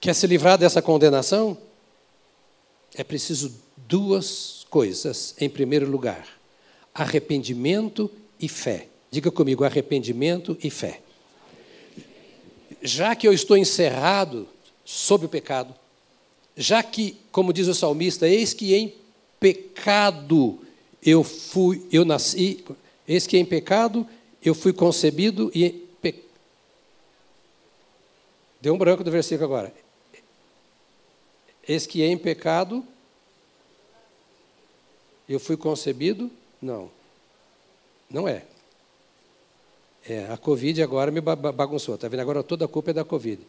Quer 0.00 0.14
se 0.14 0.28
livrar 0.28 0.56
dessa 0.56 0.80
condenação? 0.80 1.58
É 2.94 3.02
preciso 3.02 3.52
duas 3.76 4.64
coisas 4.70 5.34
em 5.40 5.50
primeiro 5.50 5.90
lugar: 5.90 6.28
arrependimento 6.94 8.08
e 8.38 8.48
fé. 8.48 8.86
Diga 9.10 9.32
comigo, 9.32 9.64
arrependimento 9.64 10.56
e 10.62 10.70
fé. 10.70 11.00
Já 12.80 13.16
que 13.16 13.26
eu 13.26 13.32
estou 13.32 13.56
encerrado 13.56 14.46
sob 14.84 15.26
o 15.26 15.28
pecado, 15.28 15.74
já 16.56 16.82
que, 16.82 17.16
como 17.32 17.52
diz 17.52 17.66
o 17.66 17.74
salmista, 17.74 18.28
eis 18.28 18.54
que 18.54 18.74
em 18.74 18.94
pecado 19.40 20.60
eu 21.02 21.24
fui, 21.24 21.86
eu 21.90 22.04
nasci, 22.04 22.64
eis 23.06 23.26
que 23.26 23.36
em 23.36 23.44
pecado 23.44 24.06
eu 24.42 24.54
fui 24.54 24.72
concebido 24.72 25.50
e 25.54 25.70
pe... 26.00 26.22
deu 28.60 28.74
um 28.74 28.78
branco 28.78 29.02
do 29.02 29.10
versículo 29.10 29.44
agora. 29.44 29.74
Eis 31.66 31.86
que 31.86 32.02
em 32.02 32.16
pecado 32.16 32.84
eu 35.28 35.40
fui 35.40 35.56
concebido? 35.56 36.30
Não. 36.60 36.90
Não 38.08 38.28
é. 38.28 38.44
É, 40.06 40.26
a 40.30 40.36
Covid 40.36 40.82
agora 40.82 41.10
me 41.10 41.20
bagunçou, 41.20 41.94
está 41.94 42.08
vendo? 42.08 42.20
Agora 42.20 42.42
toda 42.42 42.66
a 42.66 42.68
culpa 42.68 42.90
é 42.90 42.94
da 42.94 43.04
Covid. 43.04 43.40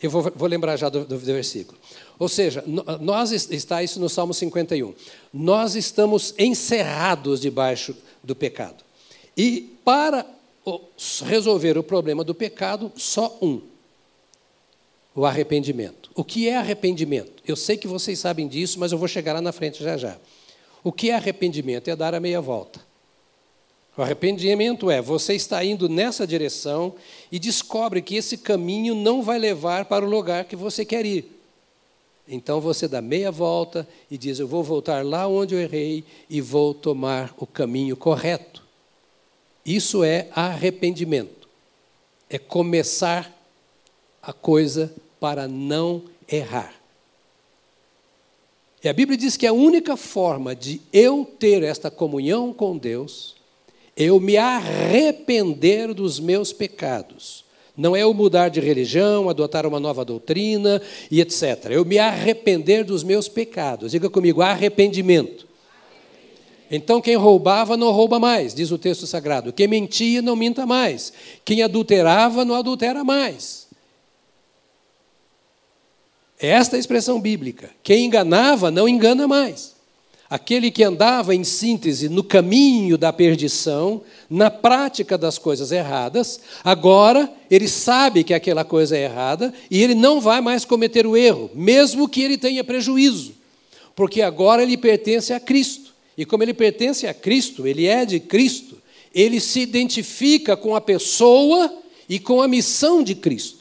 Eu 0.00 0.10
vou, 0.10 0.22
vou 0.34 0.48
lembrar 0.48 0.76
já 0.76 0.88
do, 0.88 1.04
do, 1.04 1.18
versículo. 1.18 1.78
Ou 2.18 2.28
seja, 2.28 2.64
nós 3.00 3.32
está 3.32 3.82
isso 3.82 3.98
no 3.98 4.08
Salmo 4.08 4.32
51. 4.32 4.94
Nós 5.32 5.74
estamos 5.74 6.34
encerrados 6.38 7.40
debaixo 7.40 7.96
do 8.22 8.34
pecado. 8.34 8.84
E 9.36 9.76
para 9.84 10.24
resolver 11.24 11.76
o 11.78 11.82
problema 11.82 12.22
do 12.22 12.34
pecado, 12.34 12.92
só 12.96 13.36
um: 13.42 13.60
o 15.14 15.24
arrependimento. 15.24 16.10
O 16.14 16.22
que 16.22 16.48
é 16.48 16.56
arrependimento? 16.56 17.42
Eu 17.46 17.56
sei 17.56 17.76
que 17.76 17.88
vocês 17.88 18.18
sabem 18.18 18.46
disso, 18.46 18.78
mas 18.78 18.92
eu 18.92 18.98
vou 18.98 19.08
chegar 19.08 19.32
lá 19.32 19.40
na 19.40 19.52
frente 19.52 19.82
já 19.82 19.96
já. 19.96 20.16
O 20.84 20.92
que 20.92 21.10
é 21.10 21.14
arrependimento? 21.14 21.88
É 21.88 21.96
dar 21.96 22.14
a 22.14 22.20
meia 22.20 22.40
volta. 22.40 22.87
O 23.98 24.02
arrependimento 24.02 24.92
é 24.92 25.02
você 25.02 25.34
está 25.34 25.64
indo 25.64 25.88
nessa 25.88 26.24
direção 26.24 26.94
e 27.32 27.38
descobre 27.40 28.00
que 28.00 28.14
esse 28.14 28.38
caminho 28.38 28.94
não 28.94 29.24
vai 29.24 29.40
levar 29.40 29.86
para 29.86 30.06
o 30.06 30.08
lugar 30.08 30.44
que 30.44 30.54
você 30.54 30.84
quer 30.84 31.04
ir. 31.04 31.28
Então 32.28 32.60
você 32.60 32.86
dá 32.86 33.02
meia 33.02 33.32
volta 33.32 33.88
e 34.08 34.16
diz: 34.16 34.38
Eu 34.38 34.46
vou 34.46 34.62
voltar 34.62 35.04
lá 35.04 35.26
onde 35.26 35.56
eu 35.56 35.60
errei 35.60 36.04
e 36.30 36.40
vou 36.40 36.72
tomar 36.72 37.34
o 37.36 37.44
caminho 37.44 37.96
correto. 37.96 38.62
Isso 39.66 40.04
é 40.04 40.28
arrependimento. 40.30 41.48
É 42.30 42.38
começar 42.38 43.36
a 44.22 44.32
coisa 44.32 44.94
para 45.18 45.48
não 45.48 46.04
errar. 46.30 46.72
E 48.84 48.88
a 48.88 48.92
Bíblia 48.92 49.18
diz 49.18 49.36
que 49.36 49.44
a 49.46 49.52
única 49.52 49.96
forma 49.96 50.54
de 50.54 50.80
eu 50.92 51.28
ter 51.36 51.64
esta 51.64 51.90
comunhão 51.90 52.52
com 52.52 52.78
Deus 52.78 53.37
eu 53.98 54.20
me 54.20 54.36
arrepender 54.36 55.92
dos 55.92 56.20
meus 56.20 56.52
pecados. 56.52 57.44
Não 57.76 57.96
é 57.96 58.02
eu 58.02 58.14
mudar 58.14 58.48
de 58.48 58.60
religião, 58.60 59.28
adotar 59.28 59.66
uma 59.66 59.80
nova 59.80 60.04
doutrina 60.04 60.80
e 61.10 61.20
etc. 61.20 61.66
Eu 61.70 61.84
me 61.84 61.98
arrepender 61.98 62.84
dos 62.84 63.02
meus 63.02 63.28
pecados. 63.28 63.90
Diga 63.90 64.08
comigo, 64.08 64.40
arrependimento. 64.40 65.48
Então, 66.70 67.00
quem 67.00 67.16
roubava 67.16 67.76
não 67.76 67.90
rouba 67.90 68.20
mais, 68.20 68.54
diz 68.54 68.70
o 68.70 68.78
texto 68.78 69.06
sagrado. 69.06 69.52
Quem 69.52 69.66
mentia 69.66 70.22
não 70.22 70.36
minta 70.36 70.64
mais. 70.64 71.12
Quem 71.44 71.62
adulterava 71.62 72.44
não 72.44 72.54
adultera 72.54 73.02
mais. 73.02 73.66
É 76.38 76.48
esta 76.50 76.76
a 76.76 76.78
expressão 76.78 77.20
bíblica. 77.20 77.70
Quem 77.82 78.04
enganava 78.04 78.70
não 78.70 78.88
engana 78.88 79.26
mais. 79.26 79.77
Aquele 80.30 80.70
que 80.70 80.84
andava, 80.84 81.34
em 81.34 81.42
síntese, 81.42 82.06
no 82.08 82.22
caminho 82.22 82.98
da 82.98 83.10
perdição, 83.10 84.02
na 84.28 84.50
prática 84.50 85.16
das 85.16 85.38
coisas 85.38 85.72
erradas, 85.72 86.38
agora 86.62 87.32
ele 87.50 87.66
sabe 87.66 88.22
que 88.22 88.34
aquela 88.34 88.62
coisa 88.62 88.94
é 88.94 89.04
errada 89.04 89.54
e 89.70 89.82
ele 89.82 89.94
não 89.94 90.20
vai 90.20 90.42
mais 90.42 90.66
cometer 90.66 91.06
o 91.06 91.16
erro, 91.16 91.50
mesmo 91.54 92.06
que 92.06 92.20
ele 92.20 92.36
tenha 92.36 92.62
prejuízo, 92.62 93.32
porque 93.96 94.20
agora 94.20 94.62
ele 94.62 94.76
pertence 94.76 95.32
a 95.32 95.40
Cristo. 95.40 95.94
E 96.16 96.26
como 96.26 96.42
ele 96.42 96.52
pertence 96.52 97.06
a 97.06 97.14
Cristo, 97.14 97.66
ele 97.66 97.86
é 97.86 98.04
de 98.04 98.20
Cristo, 98.20 98.76
ele 99.14 99.40
se 99.40 99.60
identifica 99.60 100.58
com 100.58 100.76
a 100.76 100.80
pessoa 100.80 101.72
e 102.06 102.18
com 102.18 102.42
a 102.42 102.48
missão 102.48 103.02
de 103.02 103.14
Cristo. 103.14 103.57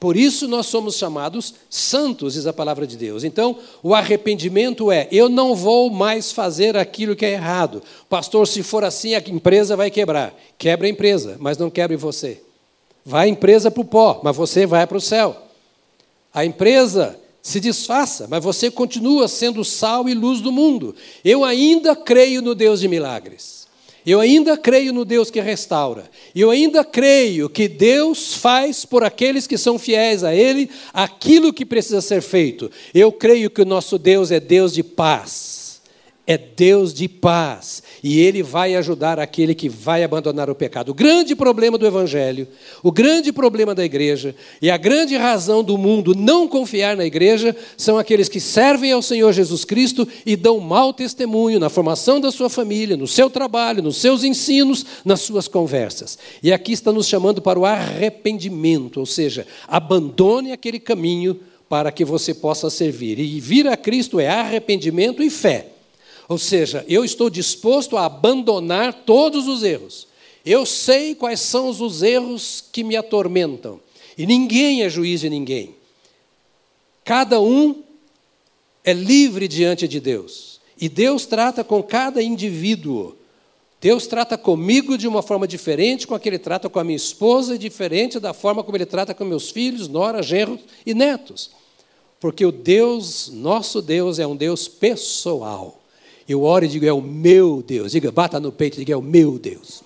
Por 0.00 0.16
isso 0.16 0.48
nós 0.48 0.64
somos 0.64 0.96
chamados 0.96 1.54
santos, 1.68 2.32
diz 2.32 2.46
a 2.46 2.54
palavra 2.54 2.86
de 2.86 2.96
Deus. 2.96 3.22
Então, 3.22 3.58
o 3.82 3.94
arrependimento 3.94 4.90
é: 4.90 5.06
eu 5.12 5.28
não 5.28 5.54
vou 5.54 5.90
mais 5.90 6.32
fazer 6.32 6.74
aquilo 6.74 7.14
que 7.14 7.26
é 7.26 7.32
errado. 7.32 7.82
Pastor, 8.08 8.48
se 8.48 8.62
for 8.62 8.82
assim, 8.82 9.14
a 9.14 9.18
empresa 9.18 9.76
vai 9.76 9.90
quebrar. 9.90 10.34
Quebra 10.56 10.86
a 10.86 10.90
empresa, 10.90 11.36
mas 11.38 11.58
não 11.58 11.68
quebre 11.68 11.96
você. 11.96 12.40
Vai 13.04 13.26
a 13.26 13.30
empresa 13.30 13.70
para 13.70 13.82
o 13.82 13.84
pó, 13.84 14.22
mas 14.24 14.34
você 14.34 14.64
vai 14.64 14.86
para 14.86 14.96
o 14.96 15.00
céu. 15.02 15.36
A 16.32 16.46
empresa 16.46 17.18
se 17.42 17.60
desfaça, 17.60 18.26
mas 18.26 18.42
você 18.42 18.70
continua 18.70 19.28
sendo 19.28 19.62
sal 19.62 20.08
e 20.08 20.14
luz 20.14 20.40
do 20.40 20.50
mundo. 20.50 20.94
Eu 21.22 21.44
ainda 21.44 21.94
creio 21.94 22.40
no 22.40 22.54
Deus 22.54 22.80
de 22.80 22.88
milagres. 22.88 23.59
Eu 24.06 24.20
ainda 24.20 24.56
creio 24.56 24.92
no 24.92 25.04
Deus 25.04 25.30
que 25.30 25.40
restaura. 25.40 26.10
Eu 26.34 26.50
ainda 26.50 26.84
creio 26.84 27.48
que 27.48 27.68
Deus 27.68 28.34
faz 28.34 28.84
por 28.84 29.04
aqueles 29.04 29.46
que 29.46 29.58
são 29.58 29.78
fiéis 29.78 30.24
a 30.24 30.34
Ele 30.34 30.70
aquilo 30.92 31.52
que 31.52 31.66
precisa 31.66 32.00
ser 32.00 32.22
feito. 32.22 32.70
Eu 32.94 33.12
creio 33.12 33.50
que 33.50 33.62
o 33.62 33.66
nosso 33.66 33.98
Deus 33.98 34.30
é 34.30 34.40
Deus 34.40 34.72
de 34.72 34.82
paz 34.82 35.60
é 36.30 36.38
Deus 36.38 36.94
de 36.94 37.08
paz 37.08 37.82
e 38.02 38.20
Ele 38.20 38.42
vai 38.42 38.74
ajudar 38.74 39.18
aquele 39.18 39.54
que 39.54 39.68
vai 39.68 40.02
abandonar 40.02 40.48
o 40.48 40.54
pecado. 40.54 40.90
O 40.90 40.94
grande 40.94 41.34
problema 41.34 41.76
do 41.76 41.86
Evangelho, 41.86 42.48
o 42.82 42.90
grande 42.90 43.32
problema 43.32 43.74
da 43.74 43.84
igreja 43.84 44.34
e 44.60 44.70
a 44.70 44.76
grande 44.76 45.16
razão 45.16 45.62
do 45.62 45.76
mundo 45.76 46.14
não 46.14 46.48
confiar 46.48 46.96
na 46.96 47.04
igreja 47.04 47.54
são 47.76 47.98
aqueles 47.98 48.28
que 48.28 48.40
servem 48.40 48.92
ao 48.92 49.02
Senhor 49.02 49.32
Jesus 49.32 49.64
Cristo 49.64 50.06
e 50.24 50.36
dão 50.36 50.58
mau 50.60 50.92
testemunho 50.92 51.58
na 51.58 51.68
formação 51.68 52.20
da 52.20 52.30
sua 52.30 52.48
família, 52.48 52.96
no 52.96 53.06
seu 53.06 53.28
trabalho, 53.28 53.82
nos 53.82 53.96
seus 53.98 54.24
ensinos, 54.24 54.84
nas 55.04 55.20
suas 55.20 55.46
conversas. 55.48 56.18
E 56.42 56.52
aqui 56.52 56.72
está 56.72 56.92
nos 56.92 57.06
chamando 57.06 57.42
para 57.42 57.58
o 57.58 57.66
arrependimento, 57.66 59.00
ou 59.00 59.06
seja, 59.06 59.46
abandone 59.68 60.52
aquele 60.52 60.78
caminho 60.78 61.38
para 61.68 61.92
que 61.92 62.04
você 62.04 62.34
possa 62.34 62.68
servir. 62.68 63.18
E 63.20 63.38
vir 63.38 63.68
a 63.68 63.76
Cristo 63.76 64.18
é 64.18 64.26
arrependimento 64.26 65.22
e 65.22 65.30
fé. 65.30 65.79
Ou 66.30 66.38
seja, 66.38 66.84
eu 66.86 67.04
estou 67.04 67.28
disposto 67.28 67.96
a 67.96 68.06
abandonar 68.06 68.94
todos 69.04 69.48
os 69.48 69.64
erros. 69.64 70.06
Eu 70.46 70.64
sei 70.64 71.12
quais 71.12 71.40
são 71.40 71.68
os 71.68 72.02
erros 72.04 72.62
que 72.72 72.84
me 72.84 72.94
atormentam. 72.94 73.80
E 74.16 74.24
ninguém 74.24 74.84
é 74.84 74.88
juiz 74.88 75.22
de 75.22 75.28
ninguém. 75.28 75.74
Cada 77.04 77.40
um 77.40 77.82
é 78.84 78.92
livre 78.92 79.48
diante 79.48 79.88
de 79.88 79.98
Deus. 79.98 80.60
E 80.80 80.88
Deus 80.88 81.26
trata 81.26 81.64
com 81.64 81.82
cada 81.82 82.22
indivíduo. 82.22 83.16
Deus 83.80 84.06
trata 84.06 84.38
comigo 84.38 84.96
de 84.96 85.08
uma 85.08 85.22
forma 85.22 85.48
diferente 85.48 86.06
com 86.06 86.14
a 86.14 86.20
que 86.20 86.28
Ele 86.28 86.38
trata 86.38 86.68
com 86.68 86.78
a 86.78 86.84
minha 86.84 86.96
esposa 86.96 87.56
e 87.56 87.58
diferente 87.58 88.20
da 88.20 88.32
forma 88.32 88.62
como 88.62 88.76
Ele 88.76 88.86
trata 88.86 89.12
com 89.12 89.24
meus 89.24 89.50
filhos, 89.50 89.88
nora, 89.88 90.22
genros 90.22 90.60
e 90.86 90.94
netos. 90.94 91.50
Porque 92.20 92.46
o 92.46 92.52
Deus, 92.52 93.28
nosso 93.30 93.82
Deus, 93.82 94.20
é 94.20 94.26
um 94.28 94.36
Deus 94.36 94.68
pessoal. 94.68 95.79
Eu 96.30 96.44
oro 96.44 96.64
e 96.64 96.68
digo, 96.68 96.86
é 96.86 96.92
o 96.92 97.00
meu 97.02 97.60
Deus. 97.60 97.90
Diga, 97.90 98.12
bata 98.12 98.38
no 98.38 98.52
peito 98.52 98.76
e 98.76 98.84
diga, 98.84 98.92
é 98.92 98.96
o 98.96 99.02
meu 99.02 99.36
Deus. 99.36 99.82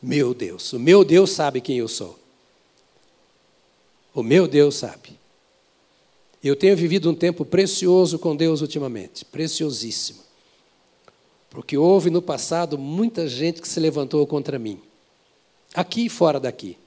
Meu 0.00 0.32
Deus. 0.32 0.72
O 0.72 0.78
meu 0.78 1.04
Deus 1.04 1.32
sabe 1.32 1.60
quem 1.60 1.76
eu 1.78 1.88
sou. 1.88 2.16
O 4.14 4.22
meu 4.22 4.46
Deus 4.46 4.76
sabe. 4.76 5.18
Eu 6.40 6.54
tenho 6.54 6.76
vivido 6.76 7.10
um 7.10 7.16
tempo 7.16 7.44
precioso 7.44 8.16
com 8.16 8.36
Deus 8.36 8.60
ultimamente, 8.60 9.24
preciosíssimo. 9.24 10.20
Porque 11.50 11.76
houve 11.76 12.08
no 12.08 12.22
passado 12.22 12.78
muita 12.78 13.26
gente 13.26 13.60
que 13.60 13.66
se 13.66 13.80
levantou 13.80 14.24
contra 14.24 14.56
mim, 14.56 14.80
aqui 15.74 16.06
e 16.06 16.08
fora 16.08 16.38
daqui. 16.38 16.78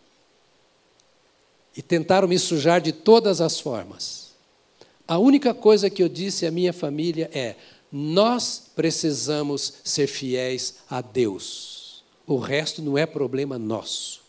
E 1.76 1.82
tentaram 1.82 2.30
me 2.30 2.40
sujar 2.40 2.80
de 2.80 2.94
todas 2.94 3.42
as 3.42 3.60
formas. 3.60 4.26
A 5.06 5.20
única 5.20 5.54
coisa 5.54 5.90
que 5.90 6.02
eu 6.02 6.10
disse 6.10 6.46
à 6.46 6.52
minha 6.52 6.74
família 6.74 7.30
é: 7.34 7.56
nós 7.98 8.62
precisamos 8.76 9.76
ser 9.82 10.08
fiéis 10.08 10.76
a 10.90 11.00
Deus. 11.00 12.04
O 12.28 12.36
resto 12.36 12.82
não 12.82 12.98
é 12.98 13.06
problema 13.06 13.58
nosso. 13.58 14.20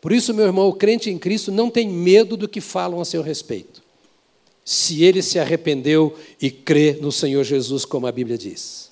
Por 0.00 0.12
isso, 0.12 0.32
meu 0.32 0.46
irmão, 0.46 0.66
o 0.66 0.72
crente 0.72 1.10
em 1.10 1.18
Cristo 1.18 1.52
não 1.52 1.68
tem 1.68 1.90
medo 1.90 2.38
do 2.38 2.48
que 2.48 2.58
falam 2.58 2.98
a 2.98 3.04
seu 3.04 3.20
respeito. 3.20 3.82
Se 4.64 5.04
ele 5.04 5.20
se 5.20 5.38
arrependeu 5.38 6.16
e 6.40 6.50
crê 6.50 6.94
no 6.94 7.12
Senhor 7.12 7.44
Jesus, 7.44 7.84
como 7.84 8.06
a 8.06 8.12
Bíblia 8.12 8.38
diz. 8.38 8.90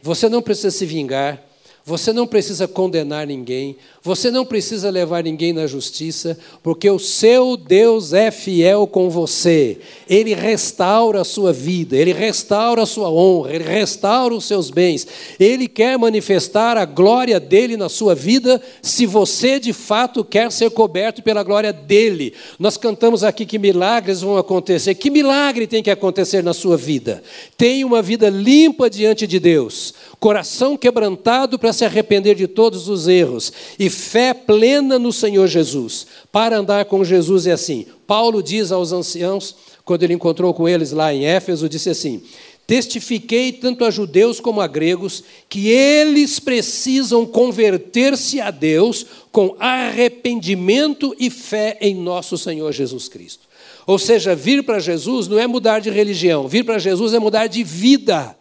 Você 0.00 0.28
não 0.28 0.40
precisa 0.40 0.70
se 0.70 0.86
vingar, 0.86 1.44
você 1.84 2.12
não 2.12 2.26
precisa 2.26 2.68
condenar 2.68 3.26
ninguém, 3.26 3.76
você 4.02 4.30
não 4.30 4.46
precisa 4.46 4.90
levar 4.90 5.24
ninguém 5.24 5.52
na 5.52 5.66
justiça, 5.66 6.38
porque 6.62 6.88
o 6.88 6.98
seu 6.98 7.56
Deus 7.56 8.12
é 8.12 8.30
fiel 8.30 8.86
com 8.86 9.10
você. 9.10 9.78
Ele 10.08 10.34
restaura 10.34 11.20
a 11.20 11.24
sua 11.24 11.52
vida, 11.52 11.96
ele 11.96 12.12
restaura 12.12 12.82
a 12.82 12.86
sua 12.86 13.10
honra, 13.10 13.54
ele 13.54 13.64
restaura 13.64 14.34
os 14.34 14.44
seus 14.44 14.70
bens. 14.70 15.06
Ele 15.38 15.68
quer 15.68 15.98
manifestar 15.98 16.76
a 16.76 16.84
glória 16.84 17.40
dele 17.40 17.76
na 17.76 17.88
sua 17.88 18.14
vida, 18.14 18.60
se 18.80 19.04
você 19.04 19.58
de 19.58 19.72
fato 19.72 20.24
quer 20.24 20.50
ser 20.52 20.70
coberto 20.70 21.22
pela 21.22 21.42
glória 21.42 21.72
dele. 21.72 22.32
Nós 22.58 22.76
cantamos 22.76 23.24
aqui 23.24 23.44
que 23.44 23.58
milagres 23.58 24.20
vão 24.20 24.36
acontecer. 24.36 24.94
Que 24.94 25.10
milagre 25.10 25.66
tem 25.66 25.82
que 25.82 25.90
acontecer 25.90 26.42
na 26.42 26.54
sua 26.54 26.76
vida? 26.76 27.22
Tenha 27.56 27.86
uma 27.86 28.00
vida 28.00 28.28
limpa 28.28 28.88
diante 28.88 29.26
de 29.26 29.38
Deus, 29.38 29.94
coração 30.20 30.76
quebrantado 30.76 31.58
para 31.58 31.72
se 31.72 31.82
arrepender 31.82 32.36
de 32.36 32.46
todos 32.46 32.88
os 32.88 33.08
erros 33.08 33.50
e 33.78 33.88
fé 33.88 34.34
plena 34.34 34.98
no 34.98 35.12
Senhor 35.12 35.48
Jesus. 35.48 36.06
Para 36.30 36.58
andar 36.58 36.84
com 36.84 37.02
Jesus 37.02 37.46
é 37.46 37.52
assim. 37.52 37.86
Paulo 38.06 38.42
diz 38.42 38.70
aos 38.70 38.92
anciãos, 38.92 39.56
quando 39.82 40.02
ele 40.02 40.12
encontrou 40.12 40.52
com 40.52 40.68
eles 40.68 40.92
lá 40.92 41.12
em 41.12 41.24
Éfeso, 41.24 41.68
disse 41.68 41.88
assim: 41.88 42.22
Testifiquei 42.66 43.50
tanto 43.50 43.84
a 43.84 43.90
judeus 43.90 44.38
como 44.38 44.60
a 44.60 44.66
gregos 44.66 45.24
que 45.48 45.68
eles 45.70 46.38
precisam 46.38 47.26
converter-se 47.26 48.40
a 48.40 48.50
Deus 48.50 49.04
com 49.32 49.56
arrependimento 49.58 51.16
e 51.18 51.30
fé 51.30 51.78
em 51.80 51.94
nosso 51.94 52.38
Senhor 52.38 52.70
Jesus 52.72 53.08
Cristo. 53.08 53.48
Ou 53.86 53.98
seja, 53.98 54.36
vir 54.36 54.62
para 54.62 54.78
Jesus 54.78 55.26
não 55.26 55.38
é 55.38 55.46
mudar 55.46 55.80
de 55.80 55.90
religião, 55.90 56.46
vir 56.46 56.64
para 56.64 56.78
Jesus 56.78 57.12
é 57.12 57.18
mudar 57.18 57.48
de 57.48 57.64
vida, 57.64 58.36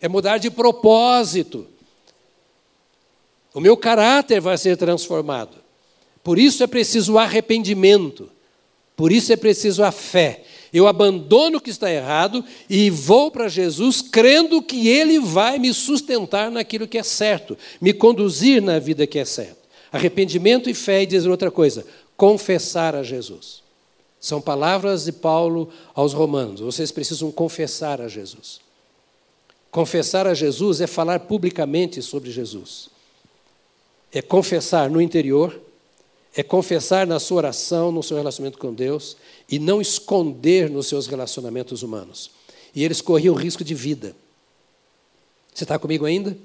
é 0.00 0.08
mudar 0.08 0.38
de 0.38 0.50
propósito. 0.50 1.66
O 3.52 3.60
meu 3.60 3.76
caráter 3.76 4.40
vai 4.40 4.56
ser 4.56 4.76
transformado. 4.76 5.56
Por 6.22 6.38
isso 6.38 6.62
é 6.62 6.66
preciso 6.66 7.14
o 7.14 7.18
arrependimento. 7.18 8.30
Por 8.96 9.10
isso 9.10 9.32
é 9.32 9.36
preciso 9.36 9.82
a 9.82 9.90
fé. 9.90 10.44
Eu 10.72 10.86
abandono 10.86 11.58
o 11.58 11.60
que 11.60 11.70
está 11.70 11.90
errado 11.90 12.44
e 12.68 12.90
vou 12.90 13.30
para 13.30 13.48
Jesus 13.48 14.00
crendo 14.00 14.62
que 14.62 14.88
Ele 14.88 15.18
vai 15.18 15.58
me 15.58 15.74
sustentar 15.74 16.50
naquilo 16.50 16.86
que 16.86 16.98
é 16.98 17.02
certo, 17.02 17.58
me 17.80 17.92
conduzir 17.92 18.62
na 18.62 18.78
vida 18.78 19.06
que 19.06 19.18
é 19.18 19.24
certa. 19.24 19.58
Arrependimento 19.90 20.70
e 20.70 20.74
fé, 20.74 21.02
e 21.02 21.06
dizer 21.06 21.28
outra 21.28 21.50
coisa, 21.50 21.84
confessar 22.16 22.94
a 22.94 23.02
Jesus. 23.02 23.62
São 24.20 24.40
palavras 24.40 25.06
de 25.06 25.12
Paulo 25.12 25.70
aos 25.94 26.12
Romanos. 26.12 26.60
Vocês 26.60 26.92
precisam 26.92 27.32
confessar 27.32 28.00
a 28.00 28.06
Jesus. 28.06 28.60
Confessar 29.70 30.26
a 30.26 30.34
Jesus 30.34 30.80
é 30.80 30.86
falar 30.86 31.20
publicamente 31.20 32.02
sobre 32.02 32.30
Jesus 32.30 32.90
é 34.12 34.20
confessar 34.20 34.90
no 34.90 35.00
interior, 35.00 35.60
é 36.34 36.42
confessar 36.42 37.06
na 37.06 37.18
sua 37.18 37.38
oração, 37.38 37.90
no 37.90 38.02
seu 38.02 38.16
relacionamento 38.16 38.58
com 38.58 38.72
Deus, 38.72 39.16
e 39.48 39.58
não 39.58 39.80
esconder 39.80 40.68
nos 40.68 40.86
seus 40.86 41.06
relacionamentos 41.06 41.82
humanos. 41.82 42.30
E 42.74 42.84
eles 42.84 43.00
corriam 43.00 43.34
risco 43.34 43.64
de 43.64 43.74
vida. 43.74 44.14
Você 45.52 45.64
está 45.64 45.78
comigo 45.78 46.04
ainda? 46.04 46.36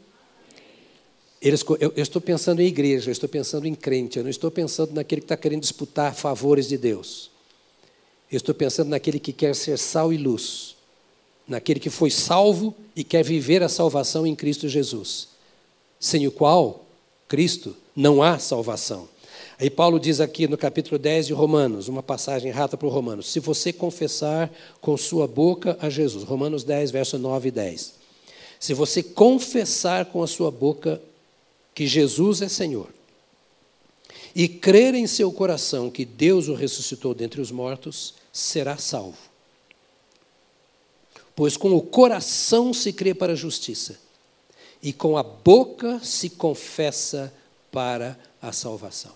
eu, 1.41 1.93
eu 1.95 2.03
estou 2.03 2.21
pensando 2.21 2.61
em 2.61 2.65
igreja, 2.65 3.09
eu 3.09 3.11
estou 3.11 3.29
pensando 3.29 3.67
em 3.67 3.75
crente, 3.75 4.17
eu 4.17 4.23
não 4.23 4.31
estou 4.31 4.49
pensando 4.49 4.93
naquele 4.93 5.21
que 5.21 5.25
está 5.25 5.37
querendo 5.37 5.61
disputar 5.61 6.15
favores 6.15 6.67
de 6.67 6.77
Deus. 6.77 7.29
Eu 8.31 8.37
estou 8.37 8.55
pensando 8.55 8.89
naquele 8.89 9.19
que 9.19 9.31
quer 9.31 9.55
ser 9.55 9.77
sal 9.77 10.11
e 10.11 10.17
luz, 10.17 10.74
naquele 11.47 11.79
que 11.79 11.89
foi 11.89 12.09
salvo 12.09 12.73
e 12.95 13.03
quer 13.03 13.23
viver 13.23 13.61
a 13.61 13.69
salvação 13.69 14.25
em 14.25 14.35
Cristo 14.35 14.67
Jesus, 14.67 15.29
sem 15.99 16.27
o 16.27 16.31
qual, 16.31 16.85
Cristo, 17.27 17.75
não 17.95 18.21
há 18.21 18.39
salvação. 18.39 19.07
Aí 19.59 19.69
Paulo 19.69 19.99
diz 19.99 20.19
aqui 20.19 20.47
no 20.47 20.57
capítulo 20.57 20.99
10 20.99 21.27
de 21.27 21.33
Romanos, 21.33 21.87
uma 21.87 22.03
passagem 22.03 22.51
rata 22.51 22.75
para 22.75 22.87
o 22.87 22.91
Romanos: 22.91 23.31
se 23.31 23.39
você 23.39 23.71
confessar 23.71 24.51
com 24.81 24.97
sua 24.97 25.27
boca 25.27 25.77
a 25.79 25.89
Jesus, 25.89 26.23
Romanos 26.23 26.63
10, 26.63 26.91
verso 26.91 27.17
9 27.17 27.47
e 27.47 27.51
10. 27.51 27.93
Se 28.59 28.73
você 28.73 29.01
confessar 29.03 30.05
com 30.05 30.23
a 30.23 30.27
sua 30.27 30.51
boca 30.51 31.01
que 31.73 31.87
Jesus 31.87 32.41
é 32.41 32.49
Senhor, 32.49 32.87
e 34.35 34.49
crer 34.49 34.93
em 34.93 35.07
seu 35.07 35.31
coração 35.31 35.89
que 35.89 36.03
Deus 36.03 36.49
o 36.49 36.53
ressuscitou 36.53 37.13
dentre 37.13 37.39
os 37.39 37.51
mortos, 37.51 38.15
será 38.33 38.77
salvo. 38.77 39.17
Pois 41.35 41.57
com 41.57 41.75
o 41.75 41.81
coração 41.81 42.73
se 42.73 42.93
crê 42.93 43.13
para 43.13 43.33
a 43.33 43.35
justiça, 43.35 43.99
e 44.81 44.93
com 44.93 45.17
a 45.17 45.23
boca 45.23 45.99
se 45.99 46.29
confessa 46.29 47.33
para 47.71 48.17
a 48.41 48.51
salvação. 48.51 49.13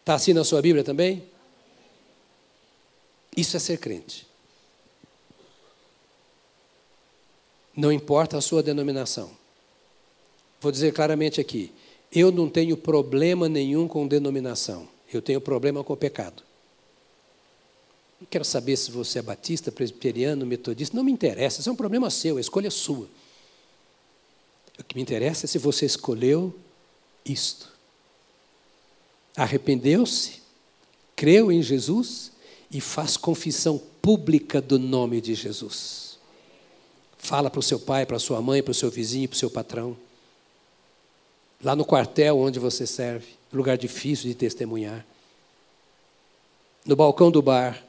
Está 0.00 0.14
assim 0.14 0.32
na 0.32 0.42
sua 0.42 0.62
Bíblia 0.62 0.82
também? 0.82 1.22
Isso 3.36 3.56
é 3.56 3.60
ser 3.60 3.78
crente. 3.78 4.26
Não 7.76 7.92
importa 7.92 8.36
a 8.38 8.40
sua 8.40 8.62
denominação. 8.62 9.30
Vou 10.60 10.72
dizer 10.72 10.92
claramente 10.92 11.40
aqui: 11.40 11.72
eu 12.10 12.32
não 12.32 12.48
tenho 12.48 12.76
problema 12.76 13.48
nenhum 13.48 13.86
com 13.86 14.08
denominação, 14.08 14.88
eu 15.12 15.22
tenho 15.22 15.40
problema 15.40 15.84
com 15.84 15.92
o 15.92 15.96
pecado. 15.96 16.42
Não 18.20 18.26
quero 18.28 18.44
saber 18.44 18.76
se 18.76 18.90
você 18.90 19.20
é 19.20 19.22
batista, 19.22 19.70
presbiteriano, 19.70 20.44
metodista, 20.44 20.96
não 20.96 21.04
me 21.04 21.12
interessa, 21.12 21.60
isso 21.60 21.68
é 21.68 21.72
um 21.72 21.76
problema 21.76 22.10
seu, 22.10 22.36
a 22.36 22.40
escolha 22.40 22.66
é 22.66 22.70
sua. 22.70 23.08
O 24.78 24.84
que 24.84 24.96
me 24.96 25.02
interessa 25.02 25.46
é 25.46 25.48
se 25.48 25.58
você 25.58 25.86
escolheu 25.86 26.54
isto. 27.24 27.72
Arrependeu-se, 29.36 30.40
creu 31.14 31.52
em 31.52 31.62
Jesus 31.62 32.32
e 32.70 32.80
faz 32.80 33.16
confissão 33.16 33.78
pública 34.02 34.60
do 34.60 34.78
nome 34.78 35.20
de 35.20 35.34
Jesus. 35.34 36.18
Fala 37.18 37.50
para 37.50 37.60
o 37.60 37.62
seu 37.62 37.78
pai, 37.78 38.04
para 38.04 38.16
a 38.16 38.20
sua 38.20 38.40
mãe, 38.40 38.62
para 38.62 38.72
o 38.72 38.74
seu 38.74 38.90
vizinho, 38.90 39.28
para 39.28 39.36
o 39.36 39.38
seu 39.38 39.50
patrão 39.50 39.96
lá 41.62 41.74
no 41.74 41.84
quartel 41.84 42.38
onde 42.38 42.58
você 42.58 42.86
serve, 42.86 43.26
lugar 43.52 43.76
difícil 43.76 44.28
de 44.28 44.34
testemunhar, 44.34 45.04
no 46.86 46.96
balcão 46.96 47.30
do 47.30 47.42
bar, 47.42 47.82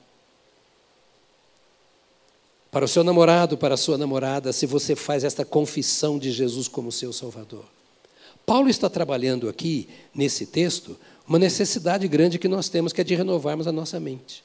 para 2.71 2.85
o 2.85 2.87
seu 2.87 3.03
namorado, 3.03 3.57
para 3.57 3.73
a 3.73 3.77
sua 3.77 3.97
namorada, 3.97 4.53
se 4.53 4.65
você 4.65 4.95
faz 4.95 5.23
esta 5.23 5.43
confissão 5.43 6.19
de 6.19 6.31
Jesus 6.31 6.67
como 6.67 6.91
seu 6.91 7.11
Salvador. 7.11 7.65
Paulo 8.45 8.69
está 8.69 8.89
trabalhando 8.89 9.49
aqui, 9.49 9.87
nesse 10.13 10.45
texto, 10.45 10.97
uma 11.27 11.39
necessidade 11.39 12.07
grande 12.07 12.39
que 12.39 12.47
nós 12.47 12.69
temos, 12.69 12.91
que 12.91 13.01
é 13.01 13.03
de 13.03 13.15
renovarmos 13.15 13.67
a 13.67 13.71
nossa 13.71 13.99
mente. 13.99 14.43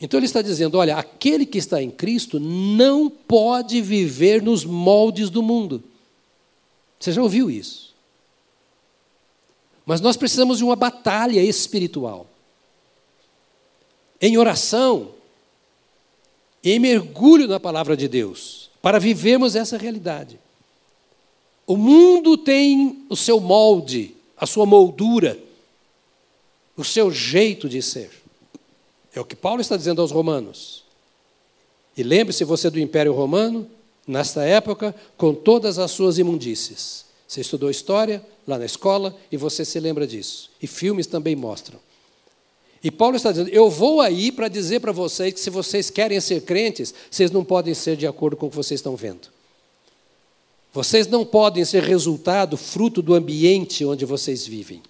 Então 0.00 0.18
ele 0.18 0.26
está 0.26 0.42
dizendo: 0.42 0.78
olha, 0.78 0.96
aquele 0.96 1.46
que 1.46 1.58
está 1.58 1.82
em 1.82 1.90
Cristo 1.90 2.40
não 2.40 3.08
pode 3.08 3.80
viver 3.80 4.42
nos 4.42 4.64
moldes 4.64 5.30
do 5.30 5.42
mundo. 5.42 5.82
Você 6.98 7.12
já 7.12 7.22
ouviu 7.22 7.50
isso? 7.50 7.94
Mas 9.84 10.00
nós 10.00 10.16
precisamos 10.16 10.58
de 10.58 10.64
uma 10.64 10.76
batalha 10.76 11.40
espiritual. 11.40 12.26
Em 14.20 14.38
oração, 14.38 15.10
em 16.62 16.78
mergulho 16.78 17.48
na 17.48 17.58
palavra 17.58 17.96
de 17.96 18.06
Deus, 18.08 18.70
para 18.80 18.98
vivermos 18.98 19.56
essa 19.56 19.76
realidade. 19.76 20.38
O 21.66 21.76
mundo 21.76 22.36
tem 22.36 23.04
o 23.08 23.16
seu 23.16 23.40
molde, 23.40 24.14
a 24.36 24.46
sua 24.46 24.66
moldura, 24.66 25.38
o 26.76 26.84
seu 26.84 27.10
jeito 27.10 27.68
de 27.68 27.80
ser. 27.82 28.10
É 29.14 29.20
o 29.20 29.24
que 29.24 29.36
Paulo 29.36 29.60
está 29.60 29.76
dizendo 29.76 30.00
aos 30.00 30.10
romanos. 30.10 30.84
E 31.96 32.02
lembre-se 32.02 32.44
você 32.44 32.70
do 32.70 32.80
Império 32.80 33.12
Romano, 33.12 33.68
nesta 34.06 34.44
época, 34.44 34.94
com 35.16 35.34
todas 35.34 35.78
as 35.78 35.90
suas 35.90 36.18
imundícies. 36.18 37.04
Você 37.28 37.40
estudou 37.40 37.70
história 37.70 38.24
lá 38.46 38.58
na 38.58 38.64
escola 38.64 39.16
e 39.30 39.36
você 39.36 39.64
se 39.64 39.78
lembra 39.78 40.06
disso. 40.06 40.50
E 40.60 40.66
filmes 40.66 41.06
também 41.06 41.36
mostram. 41.36 41.78
E 42.82 42.90
Paulo 42.90 43.16
está 43.16 43.30
dizendo: 43.30 43.50
Eu 43.50 43.70
vou 43.70 44.00
aí 44.00 44.32
para 44.32 44.48
dizer 44.48 44.80
para 44.80 44.92
vocês 44.92 45.32
que 45.32 45.40
se 45.40 45.50
vocês 45.50 45.90
querem 45.90 46.20
ser 46.20 46.42
crentes, 46.42 46.92
vocês 47.10 47.30
não 47.30 47.44
podem 47.44 47.74
ser 47.74 47.96
de 47.96 48.06
acordo 48.06 48.36
com 48.36 48.46
o 48.46 48.50
que 48.50 48.56
vocês 48.56 48.78
estão 48.78 48.96
vendo. 48.96 49.28
Vocês 50.72 51.06
não 51.06 51.24
podem 51.24 51.64
ser 51.64 51.82
resultado, 51.82 52.56
fruto 52.56 53.02
do 53.02 53.14
ambiente 53.14 53.84
onde 53.84 54.04
vocês 54.06 54.46
vivem. 54.46 54.82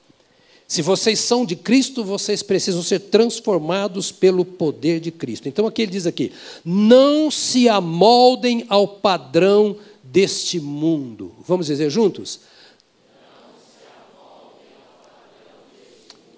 Se 0.68 0.80
vocês 0.80 1.18
são 1.18 1.44
de 1.44 1.54
Cristo, 1.54 2.02
vocês 2.02 2.42
precisam 2.42 2.82
ser 2.82 3.00
transformados 3.00 4.10
pelo 4.10 4.44
poder 4.44 5.00
de 5.00 5.10
Cristo. 5.10 5.48
Então 5.48 5.66
aqui 5.66 5.82
ele 5.82 5.92
diz 5.92 6.06
aqui: 6.06 6.32
não 6.64 7.30
se 7.30 7.68
amoldem 7.68 8.64
ao 8.68 8.88
padrão 8.88 9.76
deste 10.02 10.58
mundo. 10.58 11.32
Vamos 11.46 11.66
dizer 11.66 11.90
juntos? 11.90 12.40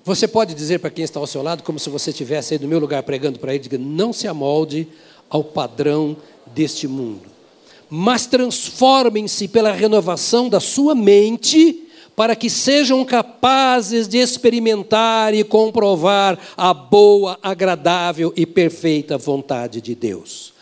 Você 0.05 0.29
pode 0.29 0.55
dizer 0.55 0.81
para 0.81 0.91
quem 0.91 1.03
está 1.03 1.19
ao 1.19 1.27
seu 1.27 1.43
lado, 1.43 1.63
como 1.63 1.79
se 1.79 1.89
você 1.89 2.11
estivesse 2.11 2.53
aí 2.53 2.61
no 2.61 2.69
meu 2.69 2.79
lugar 2.79 3.03
pregando 3.03 3.39
para 3.39 3.55
ele, 3.55 3.63
diga, 3.63 3.79
não 3.79 4.13
se 4.13 4.29
amolde 4.29 4.87
ao 5.31 5.43
padrão 5.43 6.15
deste 6.47 6.87
mundo, 6.87 7.23
mas 7.89 8.27
transformem-se 8.27 9.49
pela 9.49 9.73
renovação 9.73 10.51
da 10.51 10.61
sua 10.61 10.95
mente 10.95 11.89
para 12.15 12.37
que 12.37 12.51
sejam 12.51 13.03
capazes 13.03 14.07
de 14.07 14.19
experimentar 14.19 15.33
e 15.33 15.43
comprovar 15.43 16.39
a 16.55 16.75
boa, 16.75 17.39
agradável 17.43 18.31
e 18.37 18.45
perfeita 18.45 19.17
vontade 19.17 19.81
de 19.81 19.95
Deus. 19.95 20.53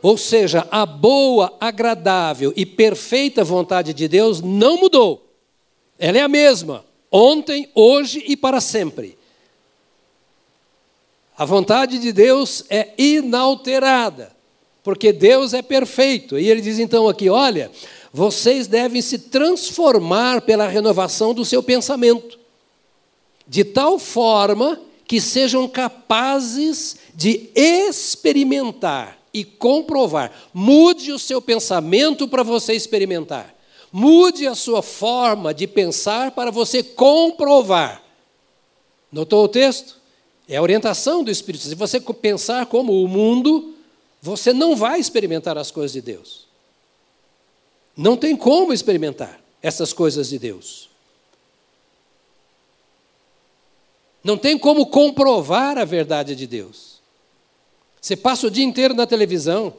Ou 0.00 0.16
seja, 0.16 0.66
a 0.70 0.86
boa, 0.86 1.52
agradável 1.60 2.52
e 2.56 2.64
perfeita 2.64 3.42
vontade 3.44 3.92
de 3.92 4.06
Deus 4.06 4.40
não 4.40 4.78
mudou. 4.78 5.28
Ela 5.98 6.18
é 6.18 6.22
a 6.22 6.28
mesma, 6.28 6.84
ontem, 7.12 7.68
hoje 7.74 8.24
e 8.26 8.36
para 8.36 8.60
sempre. 8.60 9.18
A 11.36 11.44
vontade 11.44 11.98
de 11.98 12.12
Deus 12.12 12.64
é 12.70 12.90
inalterada, 12.96 14.34
porque 14.82 15.12
Deus 15.12 15.54
é 15.54 15.62
perfeito. 15.62 16.38
E 16.38 16.48
ele 16.48 16.60
diz 16.60 16.78
então 16.78 17.08
aqui: 17.08 17.28
olha, 17.28 17.70
vocês 18.12 18.66
devem 18.66 19.02
se 19.02 19.18
transformar 19.18 20.42
pela 20.42 20.68
renovação 20.68 21.32
do 21.34 21.44
seu 21.44 21.62
pensamento, 21.62 22.38
de 23.46 23.64
tal 23.64 23.98
forma 23.98 24.80
que 25.06 25.20
sejam 25.20 25.68
capazes 25.68 26.96
de 27.14 27.50
experimentar 27.54 29.18
e 29.32 29.44
comprovar. 29.44 30.30
Mude 30.52 31.12
o 31.12 31.18
seu 31.18 31.40
pensamento 31.40 32.28
para 32.28 32.42
você 32.42 32.74
experimentar. 32.74 33.51
Mude 33.92 34.46
a 34.46 34.54
sua 34.54 34.82
forma 34.82 35.52
de 35.52 35.66
pensar 35.66 36.30
para 36.30 36.50
você 36.50 36.82
comprovar. 36.82 38.02
Notou 39.12 39.44
o 39.44 39.48
texto? 39.48 40.00
É 40.48 40.56
a 40.56 40.62
orientação 40.62 41.22
do 41.22 41.30
Espírito. 41.30 41.64
Se 41.64 41.74
você 41.74 42.00
pensar 42.00 42.66
como 42.66 43.04
o 43.04 43.06
mundo, 43.06 43.74
você 44.22 44.52
não 44.54 44.74
vai 44.74 44.98
experimentar 44.98 45.58
as 45.58 45.70
coisas 45.70 45.92
de 45.92 46.00
Deus. 46.00 46.46
Não 47.94 48.16
tem 48.16 48.34
como 48.34 48.72
experimentar 48.72 49.38
essas 49.60 49.92
coisas 49.92 50.30
de 50.30 50.38
Deus. 50.38 50.88
Não 54.24 54.38
tem 54.38 54.56
como 54.56 54.86
comprovar 54.86 55.76
a 55.76 55.84
verdade 55.84 56.34
de 56.34 56.46
Deus. 56.46 57.00
Você 58.00 58.16
passa 58.16 58.46
o 58.46 58.50
dia 58.50 58.64
inteiro 58.64 58.94
na 58.94 59.06
televisão, 59.06 59.74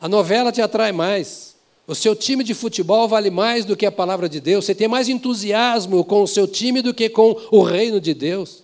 a 0.00 0.08
novela 0.08 0.52
te 0.52 0.60
atrai 0.60 0.92
mais, 0.92 1.56
o 1.88 1.94
seu 1.94 2.14
time 2.14 2.44
de 2.44 2.52
futebol 2.52 3.08
vale 3.08 3.30
mais 3.30 3.64
do 3.64 3.74
que 3.74 3.86
a 3.86 3.90
palavra 3.90 4.28
de 4.28 4.40
Deus, 4.40 4.66
você 4.66 4.74
tem 4.74 4.86
mais 4.86 5.08
entusiasmo 5.08 6.04
com 6.04 6.22
o 6.22 6.28
seu 6.28 6.46
time 6.46 6.82
do 6.82 6.92
que 6.92 7.08
com 7.08 7.34
o 7.50 7.62
reino 7.62 7.98
de 7.98 8.12
Deus. 8.12 8.62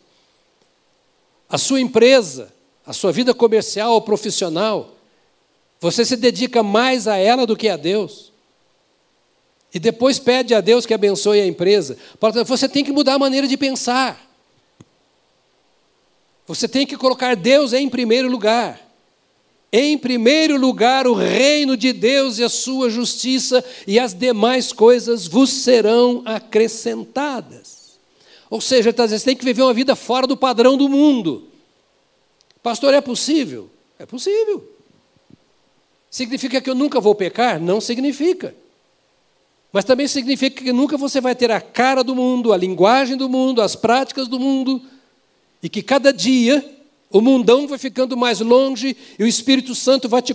A 1.49 1.57
sua 1.57 1.81
empresa, 1.81 2.53
a 2.85 2.93
sua 2.93 3.11
vida 3.13 3.33
comercial 3.33 3.95
ou 3.95 4.03
profissional, 4.03 4.95
você 5.81 6.05
se 6.05 6.17
dedica 6.17 6.63
mais 6.63 7.09
a 7.09 7.17
ela 7.17 7.47
do 7.47 7.57
que 7.57 7.71
a 7.71 7.79
Deus. 7.79 8.31
E 9.73 9.79
depois 9.79 10.19
pede 10.19 10.55
a 10.55 10.61
Deus 10.61 10.85
que 10.85 10.93
abençoe 10.93 11.41
a 11.41 11.47
empresa. 11.47 11.97
Você 12.45 12.69
tem 12.69 12.85
que 12.85 12.93
mudar 12.93 13.15
a 13.15 13.19
maneira 13.19 13.49
de 13.49 13.57
pensar. 13.57 14.21
Você 16.47 16.69
tem 16.69 16.87
que 16.87 16.99
colocar 16.99 17.35
Deus 17.35 17.73
em 17.73 17.89
primeiro 17.89 18.29
lugar. 18.29 18.84
Em 19.77 19.99
primeiro 19.99 20.57
lugar 20.57 21.05
o 21.05 21.15
reino 21.15 21.77
de 21.77 21.93
Deus 21.93 22.39
e 22.39 22.45
a 22.45 22.49
sua 22.49 22.89
justiça, 22.89 23.65
e 23.89 23.99
as 23.99 24.15
demais 24.15 24.73
coisas 24.73 25.27
vos 25.27 25.51
serão 25.51 26.23
acrescentadas. 26.25 27.99
Ou 28.49 28.61
seja, 28.61 28.93
dizendo, 28.93 29.19
você 29.19 29.25
tem 29.25 29.35
que 29.35 29.45
viver 29.45 29.63
uma 29.63 29.75
vida 29.75 29.97
fora 29.97 30.29
do 30.29 30.37
padrão 30.37 30.77
do 30.77 30.89
mundo. 30.89 31.49
Pastor, 32.63 32.95
é 32.95 33.01
possível? 33.01 33.69
É 33.99 34.07
possível. 34.07 34.63
Significa 36.09 36.61
que 36.61 36.71
eu 36.71 36.75
nunca 36.77 37.01
vou 37.01 37.17
pecar? 37.17 37.61
Não 37.61 37.81
significa. 37.81 38.55
Mas 39.73 39.85
também 39.85 40.07
significa 40.07 40.63
que 40.63 40.73
nunca 40.73 40.97
você 40.97 41.21
vai 41.21 41.35
ter 41.35 41.51
a 41.51 41.61
cara 41.61 42.05
do 42.05 42.15
mundo, 42.15 42.53
a 42.53 42.57
linguagem 42.57 43.17
do 43.17 43.29
mundo, 43.29 43.61
as 43.61 43.75
práticas 43.75 44.29
do 44.29 44.39
mundo, 44.39 44.81
e 45.61 45.69
que 45.69 45.83
cada 45.83 46.13
dia 46.13 46.74
o 47.15 47.21
mundão 47.21 47.69
vai 47.69 47.79
ficando 47.79 48.17
mais 48.17 48.41
longe 48.41 48.97
e 49.17 49.23
o 49.23 49.27
Espírito 49.27 49.73
Santo 49.73 50.09
vai 50.09 50.21
te, 50.21 50.35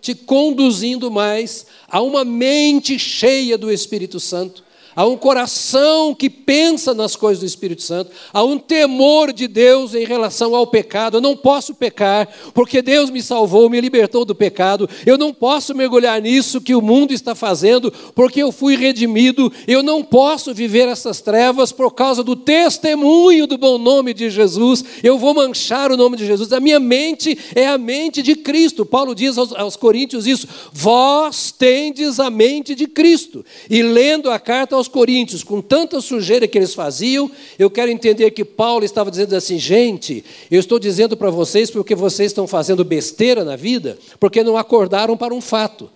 te 0.00 0.14
conduzindo 0.14 1.10
mais 1.10 1.66
a 1.88 2.00
uma 2.00 2.24
mente 2.24 2.96
cheia 2.96 3.58
do 3.58 3.68
Espírito 3.72 4.20
Santo 4.20 4.62
há 5.00 5.06
um 5.06 5.16
coração 5.16 6.14
que 6.14 6.28
pensa 6.28 6.92
nas 6.92 7.16
coisas 7.16 7.40
do 7.40 7.46
Espírito 7.46 7.82
Santo, 7.82 8.10
há 8.34 8.44
um 8.44 8.58
temor 8.58 9.32
de 9.32 9.48
Deus 9.48 9.94
em 9.94 10.04
relação 10.04 10.54
ao 10.54 10.66
pecado. 10.66 11.16
Eu 11.16 11.20
não 11.22 11.34
posso 11.34 11.74
pecar, 11.74 12.28
porque 12.52 12.82
Deus 12.82 13.08
me 13.08 13.22
salvou, 13.22 13.70
me 13.70 13.80
libertou 13.80 14.26
do 14.26 14.34
pecado. 14.34 14.86
Eu 15.06 15.16
não 15.16 15.32
posso 15.32 15.74
mergulhar 15.74 16.20
nisso 16.20 16.60
que 16.60 16.74
o 16.74 16.82
mundo 16.82 17.14
está 17.14 17.34
fazendo, 17.34 17.90
porque 18.14 18.42
eu 18.42 18.52
fui 18.52 18.76
redimido. 18.76 19.50
Eu 19.66 19.82
não 19.82 20.04
posso 20.04 20.52
viver 20.52 20.86
essas 20.86 21.22
trevas 21.22 21.72
por 21.72 21.92
causa 21.92 22.22
do 22.22 22.36
testemunho 22.36 23.46
do 23.46 23.56
bom 23.56 23.78
nome 23.78 24.12
de 24.12 24.28
Jesus. 24.28 24.84
Eu 25.02 25.16
vou 25.16 25.32
manchar 25.32 25.90
o 25.90 25.96
nome 25.96 26.18
de 26.18 26.26
Jesus. 26.26 26.52
A 26.52 26.60
minha 26.60 26.78
mente 26.78 27.38
é 27.54 27.66
a 27.66 27.78
mente 27.78 28.20
de 28.22 28.36
Cristo. 28.36 28.84
Paulo 28.84 29.14
diz 29.14 29.38
aos, 29.38 29.54
aos 29.54 29.76
Coríntios 29.76 30.26
isso: 30.26 30.46
Vós 30.70 31.50
tendes 31.50 32.20
a 32.20 32.28
mente 32.28 32.74
de 32.74 32.86
Cristo. 32.86 33.42
E 33.70 33.82
lendo 33.82 34.30
a 34.30 34.38
carta 34.38 34.76
aos 34.76 34.89
Coríntios, 34.90 35.42
com 35.42 35.60
tanta 35.60 36.00
sujeira 36.00 36.46
que 36.46 36.58
eles 36.58 36.74
faziam, 36.74 37.30
eu 37.58 37.70
quero 37.70 37.90
entender 37.90 38.30
que 38.32 38.44
Paulo 38.44 38.84
estava 38.84 39.10
dizendo 39.10 39.34
assim: 39.34 39.58
gente, 39.58 40.24
eu 40.50 40.60
estou 40.60 40.78
dizendo 40.78 41.16
para 41.16 41.30
vocês 41.30 41.70
porque 41.70 41.94
vocês 41.94 42.30
estão 42.30 42.46
fazendo 42.46 42.84
besteira 42.84 43.44
na 43.44 43.56
vida, 43.56 43.98
porque 44.18 44.42
não 44.42 44.56
acordaram 44.56 45.16
para 45.16 45.34
um 45.34 45.40
fato. 45.40 45.88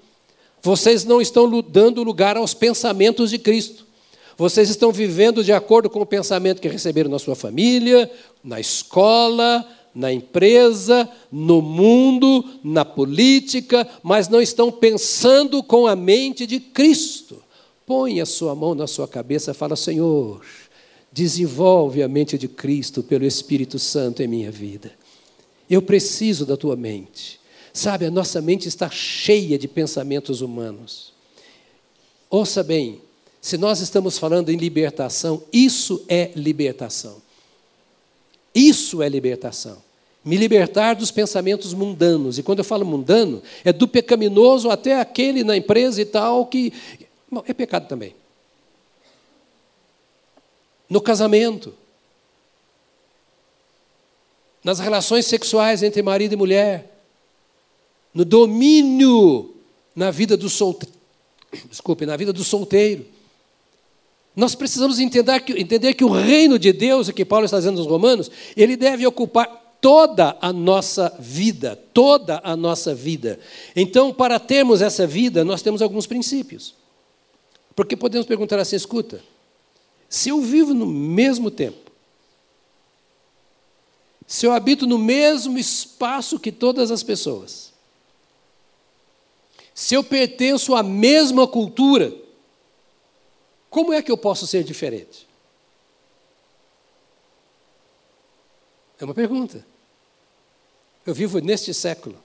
Vocês 0.62 1.04
não 1.04 1.20
estão 1.20 1.60
dando 1.60 2.02
lugar 2.02 2.38
aos 2.38 2.54
pensamentos 2.54 3.30
de 3.30 3.38
Cristo. 3.38 3.84
Vocês 4.36 4.70
estão 4.70 4.90
vivendo 4.90 5.44
de 5.44 5.52
acordo 5.52 5.90
com 5.90 6.00
o 6.00 6.06
pensamento 6.06 6.60
que 6.60 6.68
receberam 6.68 7.10
na 7.10 7.18
sua 7.18 7.36
família, 7.36 8.10
na 8.42 8.58
escola, 8.58 9.64
na 9.94 10.12
empresa, 10.12 11.08
no 11.30 11.62
mundo, 11.62 12.44
na 12.64 12.84
política, 12.84 13.86
mas 14.02 14.28
não 14.28 14.40
estão 14.40 14.72
pensando 14.72 15.62
com 15.62 15.86
a 15.86 15.94
mente 15.94 16.46
de 16.46 16.58
Cristo. 16.58 17.43
Põe 17.86 18.20
a 18.20 18.26
sua 18.26 18.54
mão 18.54 18.74
na 18.74 18.86
sua 18.86 19.06
cabeça 19.06 19.50
e 19.50 19.54
fala: 19.54 19.76
Senhor, 19.76 20.40
desenvolve 21.12 22.02
a 22.02 22.08
mente 22.08 22.36
de 22.36 22.48
Cristo 22.48 23.02
pelo 23.02 23.24
Espírito 23.24 23.78
Santo 23.78 24.22
em 24.22 24.28
minha 24.28 24.50
vida. 24.50 24.92
Eu 25.68 25.80
preciso 25.80 26.44
da 26.44 26.56
tua 26.56 26.76
mente. 26.76 27.40
Sabe, 27.72 28.06
a 28.06 28.10
nossa 28.10 28.40
mente 28.40 28.68
está 28.68 28.88
cheia 28.88 29.58
de 29.58 29.66
pensamentos 29.66 30.40
humanos. 30.40 31.12
Ouça 32.30 32.62
bem, 32.62 33.00
se 33.40 33.58
nós 33.58 33.80
estamos 33.80 34.16
falando 34.16 34.50
em 34.50 34.56
libertação, 34.56 35.42
isso 35.52 36.04
é 36.08 36.30
libertação. 36.34 37.20
Isso 38.54 39.02
é 39.02 39.08
libertação. 39.08 39.82
Me 40.24 40.36
libertar 40.36 40.94
dos 40.94 41.10
pensamentos 41.10 41.74
mundanos. 41.74 42.38
E 42.38 42.42
quando 42.42 42.60
eu 42.60 42.64
falo 42.64 42.86
mundano, 42.86 43.42
é 43.62 43.72
do 43.72 43.86
pecaminoso 43.86 44.70
até 44.70 44.98
aquele 44.98 45.44
na 45.44 45.56
empresa 45.56 46.00
e 46.00 46.04
tal 46.04 46.46
que 46.46 46.72
é 47.46 47.54
pecado 47.54 47.88
também. 47.88 48.14
No 50.88 51.00
casamento, 51.00 51.74
nas 54.62 54.78
relações 54.78 55.26
sexuais 55.26 55.82
entre 55.82 56.02
marido 56.02 56.32
e 56.32 56.36
mulher, 56.36 57.00
no 58.12 58.24
domínio 58.24 59.54
na 59.94 60.10
vida 60.10 60.36
do 60.36 60.48
solteiro, 60.48 60.94
desculpe, 61.68 62.06
na 62.06 62.16
vida 62.16 62.32
do 62.32 62.44
solteiro. 62.44 63.06
Nós 64.34 64.54
precisamos 64.54 64.98
entender 64.98 65.40
que, 65.40 65.52
entender 65.52 65.94
que 65.94 66.04
o 66.04 66.10
reino 66.10 66.58
de 66.58 66.72
Deus, 66.72 67.10
que 67.10 67.24
Paulo 67.24 67.44
está 67.44 67.58
dizendo 67.58 67.78
aos 67.78 67.88
Romanos, 67.88 68.30
ele 68.56 68.76
deve 68.76 69.06
ocupar 69.06 69.46
toda 69.80 70.36
a 70.40 70.52
nossa 70.52 71.14
vida, 71.20 71.76
toda 71.92 72.40
a 72.42 72.56
nossa 72.56 72.94
vida. 72.94 73.38
Então, 73.76 74.12
para 74.12 74.40
termos 74.40 74.80
essa 74.80 75.06
vida, 75.06 75.44
nós 75.44 75.62
temos 75.62 75.82
alguns 75.82 76.06
princípios. 76.06 76.74
Porque 77.74 77.96
podemos 77.96 78.26
perguntar 78.26 78.58
assim: 78.58 78.76
escuta, 78.76 79.22
se 80.08 80.28
eu 80.28 80.40
vivo 80.40 80.72
no 80.72 80.86
mesmo 80.86 81.50
tempo, 81.50 81.90
se 84.26 84.46
eu 84.46 84.52
habito 84.52 84.86
no 84.86 84.98
mesmo 84.98 85.58
espaço 85.58 86.38
que 86.38 86.50
todas 86.50 86.90
as 86.90 87.02
pessoas, 87.02 87.72
se 89.74 89.94
eu 89.94 90.04
pertenço 90.04 90.74
à 90.74 90.82
mesma 90.82 91.46
cultura, 91.48 92.14
como 93.68 93.92
é 93.92 94.00
que 94.00 94.10
eu 94.10 94.16
posso 94.16 94.46
ser 94.46 94.62
diferente? 94.62 95.26
É 99.00 99.04
uma 99.04 99.14
pergunta. 99.14 99.66
Eu 101.04 101.12
vivo 101.12 101.40
neste 101.40 101.74
século. 101.74 102.16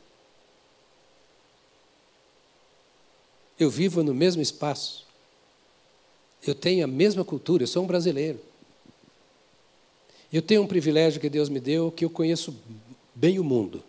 Eu 3.60 3.70
vivo 3.70 4.04
no 4.04 4.14
mesmo 4.14 4.41
espaço. 4.41 5.09
Eu 6.46 6.56
tenho 6.56 6.84
a 6.84 6.88
mesma 6.88 7.26
cultura, 7.26 7.64
eu 7.64 7.68
sou 7.68 7.84
um 7.84 7.88
brasileiro. 7.88 8.40
Eu 10.32 10.42
tenho 10.42 10.62
um 10.62 10.68
privilégio 10.68 11.20
que 11.20 11.30
Deus 11.30 11.50
me 11.50 11.60
deu 11.60 11.92
que 11.92 12.06
eu 12.06 12.10
conheço 12.10 12.56
bem 13.14 13.40
o 13.40 13.44
mundo. 13.44 13.84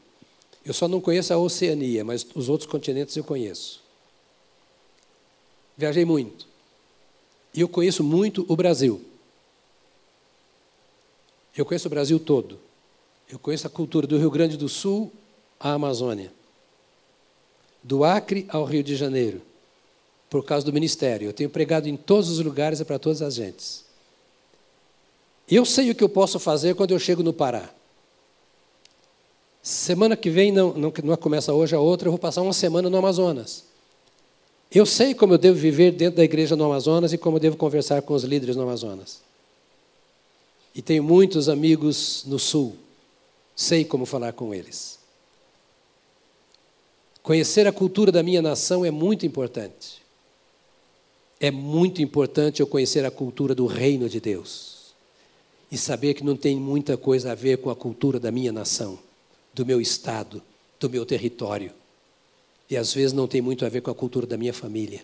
Eu 0.65 0.75
só 0.75 0.89
não 0.89 1.01
conheço 1.01 1.33
a 1.33 1.39
Oceania, 1.39 2.05
mas 2.05 2.27
os 2.35 2.49
outros 2.49 2.69
continentes 2.69 3.17
eu 3.17 3.25
conheço. 3.25 3.83
Viajei 5.77 6.05
muito. 6.05 6.47
E 7.55 7.61
eu 7.61 7.69
conheço 7.69 8.03
muito 8.03 8.45
o 8.49 8.57
Brasil. 8.57 9.03
Eu 11.57 11.65
conheço 11.65 11.89
o 11.89 11.91
Brasil 11.91 12.19
todo. 12.19 12.59
Eu 13.31 13.39
conheço 13.39 13.67
a 13.67 13.71
cultura 13.71 14.07
do 14.07 14.19
Rio 14.19 14.31
Grande 14.31 14.57
do 14.57 14.69
Sul 14.69 15.13
à 15.59 15.73
Amazônia. 15.73 16.33
Do 17.83 18.05
Acre 18.05 18.47
ao 18.49 18.65
Rio 18.65 18.83
de 18.83 18.97
Janeiro 18.97 19.50
por 20.31 20.45
causa 20.45 20.65
do 20.65 20.73
ministério. 20.73 21.29
Eu 21.29 21.33
tenho 21.33 21.51
pregado 21.51 21.89
em 21.89 21.97
todos 21.97 22.31
os 22.31 22.39
lugares 22.39 22.79
e 22.79 22.85
para 22.85 22.99
todas 22.99 23.21
as 23.21 23.35
gentes. 23.35 23.85
Eu 25.51 25.65
sei 25.65 25.91
o 25.91 25.95
que 25.95 26.05
eu 26.05 26.09
posso 26.09 26.39
fazer 26.39 26.77
quando 26.77 26.93
eu 26.93 26.99
chego 26.99 27.25
no 27.25 27.33
Pará. 27.33 27.69
Semana 29.61 30.17
que 30.17 30.31
vem, 30.31 30.53
não, 30.53 30.73
não, 30.73 30.93
não 31.03 31.17
começa 31.17 31.53
hoje 31.53 31.75
a 31.75 31.81
outra, 31.81 32.07
eu 32.07 32.13
vou 32.13 32.19
passar 32.19 32.41
uma 32.41 32.53
semana 32.53 32.89
no 32.89 32.97
Amazonas. 32.97 33.65
Eu 34.73 34.87
sei 34.87 35.13
como 35.13 35.35
eu 35.35 35.39
devo 35.39 35.59
viver 35.59 35.91
dentro 35.91 36.19
da 36.19 36.25
igreja 36.25 36.55
no 36.55 36.65
Amazonas 36.65 37.13
e 37.13 37.19
como 37.19 37.37
eu 37.37 37.41
devo 37.41 37.57
conversar 37.57 38.01
com 38.03 38.15
os 38.15 38.23
líderes 38.23 38.55
no 38.55 38.63
Amazonas. 38.63 39.21
E 40.73 40.81
tenho 40.81 41.03
muitos 41.03 41.49
amigos 41.49 42.25
no 42.25 42.39
Sul. 42.39 42.77
Sei 43.57 43.85
como 43.85 44.07
falar 44.07 44.33
com 44.33 44.55
eles. 44.55 45.01
Conhecer 47.21 47.67
a 47.67 47.73
cultura 47.73 48.13
da 48.13 48.23
minha 48.23 48.41
nação 48.41 48.85
é 48.85 48.91
muito 48.91 49.27
importante. 49.27 50.00
É 51.41 51.51
muito 51.51 52.03
importante 52.03 52.61
eu 52.61 52.67
conhecer 52.67 53.05
a 53.07 53.11
cultura 53.11 53.55
do 53.55 53.67
reino 53.67 54.09
de 54.09 54.21
Deus 54.21 54.93
e 55.73 55.79
saber 55.79 56.13
que 56.13 56.23
não 56.23 56.37
tem 56.37 56.57
muita 56.57 56.99
coisa 56.99 57.33
a 57.33 57.35
ver 57.35 57.59
com 57.59 57.71
a 57.71 57.77
cultura 57.77 58.21
da 58.21 58.31
minha 58.31 58.53
nação, 58.53 58.99
do 59.55 59.65
meu 59.65 59.81
estado, 59.81 60.43
do 60.79 60.91
meu 60.91 61.07
território. 61.07 61.73
E 62.69 62.77
às 62.77 62.93
vezes 62.93 63.15
não 63.15 63.27
tem 63.27 63.41
muito 63.41 63.65
a 63.65 63.69
ver 63.71 63.81
com 63.81 63.91
a 63.91 63.95
cultura 63.95 64.27
da 64.27 64.37
minha 64.37 64.53
família. 64.53 65.03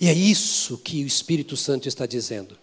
E 0.00 0.08
é 0.08 0.12
isso 0.12 0.78
que 0.78 1.04
o 1.04 1.06
Espírito 1.06 1.56
Santo 1.56 1.86
está 1.86 2.06
dizendo. 2.06 2.58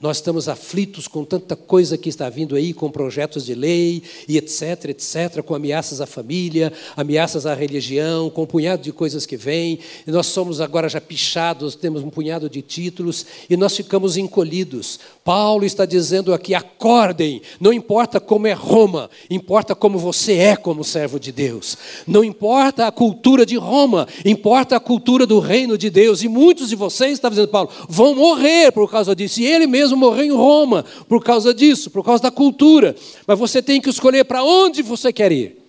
Nós 0.00 0.18
estamos 0.18 0.48
aflitos 0.48 1.08
com 1.08 1.24
tanta 1.24 1.56
coisa 1.56 1.96
que 1.96 2.08
está 2.08 2.28
vindo 2.28 2.54
aí, 2.54 2.74
com 2.74 2.90
projetos 2.90 3.46
de 3.46 3.54
lei 3.54 4.02
e 4.28 4.36
etc, 4.36 4.86
etc, 4.90 5.42
com 5.42 5.54
ameaças 5.54 6.00
à 6.00 6.06
família, 6.06 6.72
ameaças 6.94 7.46
à 7.46 7.54
religião, 7.54 8.28
com 8.28 8.42
um 8.42 8.46
punhado 8.46 8.82
de 8.82 8.92
coisas 8.92 9.24
que 9.24 9.36
vêm. 9.36 9.78
E 10.06 10.10
nós 10.10 10.26
somos 10.26 10.60
agora 10.60 10.88
já 10.88 11.00
pichados, 11.00 11.74
temos 11.74 12.02
um 12.02 12.10
punhado 12.10 12.50
de 12.50 12.60
títulos 12.60 13.24
e 13.48 13.56
nós 13.56 13.74
ficamos 13.74 14.18
encolhidos. 14.18 15.00
Paulo 15.24 15.64
está 15.64 15.86
dizendo 15.86 16.34
aqui: 16.34 16.54
acordem, 16.54 17.40
não 17.58 17.72
importa 17.72 18.20
como 18.20 18.46
é 18.46 18.52
Roma, 18.52 19.08
importa 19.30 19.74
como 19.74 19.98
você 19.98 20.34
é 20.34 20.56
como 20.56 20.84
servo 20.84 21.18
de 21.18 21.32
Deus. 21.32 21.76
Não 22.06 22.22
importa 22.22 22.86
a 22.86 22.92
cultura 22.92 23.46
de 23.46 23.56
Roma, 23.56 24.06
importa 24.24 24.76
a 24.76 24.80
cultura 24.80 25.26
do 25.26 25.40
reino 25.40 25.78
de 25.78 25.88
Deus. 25.88 26.22
E 26.22 26.28
muitos 26.28 26.68
de 26.68 26.76
vocês, 26.76 27.12
está 27.12 27.30
dizendo 27.30 27.48
Paulo, 27.48 27.70
vão 27.88 28.14
morrer 28.14 28.70
por 28.72 28.90
causa 28.90 29.16
disso. 29.16 29.40
E 29.40 29.46
ele 29.46 29.66
mesmo 29.66 29.85
mesmo 29.86 29.96
morrer 29.96 30.24
em 30.24 30.32
Roma 30.32 30.84
por 31.08 31.22
causa 31.22 31.54
disso, 31.54 31.90
por 31.90 32.04
causa 32.04 32.24
da 32.24 32.30
cultura. 32.30 32.94
Mas 33.26 33.38
você 33.38 33.62
tem 33.62 33.80
que 33.80 33.88
escolher 33.88 34.24
para 34.24 34.42
onde 34.42 34.82
você 34.82 35.12
quer 35.12 35.32
ir. 35.32 35.62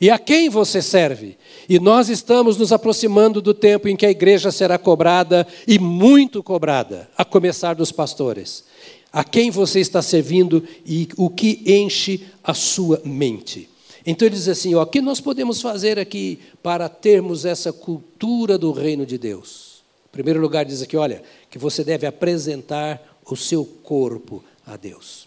E 0.00 0.10
a 0.10 0.18
quem 0.18 0.48
você 0.48 0.82
serve? 0.82 1.38
E 1.68 1.80
nós 1.80 2.08
estamos 2.08 2.56
nos 2.56 2.70
aproximando 2.70 3.40
do 3.40 3.54
tempo 3.54 3.88
em 3.88 3.96
que 3.96 4.04
a 4.04 4.10
igreja 4.10 4.52
será 4.52 4.78
cobrada 4.78 5.46
e 5.66 5.78
muito 5.78 6.42
cobrada, 6.42 7.08
a 7.16 7.24
começar 7.24 7.74
dos 7.74 7.90
pastores. 7.90 8.64
A 9.10 9.24
quem 9.24 9.50
você 9.50 9.80
está 9.80 10.02
servindo 10.02 10.62
e 10.84 11.08
o 11.16 11.30
que 11.30 11.62
enche 11.66 12.26
a 12.44 12.52
sua 12.52 13.00
mente. 13.04 13.70
Então 14.04 14.28
ele 14.28 14.36
diz 14.36 14.48
assim: 14.48 14.74
ó, 14.74 14.82
o 14.82 14.86
que 14.86 15.00
nós 15.00 15.18
podemos 15.18 15.62
fazer 15.62 15.98
aqui 15.98 16.38
para 16.62 16.90
termos 16.90 17.46
essa 17.46 17.72
cultura 17.72 18.58
do 18.58 18.72
reino 18.72 19.06
de 19.06 19.16
Deus? 19.16 19.82
Em 20.10 20.12
primeiro 20.12 20.40
lugar, 20.40 20.66
diz 20.66 20.82
aqui: 20.82 20.96
olha, 20.96 21.22
que 21.56 21.62
você 21.62 21.82
deve 21.82 22.06
apresentar 22.06 23.18
o 23.24 23.34
seu 23.34 23.64
corpo 23.64 24.44
a 24.66 24.76
Deus. 24.76 25.26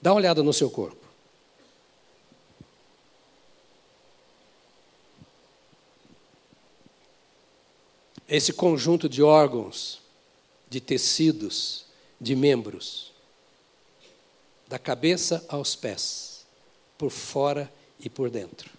Dá 0.00 0.10
uma 0.10 0.16
olhada 0.16 0.42
no 0.42 0.54
seu 0.54 0.70
corpo. 0.70 1.06
Esse 8.26 8.54
conjunto 8.54 9.06
de 9.06 9.22
órgãos, 9.22 10.00
de 10.70 10.80
tecidos, 10.80 11.84
de 12.18 12.34
membros, 12.34 13.12
da 14.66 14.78
cabeça 14.78 15.44
aos 15.46 15.76
pés, 15.76 16.46
por 16.96 17.10
fora 17.10 17.70
e 18.00 18.08
por 18.08 18.30
dentro. 18.30 18.70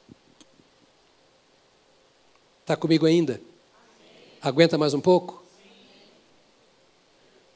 Está 2.63 2.77
comigo 2.77 3.05
ainda? 3.05 3.41
Aguenta 4.41 4.77
mais 4.77 4.93
um 4.93 5.01
pouco? 5.01 5.43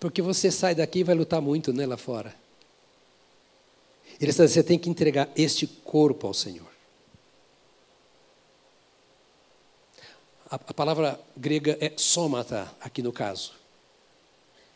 Porque 0.02 0.22
você 0.22 0.52
sai 0.52 0.76
daqui 0.76 1.00
e 1.00 1.04
vai 1.04 1.16
lutar 1.16 1.42
muito 1.42 1.72
né, 1.72 1.86
lá 1.86 1.96
fora. 1.96 2.36
Ele 4.20 4.32
está 4.32 4.44
dizendo, 4.44 4.64
você 4.64 4.68
tem 4.68 4.78
que 4.78 4.90
entregar 4.90 5.30
este 5.34 5.66
corpo 5.66 6.28
ao 6.28 6.34
Senhor. 6.34 6.68
A, 10.52 10.56
a 10.56 10.74
palavra 10.74 11.18
grega 11.38 11.78
é 11.80 11.94
somata, 11.96 12.70
aqui 12.82 13.02
no 13.02 13.14
caso. 13.14 13.54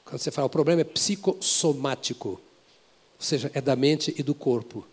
Quando 0.05 0.19
você 0.21 0.31
fala, 0.31 0.47
o 0.47 0.49
problema 0.49 0.79
é 0.79 0.85
psicossomático, 0.85 2.29
ou 2.29 2.41
seja, 3.19 3.51
é 3.53 3.59
da 3.59 3.75
mente 3.75 4.15
e 4.17 4.23
do 4.23 4.33
corpo. 4.33 4.87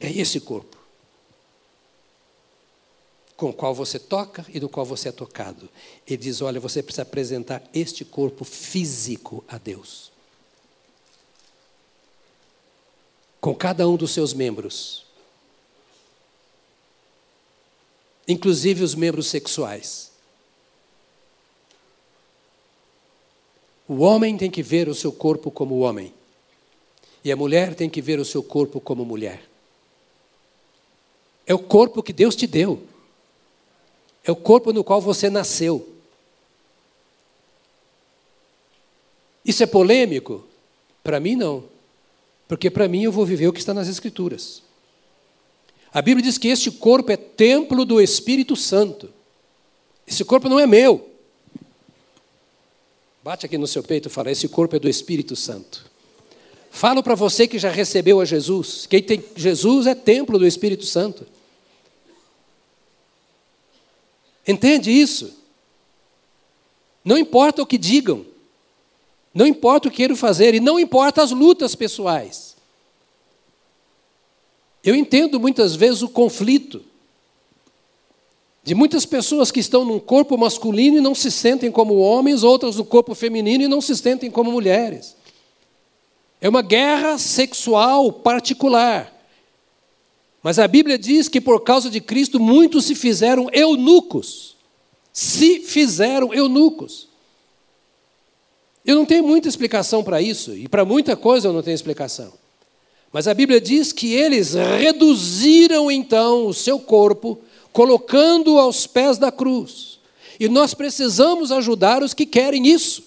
É 0.00 0.10
esse 0.10 0.40
corpo 0.40 0.83
com 3.36 3.50
o 3.50 3.52
qual 3.52 3.74
você 3.74 3.98
toca 3.98 4.44
e 4.48 4.60
do 4.60 4.68
qual 4.68 4.86
você 4.86 5.08
é 5.08 5.12
tocado. 5.12 5.68
Ele 6.06 6.16
diz: 6.16 6.40
olha, 6.40 6.60
você 6.60 6.82
precisa 6.82 7.02
apresentar 7.02 7.62
este 7.72 8.04
corpo 8.04 8.44
físico 8.44 9.44
a 9.48 9.58
Deus. 9.58 10.14
com 13.44 13.54
cada 13.54 13.86
um 13.86 13.94
dos 13.94 14.10
seus 14.12 14.32
membros, 14.32 15.04
inclusive 18.26 18.82
os 18.82 18.94
membros 18.94 19.26
sexuais. 19.26 20.10
O 23.86 23.96
homem 23.98 24.38
tem 24.38 24.50
que 24.50 24.62
ver 24.62 24.88
o 24.88 24.94
seu 24.94 25.12
corpo 25.12 25.50
como 25.50 25.80
homem, 25.80 26.14
e 27.22 27.30
a 27.30 27.36
mulher 27.36 27.74
tem 27.74 27.90
que 27.90 28.00
ver 28.00 28.18
o 28.18 28.24
seu 28.24 28.42
corpo 28.42 28.80
como 28.80 29.04
mulher. 29.04 29.46
É 31.46 31.52
o 31.52 31.58
corpo 31.58 32.02
que 32.02 32.14
Deus 32.14 32.34
te 32.34 32.46
deu, 32.46 32.82
é 34.24 34.32
o 34.32 34.36
corpo 34.36 34.72
no 34.72 34.82
qual 34.82 35.00
você 35.00 35.28
nasceu. 35.28 35.88
Isso 39.44 39.62
é 39.62 39.66
polêmico? 39.66 40.44
Para 41.02 41.20
mim, 41.20 41.36
não. 41.36 41.64
Porque 42.48 42.70
para 42.70 42.88
mim 42.88 43.02
eu 43.04 43.12
vou 43.12 43.26
viver 43.26 43.48
o 43.48 43.52
que 43.52 43.58
está 43.58 43.74
nas 43.74 43.88
Escrituras. 43.88 44.62
A 45.92 46.00
Bíblia 46.00 46.24
diz 46.24 46.38
que 46.38 46.48
este 46.48 46.70
corpo 46.70 47.12
é 47.12 47.16
templo 47.16 47.84
do 47.84 48.00
Espírito 48.00 48.56
Santo. 48.56 49.10
Esse 50.06 50.24
corpo 50.24 50.48
não 50.48 50.58
é 50.58 50.66
meu. 50.66 51.10
Bate 53.22 53.46
aqui 53.46 53.56
no 53.56 53.66
seu 53.66 53.82
peito 53.82 54.08
e 54.08 54.10
fala: 54.10 54.30
esse 54.30 54.48
corpo 54.48 54.76
é 54.76 54.78
do 54.78 54.88
Espírito 54.88 55.36
Santo. 55.36 55.90
Falo 56.70 57.02
para 57.02 57.14
você 57.14 57.46
que 57.46 57.58
já 57.58 57.70
recebeu 57.70 58.20
a 58.20 58.24
Jesus. 58.24 58.86
Quem 58.86 59.02
tem 59.02 59.22
Jesus 59.36 59.86
é 59.86 59.94
templo 59.94 60.38
do 60.38 60.46
Espírito 60.46 60.84
Santo. 60.84 61.26
Entende 64.46 64.90
isso? 64.90 65.34
Não 67.04 67.18
importa 67.18 67.62
o 67.62 67.66
que 67.66 67.78
digam. 67.78 68.24
Não 69.32 69.46
importa 69.46 69.88
o 69.88 69.90
que 69.90 69.98
queiram 69.98 70.16
fazer 70.16 70.54
e 70.54 70.60
não 70.60 70.78
importa 70.78 71.22
as 71.22 71.30
lutas 71.30 71.74
pessoais. 71.74 72.54
Eu 74.82 74.94
entendo 74.94 75.40
muitas 75.40 75.74
vezes 75.74 76.02
o 76.02 76.08
conflito 76.08 76.84
de 78.62 78.74
muitas 78.74 79.04
pessoas 79.04 79.50
que 79.50 79.60
estão 79.60 79.84
num 79.84 79.98
corpo 79.98 80.38
masculino 80.38 80.96
e 80.96 81.00
não 81.00 81.14
se 81.14 81.30
sentem 81.30 81.70
como 81.70 81.98
homens, 81.98 82.42
outras 82.42 82.76
no 82.76 82.84
corpo 82.84 83.14
feminino 83.14 83.64
e 83.64 83.68
não 83.68 83.80
se 83.80 83.94
sentem 83.94 84.30
como 84.30 84.50
mulheres. 84.50 85.14
É 86.40 86.48
uma 86.48 86.62
guerra 86.62 87.18
sexual 87.18 88.12
particular. 88.12 89.13
Mas 90.44 90.58
a 90.58 90.68
Bíblia 90.68 90.98
diz 90.98 91.26
que 91.26 91.40
por 91.40 91.60
causa 91.60 91.88
de 91.88 92.02
Cristo 92.02 92.38
muitos 92.38 92.84
se 92.84 92.94
fizeram 92.94 93.48
eunucos. 93.50 94.54
Se 95.10 95.60
fizeram 95.60 96.34
eunucos. 96.34 97.08
Eu 98.84 98.94
não 98.94 99.06
tenho 99.06 99.24
muita 99.24 99.48
explicação 99.48 100.04
para 100.04 100.20
isso, 100.20 100.54
e 100.54 100.68
para 100.68 100.84
muita 100.84 101.16
coisa 101.16 101.48
eu 101.48 101.52
não 101.54 101.62
tenho 101.62 101.74
explicação. 101.74 102.34
Mas 103.10 103.26
a 103.26 103.32
Bíblia 103.32 103.58
diz 103.58 103.90
que 103.90 104.12
eles 104.12 104.52
reduziram 104.52 105.90
então 105.90 106.46
o 106.46 106.52
seu 106.52 106.78
corpo, 106.78 107.38
colocando-o 107.72 108.58
aos 108.58 108.86
pés 108.86 109.16
da 109.16 109.32
cruz. 109.32 109.98
E 110.38 110.46
nós 110.46 110.74
precisamos 110.74 111.52
ajudar 111.52 112.02
os 112.02 112.12
que 112.12 112.26
querem 112.26 112.66
isso. 112.66 113.02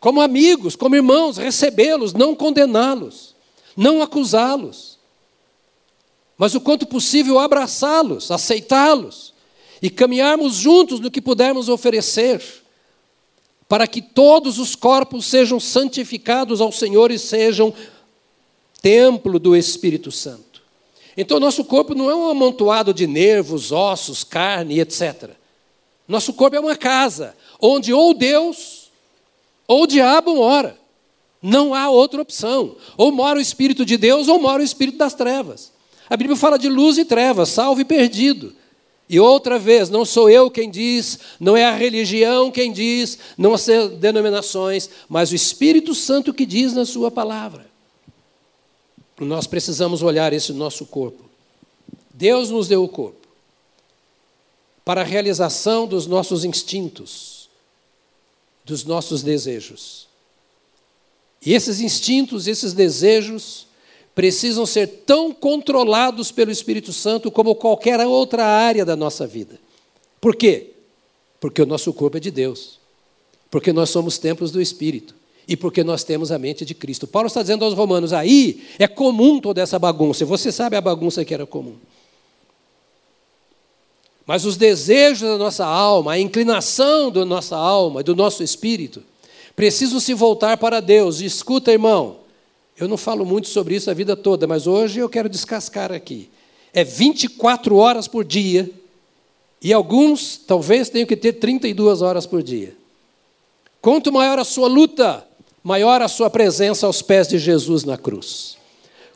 Como 0.00 0.20
amigos, 0.20 0.74
como 0.74 0.96
irmãos, 0.96 1.36
recebê-los, 1.36 2.12
não 2.12 2.34
condená-los, 2.34 3.36
não 3.76 4.02
acusá-los. 4.02 4.97
Mas 6.38 6.54
o 6.54 6.60
quanto 6.60 6.86
possível 6.86 7.40
abraçá-los, 7.40 8.30
aceitá-los 8.30 9.34
e 9.82 9.90
caminharmos 9.90 10.54
juntos 10.54 11.00
no 11.00 11.10
que 11.10 11.20
pudermos 11.20 11.68
oferecer 11.68 12.40
para 13.68 13.86
que 13.86 14.00
todos 14.00 14.58
os 14.58 14.74
corpos 14.74 15.26
sejam 15.26 15.60
santificados 15.60 16.60
ao 16.60 16.72
Senhor 16.72 17.10
e 17.10 17.18
sejam 17.18 17.74
templo 18.80 19.38
do 19.38 19.54
Espírito 19.54 20.10
Santo. 20.10 20.62
Então, 21.16 21.40
nosso 21.40 21.64
corpo 21.64 21.94
não 21.94 22.08
é 22.08 22.14
um 22.14 22.30
amontoado 22.30 22.94
de 22.94 23.06
nervos, 23.06 23.72
ossos, 23.72 24.22
carne, 24.22 24.80
etc. 24.80 25.30
Nosso 26.06 26.32
corpo 26.32 26.56
é 26.56 26.60
uma 26.60 26.76
casa, 26.76 27.36
onde 27.60 27.92
ou 27.92 28.14
Deus 28.14 28.88
ou 29.66 29.82
o 29.82 29.86
diabo 29.86 30.36
mora. 30.36 30.78
Não 31.42 31.74
há 31.74 31.90
outra 31.90 32.22
opção. 32.22 32.76
Ou 32.96 33.12
mora 33.12 33.38
o 33.38 33.42
Espírito 33.42 33.84
de 33.84 33.96
Deus 33.96 34.28
ou 34.28 34.40
mora 34.40 34.62
o 34.62 34.64
Espírito 34.64 34.96
das 34.96 35.14
trevas. 35.14 35.72
A 36.08 36.16
Bíblia 36.16 36.36
fala 36.36 36.58
de 36.58 36.68
luz 36.68 36.98
e 36.98 37.04
trevas, 37.04 37.50
salvo 37.50 37.80
e 37.80 37.84
perdido. 37.84 38.54
E 39.08 39.18
outra 39.18 39.58
vez, 39.58 39.88
não 39.88 40.04
sou 40.04 40.28
eu 40.28 40.50
quem 40.50 40.70
diz, 40.70 41.18
não 41.40 41.56
é 41.56 41.64
a 41.64 41.74
religião 41.74 42.50
quem 42.50 42.70
diz, 42.72 43.18
não 43.38 43.54
as 43.54 43.66
denominações, 43.98 44.90
mas 45.08 45.30
o 45.30 45.34
Espírito 45.34 45.94
Santo 45.94 46.34
que 46.34 46.44
diz 46.44 46.74
na 46.74 46.84
Sua 46.84 47.10
palavra. 47.10 47.66
Nós 49.18 49.46
precisamos 49.46 50.02
olhar 50.02 50.32
esse 50.32 50.52
nosso 50.52 50.84
corpo. 50.84 51.24
Deus 52.12 52.50
nos 52.50 52.68
deu 52.68 52.84
o 52.84 52.88
corpo 52.88 53.26
para 54.84 55.02
a 55.02 55.04
realização 55.04 55.86
dos 55.86 56.06
nossos 56.06 56.44
instintos, 56.44 57.48
dos 58.64 58.84
nossos 58.84 59.22
desejos. 59.22 60.08
E 61.44 61.54
esses 61.54 61.80
instintos, 61.80 62.46
esses 62.46 62.72
desejos, 62.72 63.67
precisam 64.18 64.66
ser 64.66 64.88
tão 65.06 65.32
controlados 65.32 66.32
pelo 66.32 66.50
Espírito 66.50 66.92
Santo 66.92 67.30
como 67.30 67.54
qualquer 67.54 68.04
outra 68.04 68.44
área 68.44 68.84
da 68.84 68.96
nossa 68.96 69.28
vida. 69.28 69.60
Por 70.20 70.34
quê? 70.34 70.72
Porque 71.38 71.62
o 71.62 71.66
nosso 71.66 71.92
corpo 71.92 72.16
é 72.16 72.20
de 72.20 72.32
Deus. 72.32 72.80
Porque 73.48 73.72
nós 73.72 73.90
somos 73.90 74.18
templos 74.18 74.50
do 74.50 74.60
Espírito. 74.60 75.14
E 75.46 75.56
porque 75.56 75.84
nós 75.84 76.02
temos 76.02 76.32
a 76.32 76.38
mente 76.38 76.64
de 76.64 76.74
Cristo. 76.74 77.06
Paulo 77.06 77.28
está 77.28 77.42
dizendo 77.42 77.64
aos 77.64 77.74
romanos: 77.74 78.12
aí 78.12 78.64
é 78.76 78.88
comum 78.88 79.38
toda 79.38 79.62
essa 79.62 79.78
bagunça. 79.78 80.24
Você 80.24 80.50
sabe 80.50 80.74
a 80.74 80.80
bagunça 80.80 81.24
que 81.24 81.32
era 81.32 81.46
comum. 81.46 81.76
Mas 84.26 84.44
os 84.44 84.56
desejos 84.56 85.28
da 85.28 85.38
nossa 85.38 85.64
alma, 85.64 86.14
a 86.14 86.18
inclinação 86.18 87.12
da 87.12 87.24
nossa 87.24 87.56
alma, 87.56 88.02
do 88.02 88.16
nosso 88.16 88.42
espírito, 88.42 89.00
precisam 89.54 90.00
se 90.00 90.12
voltar 90.12 90.56
para 90.56 90.80
Deus. 90.80 91.20
Escuta, 91.20 91.70
irmão, 91.70 92.17
eu 92.78 92.86
não 92.86 92.96
falo 92.96 93.24
muito 93.24 93.48
sobre 93.48 93.74
isso 93.74 93.90
a 93.90 93.94
vida 93.94 94.14
toda, 94.14 94.46
mas 94.46 94.66
hoje 94.66 95.00
eu 95.00 95.08
quero 95.08 95.28
descascar 95.28 95.90
aqui. 95.92 96.30
É 96.72 96.84
24 96.84 97.76
horas 97.76 98.06
por 98.06 98.24
dia, 98.24 98.70
e 99.60 99.72
alguns 99.72 100.36
talvez 100.36 100.88
tenham 100.88 101.06
que 101.06 101.16
ter 101.16 101.34
32 101.34 102.02
horas 102.02 102.26
por 102.26 102.42
dia. 102.42 102.76
Quanto 103.80 104.12
maior 104.12 104.38
a 104.38 104.44
sua 104.44 104.68
luta, 104.68 105.26
maior 105.62 106.02
a 106.02 106.08
sua 106.08 106.28
presença 106.28 106.86
aos 106.86 107.02
pés 107.02 107.28
de 107.28 107.38
Jesus 107.38 107.84
na 107.84 107.96
cruz. 107.96 108.57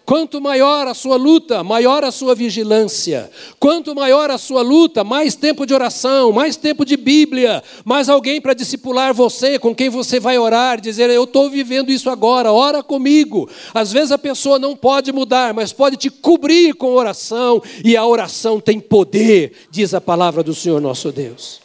Quanto 0.05 0.41
maior 0.41 0.89
a 0.89 0.95
sua 0.95 1.17
luta, 1.17 1.63
maior 1.63 2.03
a 2.03 2.11
sua 2.11 2.35
vigilância. 2.35 3.31
Quanto 3.61 3.95
maior 3.95 4.31
a 4.31 4.39
sua 4.39 4.61
luta, 4.61 5.05
mais 5.05 5.37
tempo 5.37 5.65
de 5.65 5.73
oração, 5.73 6.33
mais 6.33 6.57
tempo 6.57 6.85
de 6.85 6.97
Bíblia, 6.97 7.63
mais 7.85 8.09
alguém 8.09 8.41
para 8.41 8.53
discipular 8.53 9.15
você, 9.15 9.61
com 9.61 9.73
quem 9.73 9.89
você 9.89 10.19
vai 10.19 10.37
orar, 10.39 10.81
dizer: 10.81 11.09
Eu 11.09 11.23
estou 11.23 11.49
vivendo 11.49 11.93
isso 11.93 12.11
agora, 12.11 12.53
ora 12.53 12.83
comigo. 12.83 13.49
Às 13.73 13.93
vezes 13.93 14.11
a 14.11 14.19
pessoa 14.19 14.59
não 14.59 14.77
pode 14.77 15.13
mudar, 15.13 15.55
mas 15.55 15.73
pode 15.73 15.97
te 15.97 16.11
cobrir 16.11 16.75
com 16.75 16.95
oração, 16.95 17.63
e 17.85 17.97
a 17.97 18.05
oração 18.05 18.61
tem 18.61 18.81
poder, 18.81 19.53
diz 19.71 19.95
a 19.95 20.01
palavra 20.01 20.43
do 20.43 20.55
Senhor 20.55 20.81
nosso 20.81 21.13
Deus. 21.13 21.61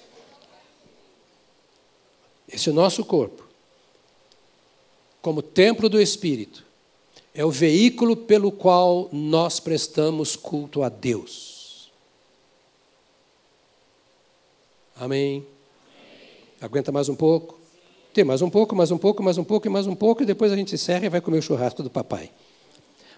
Esse 2.48 2.70
nosso 2.72 3.04
corpo, 3.04 3.44
como 5.24 5.42
templo 5.42 5.90
do 5.90 6.00
Espírito 6.00 6.67
é 7.38 7.46
o 7.46 7.52
veículo 7.52 8.18
pelo 8.18 8.52
qual 8.52 9.10
nós 9.14 9.60
prestamos 9.60 10.36
culto 10.36 10.82
a 10.82 10.90
Deus. 10.90 11.92
Amém? 14.96 15.46
Aguenta 16.60 16.92
mais 16.92 17.08
um 17.10 17.16
pouco? 17.16 17.60
Tem 18.12 18.24
mais 18.24 18.42
um 18.42 18.50
pouco, 18.50 18.76
mais 18.76 18.90
um 18.90 18.98
pouco, 18.98 19.22
mais 19.22 19.38
um 19.38 19.44
pouco 19.44 19.68
e 19.68 19.70
mais 19.70 19.86
um 19.86 19.94
pouco, 19.94 20.24
e 20.24 20.26
depois 20.26 20.52
a 20.52 20.56
gente 20.56 20.74
encerra 20.74 21.06
e 21.06 21.10
vai 21.10 21.22
comer 21.22 21.38
o 21.38 21.42
churrasco 21.44 21.84
do 21.84 21.92
papai. 21.92 22.32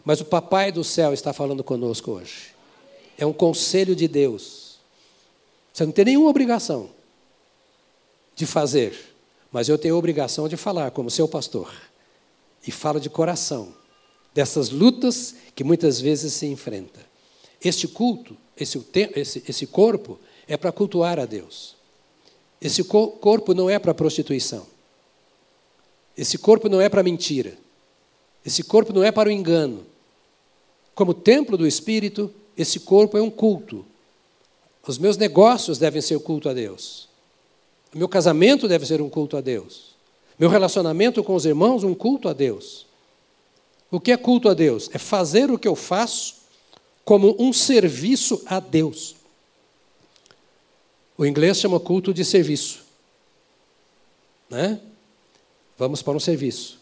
Mas 0.04 0.20
o 0.20 0.26
papai 0.26 0.70
do 0.70 0.84
céu 0.84 1.14
está 1.14 1.32
falando 1.32 1.64
conosco 1.64 2.12
hoje. 2.12 2.54
É 3.18 3.26
um 3.26 3.32
conselho 3.32 3.96
de 3.96 4.10
Deus. 4.10 4.80
Você 5.72 5.86
não 5.86 5.94
tem 5.94 6.04
nenhuma 6.04 6.30
obrigação 6.30 6.90
de 8.36 8.46
fazer, 8.46 9.16
mas 9.50 9.70
eu 9.70 9.78
tenho 9.78 9.96
a 9.96 9.98
obrigação 9.98 10.50
de 10.50 10.58
falar 10.58 10.92
como 10.92 11.10
seu 11.10 11.26
pastor. 11.26 11.74
E 12.68 12.70
falo 12.70 13.00
de 13.00 13.10
coração 13.10 13.79
dessas 14.34 14.70
lutas 14.70 15.36
que 15.56 15.64
muitas 15.64 16.00
vezes 16.00 16.34
se 16.34 16.46
enfrenta. 16.46 17.00
Este 17.64 17.88
culto, 17.88 18.38
esse, 18.58 18.84
esse, 19.16 19.44
esse 19.48 19.68
corpo, 19.68 20.20
é 20.48 20.56
para 20.56 20.72
cultuar 20.72 21.20
a 21.20 21.26
Deus. 21.26 21.76
Esse 22.62 22.84
corpo 22.84 23.54
não 23.54 23.70
é 23.70 23.80
para 23.80 23.94
prostituição. 23.94 24.66
Esse 26.18 26.38
corpo 26.38 26.68
não 26.68 26.82
é 26.82 26.90
para 26.90 27.04
mentira. 27.04 27.58
Esse 28.46 28.64
corpo 28.64 28.92
não 28.92 29.04
é 29.04 29.12
para 29.12 29.30
o 29.30 29.32
engano. 29.32 29.86
Como 30.94 31.14
templo 31.14 31.58
do 31.58 31.66
Espírito, 31.68 32.34
esse 32.58 32.82
corpo 32.82 33.18
é 33.18 33.22
um 33.22 33.30
culto. 33.30 33.86
Os 34.86 34.98
meus 34.98 35.16
negócios 35.18 35.78
devem 35.78 36.02
ser 36.02 36.20
culto 36.20 36.50
a 36.50 36.54
Deus. 36.54 37.08
O 37.94 37.98
meu 37.98 38.10
casamento 38.10 38.68
deve 38.68 38.86
ser 38.86 39.02
um 39.02 39.10
culto 39.10 39.38
a 39.38 39.42
Deus. 39.42 39.96
Meu 40.38 40.50
relacionamento 40.50 41.24
com 41.24 41.36
os 41.36 41.46
irmãos, 41.46 41.84
um 41.84 41.94
culto 41.94 42.28
a 42.28 42.34
Deus. 42.34 42.86
O 43.92 44.00
que 44.00 44.12
é 44.12 44.18
culto 44.18 44.50
a 44.50 44.54
Deus? 44.54 44.90
É 44.94 44.98
fazer 44.98 45.50
o 45.50 45.58
que 45.58 45.68
eu 45.68 45.76
faço 45.76 46.36
como 47.04 47.36
um 47.40 47.52
serviço 47.52 48.44
a 48.46 48.60
Deus. 48.60 49.16
O 51.18 51.26
inglês 51.26 51.58
chama 51.58 51.80
culto 51.80 52.14
de 52.14 52.24
serviço. 52.24 52.86
Né? 54.50 54.80
Vamos 55.78 56.02
para 56.02 56.14
um 56.14 56.20
serviço. 56.20 56.80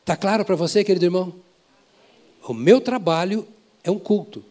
Está 0.00 0.16
claro 0.16 0.44
para 0.44 0.56
você, 0.56 0.82
querido 0.82 1.04
irmão? 1.04 1.32
O 2.46 2.52
meu 2.52 2.80
trabalho 2.80 3.46
é 3.84 3.90
um 3.90 3.98
culto. 3.98 4.44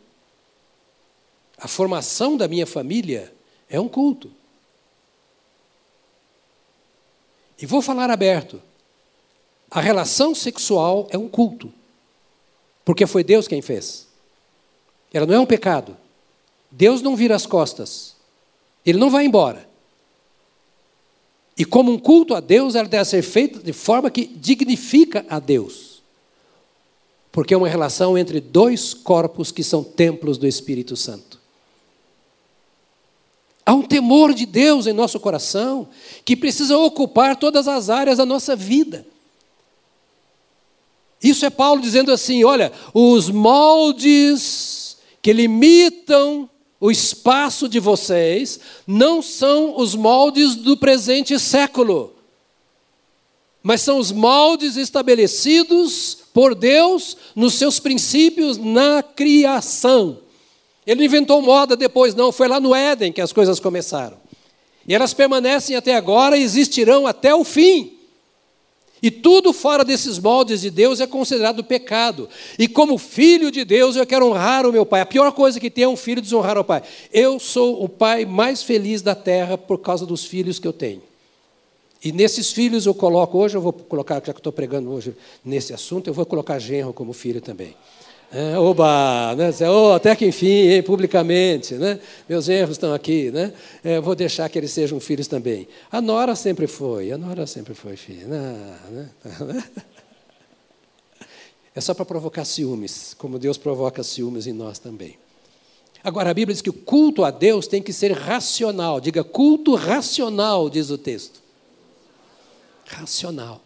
A 1.57 1.67
formação 1.67 2.37
da 2.37 2.47
minha 2.47 2.65
família 2.65 3.33
é 3.69 3.79
um 3.79 3.89
culto. 3.89 4.31
E 7.61 7.65
vou 7.65 7.81
falar 7.81 8.09
aberto. 8.09 8.61
A 9.69 9.79
relação 9.79 10.33
sexual 10.33 11.07
é 11.11 11.17
um 11.17 11.27
culto. 11.27 11.71
Porque 12.83 13.05
foi 13.05 13.23
Deus 13.23 13.47
quem 13.47 13.61
fez. 13.61 14.07
Ela 15.13 15.25
não 15.25 15.35
é 15.35 15.39
um 15.39 15.45
pecado. 15.45 15.95
Deus 16.71 17.01
não 17.01 17.15
vira 17.15 17.35
as 17.35 17.45
costas. 17.45 18.15
Ele 18.85 18.97
não 18.97 19.09
vai 19.09 19.25
embora. 19.25 19.69
E 21.57 21.65
como 21.65 21.91
um 21.91 21.99
culto 21.99 22.33
a 22.33 22.39
Deus, 22.39 22.75
ela 22.75 22.87
deve 22.87 23.05
ser 23.05 23.21
feita 23.21 23.59
de 23.59 23.73
forma 23.73 24.09
que 24.09 24.25
dignifica 24.25 25.25
a 25.29 25.37
Deus. 25.37 26.01
Porque 27.31 27.53
é 27.53 27.57
uma 27.57 27.69
relação 27.69 28.17
entre 28.17 28.41
dois 28.41 28.93
corpos 28.93 29.51
que 29.51 29.63
são 29.63 29.83
templos 29.83 30.37
do 30.37 30.47
Espírito 30.47 30.95
Santo. 30.95 31.40
Há 33.71 33.73
um 33.73 33.83
temor 33.83 34.33
de 34.33 34.45
Deus 34.45 34.85
em 34.85 34.91
nosso 34.91 35.17
coração 35.17 35.87
que 36.25 36.35
precisa 36.35 36.77
ocupar 36.77 37.37
todas 37.37 37.69
as 37.69 37.89
áreas 37.89 38.17
da 38.17 38.25
nossa 38.25 38.53
vida. 38.53 39.07
Isso 41.23 41.45
é 41.45 41.49
Paulo 41.49 41.81
dizendo 41.81 42.11
assim: 42.11 42.43
olha, 42.43 42.69
os 42.93 43.29
moldes 43.29 44.97
que 45.21 45.31
limitam 45.31 46.49
o 46.81 46.91
espaço 46.91 47.69
de 47.69 47.79
vocês 47.79 48.59
não 48.85 49.21
são 49.21 49.79
os 49.79 49.95
moldes 49.95 50.53
do 50.53 50.75
presente 50.75 51.39
século, 51.39 52.13
mas 53.63 53.79
são 53.79 53.99
os 53.99 54.11
moldes 54.11 54.75
estabelecidos 54.75 56.17
por 56.33 56.55
Deus 56.55 57.15
nos 57.33 57.53
seus 57.53 57.79
princípios 57.79 58.57
na 58.57 59.01
criação. 59.01 60.19
Ele 60.85 61.05
inventou 61.05 61.41
moda 61.41 61.75
depois, 61.75 62.15
não, 62.15 62.31
foi 62.31 62.47
lá 62.47 62.59
no 62.59 62.73
Éden 62.73 63.11
que 63.11 63.21
as 63.21 63.31
coisas 63.31 63.59
começaram. 63.59 64.17
E 64.87 64.95
elas 64.95 65.13
permanecem 65.13 65.75
até 65.75 65.95
agora 65.95 66.37
e 66.37 66.43
existirão 66.43 67.05
até 67.05 67.33
o 67.35 67.43
fim. 67.43 67.97
E 69.03 69.09
tudo 69.09 69.51
fora 69.51 69.83
desses 69.83 70.19
moldes 70.19 70.61
de 70.61 70.69
Deus 70.69 70.99
é 70.99 71.07
considerado 71.07 71.63
pecado. 71.63 72.29
E 72.57 72.67
como 72.67 72.99
filho 72.99 73.49
de 73.49 73.65
Deus, 73.65 73.95
eu 73.95 74.05
quero 74.05 74.27
honrar 74.27 74.65
o 74.65 74.71
meu 74.71 74.85
pai. 74.85 75.01
A 75.01 75.05
pior 75.05 75.31
coisa 75.31 75.59
que 75.59 75.71
tem 75.71 75.85
é 75.85 75.87
um 75.87 75.95
filho 75.95 76.21
desonrar 76.21 76.57
o 76.57 76.63
pai. 76.63 76.83
Eu 77.11 77.39
sou 77.39 77.83
o 77.83 77.89
pai 77.89 78.25
mais 78.25 78.61
feliz 78.61 79.01
da 79.01 79.15
terra 79.15 79.57
por 79.57 79.79
causa 79.79 80.05
dos 80.05 80.25
filhos 80.25 80.59
que 80.59 80.67
eu 80.67 80.73
tenho. 80.73 81.01
E 82.03 82.11
nesses 82.11 82.51
filhos 82.51 82.85
eu 82.85 82.93
coloco, 82.93 83.37
hoje 83.37 83.55
eu 83.55 83.61
vou 83.61 83.73
colocar, 83.73 84.21
já 84.23 84.33
que 84.33 84.39
estou 84.39 84.51
pregando 84.51 84.91
hoje 84.91 85.15
nesse 85.43 85.73
assunto, 85.73 86.07
eu 86.07 86.13
vou 86.13 86.25
colocar 86.25 86.57
genro 86.59 86.93
como 86.93 87.13
filho 87.13 87.41
também. 87.41 87.75
É, 88.33 88.57
oba, 88.57 89.35
né? 89.35 89.51
Oh, 89.69 89.91
até 89.91 90.15
que 90.15 90.25
enfim, 90.25 90.45
hein, 90.45 90.81
publicamente, 90.81 91.73
né? 91.75 91.99
meus 92.29 92.47
erros 92.47 92.71
estão 92.71 92.93
aqui, 92.93 93.29
né? 93.29 93.51
É, 93.83 93.99
vou 93.99 94.15
deixar 94.15 94.47
que 94.47 94.57
eles 94.57 94.71
sejam 94.71 95.01
filhos 95.01 95.27
também. 95.27 95.67
A 95.91 95.99
Nora 95.99 96.33
sempre 96.33 96.65
foi, 96.65 97.11
a 97.11 97.17
Nora 97.17 97.45
sempre 97.45 97.73
foi 97.73 97.95
filha. 97.97 98.27
Né? 98.27 99.09
É 101.73 101.79
só 101.79 101.93
para 101.93 102.03
provocar 102.03 102.43
ciúmes, 102.43 103.15
como 103.17 103.39
Deus 103.39 103.57
provoca 103.57 104.03
ciúmes 104.03 104.45
em 104.45 104.51
nós 104.51 104.77
também. 104.77 105.17
Agora, 106.03 106.31
a 106.31 106.33
Bíblia 106.33 106.53
diz 106.53 106.61
que 106.61 106.69
o 106.69 106.73
culto 106.73 107.23
a 107.23 107.31
Deus 107.31 107.65
tem 107.65 107.81
que 107.81 107.93
ser 107.93 108.11
racional. 108.11 108.99
Diga, 108.99 109.23
culto 109.23 109.75
racional, 109.75 110.69
diz 110.69 110.89
o 110.89 110.97
texto. 110.97 111.41
Racional. 112.85 113.61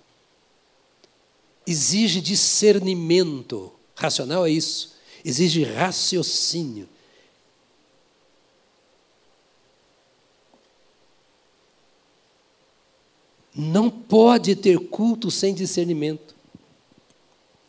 Exige 1.66 2.22
discernimento. 2.22 3.72
Racional 3.96 4.46
é 4.46 4.52
isso. 4.52 4.94
Exige 5.24 5.64
raciocínio. 5.64 6.88
Não 13.56 13.90
pode 13.90 14.56
ter 14.56 14.78
culto 14.78 15.32
sem 15.32 15.54
discernimento. 15.54 16.36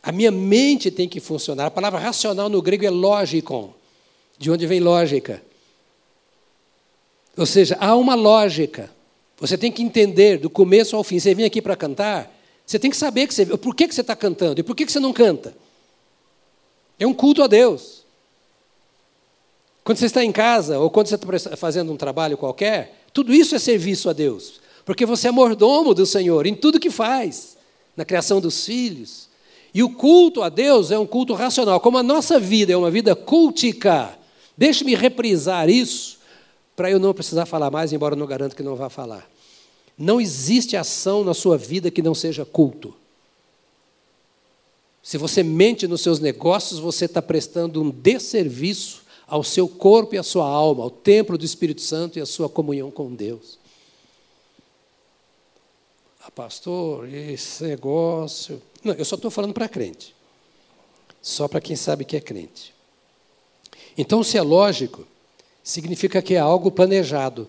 A 0.03 0.11
minha 0.11 0.31
mente 0.31 0.91
tem 0.91 1.07
que 1.07 1.19
funcionar. 1.19 1.67
A 1.67 1.71
palavra 1.71 1.99
racional 1.99 2.49
no 2.49 2.61
grego 2.61 2.85
é 2.85 2.89
lógico, 2.89 3.73
de 4.37 4.51
onde 4.51 4.67
vem 4.67 4.81
lógica. 4.81 5.41
Ou 7.37 7.45
seja, 7.45 7.77
há 7.79 7.95
uma 7.95 8.15
lógica. 8.15 8.91
Você 9.39 9.57
tem 9.57 9.71
que 9.71 9.81
entender 9.81 10.39
do 10.39 10.49
começo 10.49 10.95
ao 10.95 11.03
fim. 11.03 11.19
Você 11.19 11.33
vem 11.33 11.45
aqui 11.45 11.61
para 11.61 11.75
cantar, 11.75 12.35
você 12.65 12.77
tem 12.77 12.91
que 12.91 12.97
saber 12.97 13.27
que 13.27 13.33
você, 13.33 13.45
por 13.45 13.73
que, 13.73 13.87
que 13.87 13.95
você 13.95 14.01
está 14.01 14.15
cantando 14.15 14.59
e 14.59 14.63
por 14.63 14.75
que, 14.75 14.85
que 14.85 14.91
você 14.91 14.99
não 14.99 15.13
canta. 15.13 15.55
É 16.99 17.05
um 17.05 17.13
culto 17.13 17.43
a 17.43 17.47
Deus. 17.47 18.05
Quando 19.83 19.99
você 19.99 20.07
está 20.07 20.23
em 20.23 20.31
casa, 20.31 20.79
ou 20.79 20.89
quando 20.89 21.07
você 21.07 21.15
está 21.15 21.55
fazendo 21.55 21.91
um 21.91 21.97
trabalho 21.97 22.37
qualquer, 22.37 23.05
tudo 23.13 23.33
isso 23.33 23.55
é 23.55 23.59
serviço 23.59 24.09
a 24.09 24.13
Deus. 24.13 24.59
Porque 24.83 25.05
você 25.05 25.27
é 25.27 25.31
mordomo 25.31 25.93
do 25.93 26.05
Senhor 26.05 26.45
em 26.45 26.55
tudo 26.55 26.79
que 26.79 26.89
faz, 26.89 27.57
na 27.95 28.03
criação 28.03 28.41
dos 28.41 28.65
filhos. 28.65 29.27
E 29.73 29.83
o 29.83 29.89
culto 29.89 30.41
a 30.41 30.49
Deus 30.49 30.91
é 30.91 30.99
um 30.99 31.05
culto 31.05 31.33
racional. 31.33 31.79
Como 31.79 31.97
a 31.97 32.03
nossa 32.03 32.39
vida 32.39 32.73
é 32.73 32.77
uma 32.77 32.91
vida 32.91 33.15
cultica, 33.15 34.17
deixe-me 34.57 34.95
reprisar 34.95 35.69
isso, 35.69 36.17
para 36.75 36.91
eu 36.91 36.99
não 36.99 37.13
precisar 37.13 37.45
falar 37.45 37.71
mais, 37.71 37.93
embora 37.93 38.13
eu 38.13 38.19
não 38.19 38.27
garanto 38.27 38.55
que 38.55 38.63
não 38.63 38.75
vá 38.75 38.89
falar. 38.89 39.29
Não 39.97 40.21
existe 40.21 40.77
ação 40.77 41.23
na 41.23 41.33
sua 41.33 41.57
vida 41.57 41.89
que 41.89 42.01
não 42.01 42.13
seja 42.13 42.45
culto. 42.45 42.93
Se 45.01 45.17
você 45.17 45.41
mente 45.41 45.87
nos 45.87 46.01
seus 46.01 46.19
negócios, 46.19 46.79
você 46.79 47.05
está 47.05 47.21
prestando 47.21 47.81
um 47.81 47.89
desserviço 47.89 49.03
ao 49.27 49.43
seu 49.43 49.67
corpo 49.67 50.15
e 50.15 50.17
à 50.17 50.23
sua 50.23 50.47
alma, 50.47 50.83
ao 50.83 50.89
templo 50.89 51.37
do 51.37 51.45
Espírito 51.45 51.81
Santo 51.81 52.17
e 52.17 52.21
à 52.21 52.25
sua 52.25 52.49
comunhão 52.49 52.89
com 52.89 53.13
Deus. 53.13 53.59
ah, 56.21 56.31
pastor, 56.31 57.07
esse 57.13 57.63
negócio. 57.63 58.61
Não, 58.83 58.93
eu 58.93 59.05
só 59.05 59.15
estou 59.15 59.31
falando 59.31 59.53
para 59.53 59.69
crente. 59.69 60.15
Só 61.21 61.47
para 61.47 61.61
quem 61.61 61.75
sabe 61.75 62.05
que 62.05 62.15
é 62.15 62.21
crente. 62.21 62.73
Então, 63.97 64.23
se 64.23 64.37
é 64.37 64.41
lógico, 64.41 65.05
significa 65.63 66.21
que 66.21 66.35
é 66.35 66.39
algo 66.39 66.71
planejado, 66.71 67.47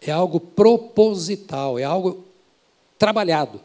é 0.00 0.12
algo 0.12 0.38
proposital, 0.38 1.78
é 1.78 1.84
algo 1.84 2.24
trabalhado. 2.98 3.60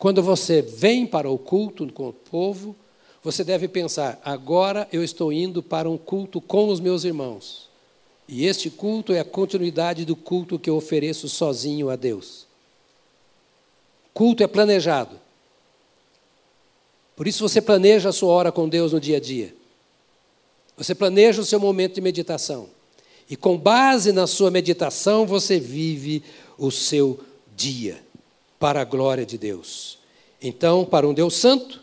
Quando 0.00 0.22
você 0.22 0.62
vem 0.62 1.06
para 1.06 1.28
o 1.28 1.36
culto 1.36 1.86
com 1.92 2.08
o 2.08 2.12
povo, 2.14 2.74
você 3.22 3.44
deve 3.44 3.68
pensar: 3.68 4.18
agora 4.24 4.88
eu 4.90 5.04
estou 5.04 5.30
indo 5.30 5.62
para 5.62 5.90
um 5.90 5.98
culto 5.98 6.40
com 6.40 6.68
os 6.70 6.80
meus 6.80 7.04
irmãos. 7.04 7.68
E 8.26 8.46
este 8.46 8.70
culto 8.70 9.12
é 9.12 9.20
a 9.20 9.24
continuidade 9.24 10.06
do 10.06 10.16
culto 10.16 10.58
que 10.58 10.70
eu 10.70 10.76
ofereço 10.76 11.28
sozinho 11.28 11.90
a 11.90 11.96
Deus. 11.96 12.46
Culto 14.14 14.42
é 14.42 14.46
planejado. 14.46 15.20
Por 17.14 17.28
isso 17.28 17.46
você 17.46 17.60
planeja 17.60 18.08
a 18.08 18.12
sua 18.12 18.32
hora 18.32 18.50
com 18.50 18.66
Deus 18.66 18.94
no 18.94 19.00
dia 19.00 19.18
a 19.18 19.20
dia. 19.20 19.54
Você 20.78 20.94
planeja 20.94 21.42
o 21.42 21.44
seu 21.44 21.60
momento 21.60 21.96
de 21.96 22.00
meditação. 22.00 22.70
E 23.28 23.36
com 23.36 23.58
base 23.58 24.12
na 24.12 24.26
sua 24.26 24.50
meditação, 24.50 25.26
você 25.26 25.60
vive 25.60 26.22
o 26.56 26.70
seu 26.70 27.20
dia 27.54 28.09
para 28.60 28.82
a 28.82 28.84
glória 28.84 29.26
de 29.26 29.38
Deus. 29.38 29.98
Então, 30.40 30.84
para 30.84 31.08
um 31.08 31.14
Deus 31.14 31.34
santo, 31.34 31.82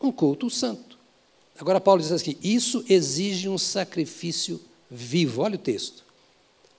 um 0.00 0.12
culto 0.12 0.48
santo. 0.48 0.96
Agora, 1.58 1.80
Paulo 1.80 2.00
diz 2.00 2.12
assim: 2.12 2.36
isso 2.42 2.84
exige 2.88 3.48
um 3.48 3.58
sacrifício 3.58 4.60
vivo. 4.88 5.42
Olha 5.42 5.56
o 5.56 5.58
texto. 5.58 6.04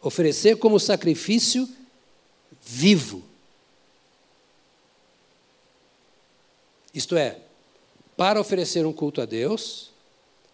Oferecer 0.02 0.56
como 0.58 0.80
sacrifício 0.80 1.68
vivo. 2.62 3.24
Isto 6.94 7.18
é, 7.18 7.40
para 8.16 8.40
oferecer 8.40 8.86
um 8.86 8.94
culto 8.94 9.22
a 9.22 9.26
Deus, 9.26 9.92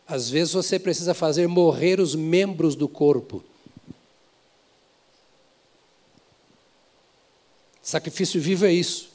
às 0.07 0.29
vezes 0.29 0.53
você 0.53 0.79
precisa 0.79 1.13
fazer 1.13 1.47
morrer 1.47 1.99
os 1.99 2.15
membros 2.15 2.75
do 2.75 2.87
corpo. 2.87 3.43
Sacrifício 7.85 8.41
vivo 8.41 8.65
é 8.65 8.73
isso. 8.73 9.09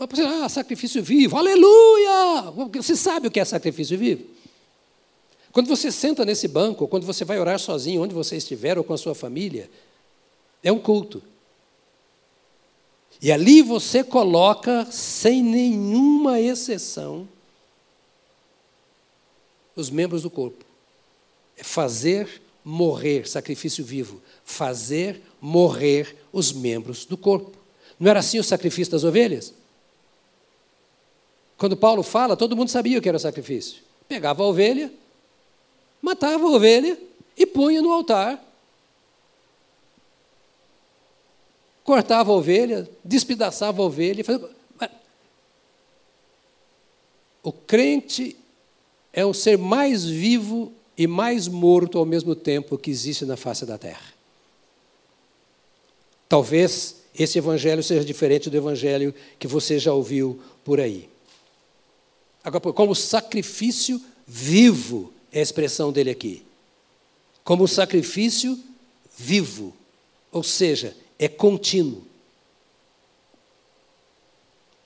Ah, 0.00 0.48
sacrifício 0.48 1.02
vivo, 1.02 1.36
aleluia! 1.36 2.50
Você 2.72 2.96
sabe 2.96 3.28
o 3.28 3.30
que 3.30 3.38
é 3.38 3.44
sacrifício 3.44 3.98
vivo? 3.98 4.24
Quando 5.52 5.68
você 5.68 5.92
senta 5.92 6.24
nesse 6.24 6.48
banco, 6.48 6.88
quando 6.88 7.04
você 7.04 7.22
vai 7.22 7.38
orar 7.38 7.58
sozinho, 7.58 8.00
onde 8.00 8.14
você 8.14 8.38
estiver, 8.38 8.78
ou 8.78 8.82
com 8.82 8.94
a 8.94 8.98
sua 8.98 9.14
família, 9.14 9.70
é 10.62 10.72
um 10.72 10.78
culto. 10.78 11.22
E 13.20 13.30
ali 13.30 13.60
você 13.60 14.02
coloca, 14.02 14.86
sem 14.90 15.42
nenhuma 15.42 16.40
exceção, 16.40 17.28
os 19.76 19.90
membros 19.90 20.22
do 20.22 20.30
corpo. 20.30 20.64
É 21.58 21.62
fazer 21.62 22.40
morrer, 22.64 23.28
sacrifício 23.28 23.84
vivo, 23.84 24.22
fazer 24.46 25.20
morrer 25.38 26.16
os 26.32 26.52
membros 26.52 27.04
do 27.04 27.18
corpo. 27.18 27.60
Não 28.02 28.10
era 28.10 28.18
assim 28.18 28.40
o 28.40 28.42
sacrifício 28.42 28.90
das 28.90 29.04
ovelhas? 29.04 29.54
Quando 31.56 31.76
Paulo 31.76 32.02
fala, 32.02 32.36
todo 32.36 32.56
mundo 32.56 32.68
sabia 32.68 32.98
o 32.98 33.00
que 33.00 33.08
era 33.08 33.16
o 33.16 33.20
sacrifício. 33.20 33.80
Pegava 34.08 34.42
a 34.42 34.46
ovelha, 34.46 34.92
matava 36.02 36.42
a 36.42 36.48
ovelha 36.48 36.98
e 37.36 37.46
punha 37.46 37.80
no 37.80 37.92
altar. 37.92 38.44
Cortava 41.84 42.32
a 42.32 42.34
ovelha, 42.34 42.90
despedaçava 43.04 43.80
a 43.80 43.84
ovelha. 43.84 44.24
Fazia... 44.24 44.50
O 47.40 47.52
crente 47.52 48.36
é 49.12 49.24
o 49.24 49.32
ser 49.32 49.56
mais 49.56 50.04
vivo 50.04 50.72
e 50.98 51.06
mais 51.06 51.46
morto 51.46 51.98
ao 51.98 52.04
mesmo 52.04 52.34
tempo 52.34 52.76
que 52.76 52.90
existe 52.90 53.24
na 53.24 53.36
face 53.36 53.64
da 53.64 53.78
terra. 53.78 54.12
Talvez 56.28 57.01
esse 57.18 57.38
evangelho 57.38 57.82
seja 57.82 58.04
diferente 58.04 58.48
do 58.48 58.56
evangelho 58.56 59.14
que 59.38 59.46
você 59.46 59.78
já 59.78 59.92
ouviu 59.92 60.40
por 60.64 60.80
aí. 60.80 61.08
Agora, 62.42 62.72
como 62.72 62.94
sacrifício 62.94 64.00
vivo 64.26 65.12
é 65.30 65.40
a 65.40 65.42
expressão 65.42 65.92
dele 65.92 66.10
aqui. 66.10 66.44
Como 67.44 67.68
sacrifício 67.68 68.58
vivo, 69.16 69.74
ou 70.30 70.42
seja, 70.42 70.96
é 71.18 71.28
contínuo. 71.28 72.04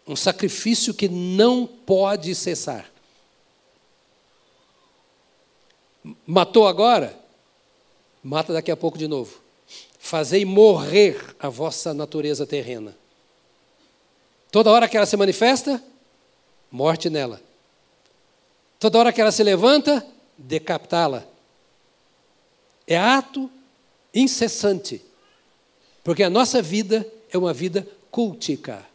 Um 0.06 0.16
sacrifício 0.16 0.94
que 0.94 1.08
não 1.08 1.66
pode 1.66 2.34
cessar. 2.34 2.90
Matou 6.26 6.66
agora? 6.66 7.18
Mata 8.22 8.52
daqui 8.52 8.70
a 8.70 8.76
pouco 8.76 8.98
de 8.98 9.08
novo. 9.08 9.45
Fazei 10.07 10.44
morrer 10.44 11.34
a 11.36 11.48
vossa 11.48 11.92
natureza 11.92 12.46
terrena. 12.46 12.96
Toda 14.52 14.70
hora 14.70 14.88
que 14.88 14.96
ela 14.96 15.04
se 15.04 15.16
manifesta, 15.16 15.82
morte 16.70 17.11
nela. 17.11 17.42
Toda 18.78 19.00
hora 19.00 19.12
que 19.12 19.20
ela 19.20 19.32
se 19.32 19.42
levanta, 19.42 20.07
decapitá-la. 20.38 21.26
É 22.86 22.96
ato 22.96 23.50
incessante, 24.14 25.02
porque 26.04 26.22
a 26.22 26.30
nossa 26.30 26.62
vida 26.62 27.04
é 27.32 27.36
uma 27.36 27.52
vida 27.52 27.84
cultica. 28.09 28.86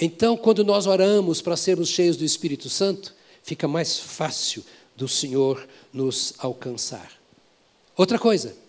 Então, 0.00 0.36
quando 0.36 0.62
nós 0.62 0.86
oramos 0.86 1.42
para 1.42 1.56
sermos 1.56 1.88
cheios 1.88 2.16
do 2.16 2.24
Espírito 2.24 2.70
Santo, 2.70 3.12
fica 3.42 3.66
mais 3.66 3.98
fácil 3.98 4.64
do 4.94 5.08
Senhor 5.08 5.68
nos 5.92 6.34
alcançar. 6.38 7.10
Outra 7.96 8.20
coisa, 8.20 8.61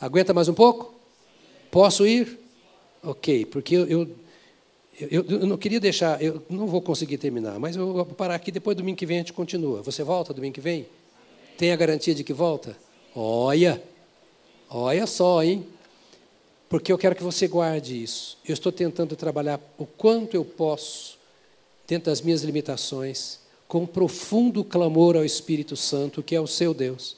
aguenta 0.00 0.32
mais 0.34 0.48
um 0.48 0.54
pouco? 0.54 0.94
Posso 1.70 2.06
ir? 2.06 2.38
Ok, 3.02 3.46
porque 3.46 3.74
eu, 3.76 3.86
eu, 3.86 4.08
eu, 5.00 5.24
eu, 5.28 5.46
não 5.46 5.56
queria 5.56 5.78
deixar, 5.78 6.22
eu 6.22 6.42
não 6.48 6.66
vou 6.66 6.82
conseguir 6.82 7.18
terminar, 7.18 7.58
mas 7.58 7.76
eu 7.76 7.92
vou 7.92 8.04
parar 8.04 8.34
aqui, 8.34 8.50
depois 8.50 8.76
domingo 8.76 8.98
que 8.98 9.06
vem 9.06 9.18
a 9.18 9.20
gente 9.20 9.32
continua. 9.32 9.82
Você 9.82 10.02
volta 10.02 10.34
domingo 10.34 10.54
que 10.54 10.60
vem? 10.60 10.86
Tem 11.56 11.72
a 11.72 11.76
garantia 11.76 12.14
de 12.14 12.24
que 12.24 12.32
volta? 12.32 12.76
Olha, 13.14 13.82
olha 14.68 15.06
só, 15.06 15.42
hein? 15.42 15.66
Porque 16.68 16.92
eu 16.92 16.98
quero 16.98 17.14
que 17.14 17.22
você 17.22 17.48
guarde 17.48 18.02
isso. 18.02 18.36
Eu 18.46 18.52
estou 18.52 18.70
tentando 18.70 19.16
trabalhar 19.16 19.60
o 19.78 19.86
quanto 19.86 20.34
eu 20.34 20.44
posso, 20.44 21.18
dentro 21.86 22.10
das 22.10 22.20
minhas 22.20 22.42
limitações, 22.42 23.40
com 23.66 23.80
um 23.80 23.86
profundo 23.86 24.62
clamor 24.62 25.16
ao 25.16 25.24
Espírito 25.24 25.76
Santo, 25.76 26.22
que 26.22 26.34
é 26.34 26.40
o 26.40 26.46
seu 26.46 26.74
Deus, 26.74 27.16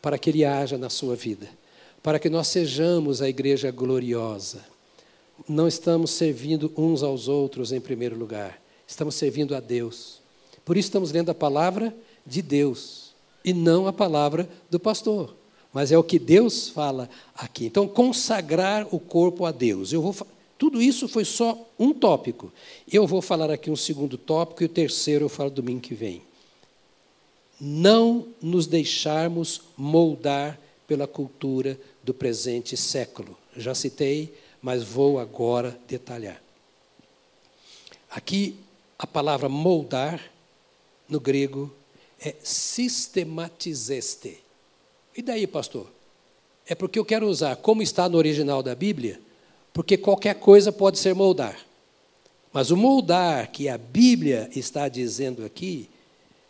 para 0.00 0.18
que 0.18 0.30
ele 0.30 0.44
haja 0.44 0.78
na 0.78 0.88
sua 0.88 1.16
vida, 1.16 1.48
para 2.06 2.20
que 2.20 2.30
nós 2.30 2.46
sejamos 2.46 3.20
a 3.20 3.28
igreja 3.28 3.68
gloriosa. 3.72 4.64
Não 5.48 5.66
estamos 5.66 6.12
servindo 6.12 6.72
uns 6.76 7.02
aos 7.02 7.26
outros 7.26 7.72
em 7.72 7.80
primeiro 7.80 8.16
lugar, 8.16 8.62
estamos 8.86 9.16
servindo 9.16 9.56
a 9.56 9.58
Deus. 9.58 10.20
Por 10.64 10.76
isso 10.76 10.86
estamos 10.86 11.10
lendo 11.10 11.30
a 11.30 11.34
palavra 11.34 11.92
de 12.24 12.42
Deus 12.42 13.12
e 13.44 13.52
não 13.52 13.88
a 13.88 13.92
palavra 13.92 14.48
do 14.70 14.78
pastor. 14.78 15.34
Mas 15.72 15.90
é 15.90 15.98
o 15.98 16.04
que 16.04 16.16
Deus 16.16 16.68
fala 16.68 17.10
aqui. 17.34 17.66
Então, 17.66 17.88
consagrar 17.88 18.86
o 18.94 19.00
corpo 19.00 19.44
a 19.44 19.50
Deus. 19.50 19.92
Eu 19.92 20.00
vou 20.00 20.14
tudo 20.56 20.80
isso 20.80 21.08
foi 21.08 21.24
só 21.24 21.68
um 21.76 21.92
tópico. 21.92 22.52
Eu 22.90 23.04
vou 23.04 23.20
falar 23.20 23.50
aqui 23.50 23.68
um 23.68 23.74
segundo 23.74 24.16
tópico 24.16 24.62
e 24.62 24.66
o 24.66 24.68
terceiro 24.68 25.24
eu 25.24 25.28
falo 25.28 25.50
domingo 25.50 25.80
que 25.80 25.92
vem. 25.92 26.22
Não 27.60 28.28
nos 28.40 28.68
deixarmos 28.68 29.62
moldar 29.76 30.56
pela 30.86 31.06
cultura 31.06 31.78
do 32.06 32.14
presente 32.14 32.76
século. 32.76 33.36
Já 33.56 33.74
citei, 33.74 34.32
mas 34.62 34.84
vou 34.84 35.18
agora 35.18 35.76
detalhar. 35.88 36.40
Aqui, 38.08 38.54
a 38.96 39.04
palavra 39.08 39.48
moldar, 39.48 40.22
no 41.08 41.18
grego, 41.18 41.74
é 42.20 42.36
sistematizeste. 42.42 44.38
E 45.16 45.22
daí, 45.22 45.48
pastor? 45.48 45.90
É 46.64 46.76
porque 46.76 46.96
eu 46.98 47.04
quero 47.04 47.26
usar, 47.26 47.56
como 47.56 47.82
está 47.82 48.08
no 48.08 48.16
original 48.18 48.62
da 48.62 48.76
Bíblia, 48.76 49.20
porque 49.72 49.96
qualquer 49.96 50.36
coisa 50.36 50.70
pode 50.70 51.00
ser 51.00 51.12
moldar. 51.12 51.58
Mas 52.52 52.70
o 52.70 52.76
moldar 52.76 53.50
que 53.50 53.68
a 53.68 53.76
Bíblia 53.76 54.48
está 54.54 54.88
dizendo 54.88 55.44
aqui 55.44 55.90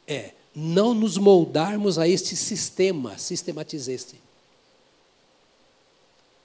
é 0.07 0.33
não 0.55 0.93
nos 0.93 1.17
moldarmos 1.17 1.99
a 1.99 2.07
este 2.07 2.37
sistema, 2.37 3.17
sistematizeste. 3.17 4.26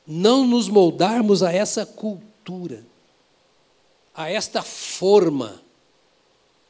Não 0.06 0.46
nos 0.46 0.68
moldarmos 0.68 1.44
a 1.44 1.54
essa 1.54 1.86
cultura, 1.86 2.84
a 4.14 4.30
esta 4.30 4.62
forma, 4.62 5.62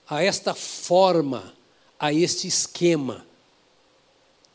a 0.07 0.23
esta 0.23 0.53
forma, 0.53 1.53
a 1.99 2.13
este 2.13 2.47
esquema. 2.47 3.25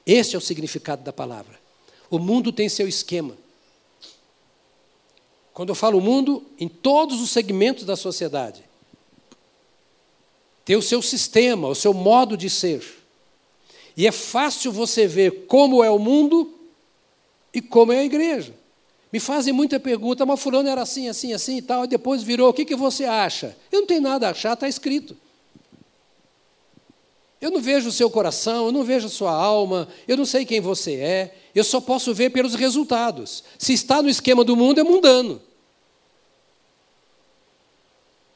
Este 0.05 0.37
é 0.37 0.39
o 0.39 0.43
significado 0.43 1.03
da 1.03 1.13
palavra. 1.13 1.59
O 2.11 2.19
mundo 2.19 2.53
tem 2.53 2.69
seu 2.69 2.87
esquema. 2.87 3.37
Quando 5.53 5.71
eu 5.71 5.75
falo 5.75 6.01
mundo, 6.01 6.45
em 6.61 6.69
todos 6.69 7.21
os 7.21 7.31
segmentos 7.31 7.85
da 7.85 7.97
sociedade. 7.97 8.63
Tem 10.67 10.77
o 10.77 10.83
seu 10.83 11.01
sistema, 11.01 11.69
o 11.69 11.75
seu 11.75 11.95
modo 11.95 12.37
de 12.37 12.51
ser. 12.51 12.85
E 13.97 14.07
é 14.07 14.13
fácil 14.13 14.71
você 14.71 15.07
ver 15.07 15.47
como 15.47 15.83
é 15.83 15.91
o 15.91 15.99
mundo 15.99 16.53
e 17.55 17.63
como 17.63 17.93
é 17.93 18.01
a 18.01 18.05
igreja. 18.05 18.53
Me 19.13 19.21
fazem 19.21 19.53
muita 19.53 19.79
pergunta, 19.79 20.27
mas 20.27 20.41
fulano 20.41 20.69
era 20.69 20.83
assim, 20.83 21.09
assim, 21.09 21.33
assim 21.33 21.59
e 21.59 21.63
tal, 21.63 21.85
e 21.85 21.89
depois 21.89 22.23
virou, 22.23 22.51
o 22.51 22.53
que, 22.53 22.65
que 22.65 22.75
você 22.75 23.05
acha? 23.05 23.57
Eu 23.71 23.81
não 23.81 23.87
tenho 23.87 24.01
nada 24.01 24.27
a 24.27 24.31
achar, 24.31 24.55
está 24.55 24.69
escrito. 24.69 25.17
Eu 27.41 27.51
não 27.51 27.61
vejo 27.61 27.89
o 27.89 27.93
seu 27.93 28.11
coração, 28.11 28.67
eu 28.67 28.73
não 28.73 28.83
vejo 28.83 29.07
a 29.07 29.11
sua 29.11 29.33
alma, 29.33 29.89
eu 30.09 30.17
não 30.17 30.25
sei 30.25 30.45
quem 30.45 30.61
você 30.61 30.95
é, 30.95 31.35
eu 31.55 31.63
só 31.63 31.81
posso 31.81 32.13
ver 32.13 32.31
pelos 32.31 32.55
resultados. 32.55 33.45
Se 33.59 33.73
está 33.73 34.03
no 34.03 34.09
esquema 34.09 34.43
do 34.43 34.57
mundo, 34.57 34.81
é 34.81 34.83
mundano. 34.85 35.41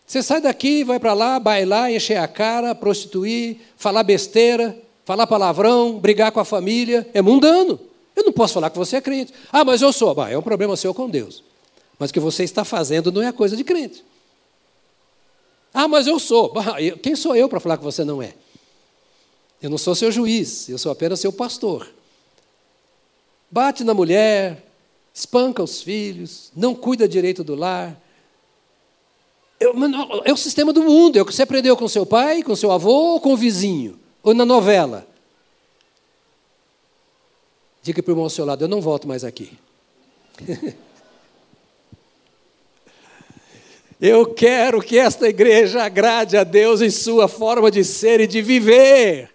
Você 0.06 0.22
sai 0.22 0.40
daqui, 0.40 0.82
vai 0.84 0.98
para 0.98 1.12
lá, 1.12 1.38
bailar, 1.38 1.92
encher 1.92 2.16
a 2.16 2.26
cara, 2.26 2.74
prostituir, 2.74 3.58
falar 3.76 4.02
besteira, 4.02 4.76
falar 5.04 5.26
palavrão, 5.26 5.98
brigar 5.98 6.32
com 6.32 6.40
a 6.40 6.44
família, 6.44 7.08
é 7.14 7.22
mundano. 7.22 7.78
Eu 8.20 8.24
não 8.26 8.32
posso 8.32 8.54
falar 8.54 8.68
que 8.68 8.76
você 8.76 8.96
é 8.96 9.00
crente. 9.00 9.32
Ah, 9.50 9.64
mas 9.64 9.80
eu 9.80 9.92
sou. 9.92 10.14
Bah, 10.14 10.30
é 10.30 10.36
um 10.36 10.42
problema 10.42 10.76
seu 10.76 10.92
com 10.92 11.08
Deus. 11.08 11.42
Mas 11.98 12.10
o 12.10 12.12
que 12.12 12.20
você 12.20 12.44
está 12.44 12.64
fazendo 12.64 13.10
não 13.10 13.22
é 13.22 13.32
coisa 13.32 13.56
de 13.56 13.64
crente. 13.64 14.04
Ah, 15.72 15.88
mas 15.88 16.06
eu 16.06 16.18
sou. 16.18 16.52
Bah, 16.52 16.76
quem 17.02 17.16
sou 17.16 17.34
eu 17.34 17.48
para 17.48 17.58
falar 17.60 17.78
que 17.78 17.84
você 17.84 18.04
não 18.04 18.22
é? 18.22 18.34
Eu 19.62 19.70
não 19.70 19.78
sou 19.78 19.94
seu 19.94 20.12
juiz, 20.12 20.68
eu 20.68 20.76
sou 20.76 20.92
apenas 20.92 21.18
seu 21.18 21.32
pastor. 21.32 21.88
Bate 23.50 23.84
na 23.84 23.94
mulher, 23.94 24.66
espanca 25.14 25.62
os 25.62 25.82
filhos, 25.82 26.52
não 26.54 26.74
cuida 26.74 27.08
direito 27.08 27.42
do 27.42 27.54
lar, 27.54 28.00
é 30.24 30.32
o 30.32 30.36
sistema 30.36 30.72
do 30.72 30.82
mundo, 30.82 31.18
é 31.18 31.22
o 31.22 31.26
que 31.26 31.34
você 31.34 31.42
aprendeu 31.42 31.76
com 31.76 31.86
seu 31.88 32.06
pai, 32.06 32.42
com 32.42 32.56
seu 32.56 32.70
avô 32.70 33.14
ou 33.14 33.20
com 33.20 33.34
o 33.34 33.36
vizinho, 33.36 33.98
ou 34.22 34.32
na 34.32 34.46
novela. 34.46 35.06
Diga 37.82 38.02
para 38.02 38.10
o 38.10 38.12
irmão 38.12 38.24
ao 38.24 38.30
seu 38.30 38.44
lado: 38.44 38.64
eu 38.64 38.68
não 38.68 38.80
volto 38.80 39.08
mais 39.08 39.24
aqui. 39.24 39.52
eu 44.00 44.26
quero 44.34 44.80
que 44.80 44.98
esta 44.98 45.28
igreja 45.28 45.82
agrade 45.82 46.36
a 46.36 46.44
Deus 46.44 46.80
em 46.80 46.90
sua 46.90 47.28
forma 47.28 47.70
de 47.70 47.84
ser 47.84 48.20
e 48.20 48.26
de 48.26 48.42
viver 48.42 49.30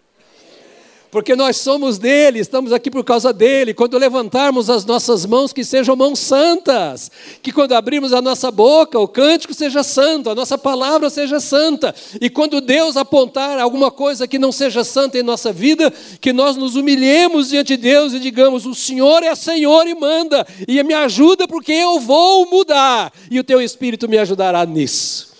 porque 1.15 1.33
nós 1.33 1.55
somos 1.55 1.97
dele, 1.97 2.39
estamos 2.39 2.73
aqui 2.73 2.91
por 2.91 3.01
causa 3.01 3.31
dele. 3.31 3.73
Quando 3.73 3.97
levantarmos 3.97 4.69
as 4.69 4.83
nossas 4.83 5.25
mãos, 5.25 5.53
que 5.53 5.63
sejam 5.63 5.95
mãos 5.95 6.19
santas, 6.19 7.09
que 7.41 7.53
quando 7.53 7.71
abrirmos 7.71 8.11
a 8.11 8.21
nossa 8.21 8.51
boca, 8.51 8.99
o 8.99 9.07
cântico 9.07 9.53
seja 9.53 9.81
santo, 9.81 10.29
a 10.29 10.35
nossa 10.35 10.57
palavra 10.57 11.09
seja 11.09 11.39
santa, 11.39 11.95
e 12.19 12.29
quando 12.29 12.59
Deus 12.59 12.97
apontar 12.97 13.57
alguma 13.59 13.89
coisa 13.89 14.27
que 14.27 14.37
não 14.37 14.51
seja 14.51 14.83
santa 14.83 15.17
em 15.17 15.23
nossa 15.23 15.53
vida, 15.53 15.89
que 16.19 16.33
nós 16.33 16.57
nos 16.57 16.75
humilhemos 16.75 17.47
diante 17.47 17.77
de 17.77 17.83
Deus 17.83 18.11
e 18.11 18.19
digamos: 18.19 18.65
O 18.65 18.75
Senhor 18.75 19.23
é 19.23 19.33
Senhor 19.35 19.87
e 19.87 19.95
manda, 19.95 20.45
e 20.67 20.83
me 20.83 20.93
ajuda 20.93 21.47
porque 21.47 21.71
eu 21.71 21.97
vou 21.97 22.45
mudar, 22.45 23.13
e 23.31 23.39
o 23.39 23.43
teu 23.45 23.61
Espírito 23.61 24.09
me 24.09 24.17
ajudará 24.17 24.65
nisso. 24.65 25.33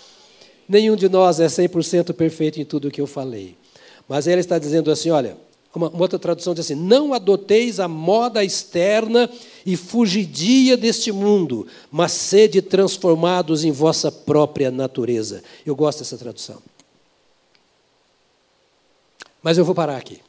Nenhum 0.70 0.96
de 0.96 1.10
nós 1.10 1.42
é 1.42 1.48
100% 1.48 2.14
perfeito 2.14 2.62
em 2.62 2.64
tudo 2.64 2.88
o 2.88 2.92
que 2.92 3.02
eu 3.02 3.06
falei. 3.06 3.58
Mas 4.08 4.26
ele 4.26 4.40
está 4.40 4.58
dizendo 4.58 4.90
assim: 4.90 5.10
olha, 5.10 5.36
uma, 5.76 5.90
uma 5.90 6.02
outra 6.02 6.18
tradução 6.18 6.54
diz 6.54 6.66
assim: 6.66 6.76
Não 6.76 7.14
adoteis 7.14 7.80
a 7.80 7.88
moda 7.88 8.44
externa 8.44 9.30
e 9.66 9.76
fugidia 9.76 10.78
deste 10.78 11.12
mundo, 11.12 11.68
mas 11.92 12.14
sede 12.14 12.62
transformados 12.62 13.64
em 13.64 13.72
vossa 13.72 14.12
própria 14.12 14.72
natureza. 14.72 15.44
Eu 15.66 15.76
gosto 15.76 16.00
dessa 16.00 16.18
tradução. 16.18 16.62
Mas 19.44 19.58
eu 19.58 19.66
vou 19.66 19.76
parar 19.76 19.98
aqui. 19.98 20.22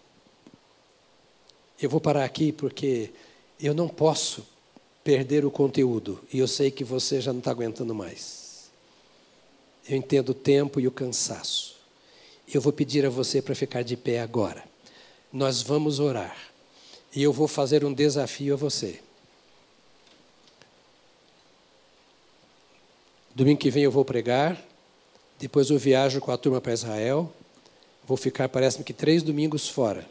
Eu 1.81 1.89
vou 1.89 2.01
parar 2.01 2.25
aqui 2.25 2.53
porque 2.53 3.11
eu 3.61 3.73
não 3.75 3.89
posso 3.89 4.45
perder 5.05 5.45
o 5.45 5.51
conteúdo 5.51 6.21
e 6.33 6.39
eu 6.39 6.49
sei 6.49 6.71
que 6.71 6.83
você 6.83 7.21
já 7.21 7.33
não 7.33 7.39
está 7.39 7.51
aguentando 7.51 7.95
mais. 7.95 8.69
Eu 9.89 9.97
entendo 9.97 10.31
o 10.31 10.35
tempo 10.35 10.81
e 10.81 10.89
o 10.89 10.91
cansaço. 10.91 11.77
Eu 12.53 12.61
vou 12.61 12.73
pedir 12.73 13.07
a 13.07 13.11
você 13.11 13.41
para 13.41 13.55
ficar 13.55 13.83
de 13.83 13.97
pé 13.97 14.21
agora 14.21 14.76
nós 15.37 15.61
vamos 15.61 16.01
orar. 16.01 16.35
E 17.15 17.23
eu 17.23 17.31
vou 17.31 17.47
fazer 17.47 17.85
um 17.85 17.93
desafio 17.93 18.55
a 18.55 18.57
você. 18.57 19.01
Domingo 23.35 23.61
que 23.61 23.71
vem 23.71 23.83
eu 23.83 23.91
vou 23.91 24.03
pregar, 24.03 24.59
depois 25.39 25.69
eu 25.69 25.79
viajo 25.79 26.21
com 26.21 26.33
a 26.33 26.39
turma 26.39 26.59
para 26.59 26.73
Israel. 26.73 27.31
Vou 28.07 28.17
ficar, 28.17 28.49
parece-me 28.49 28.83
que, 28.83 28.95
três 28.95 29.23
domingos 29.23 29.69
fora. 29.69 30.09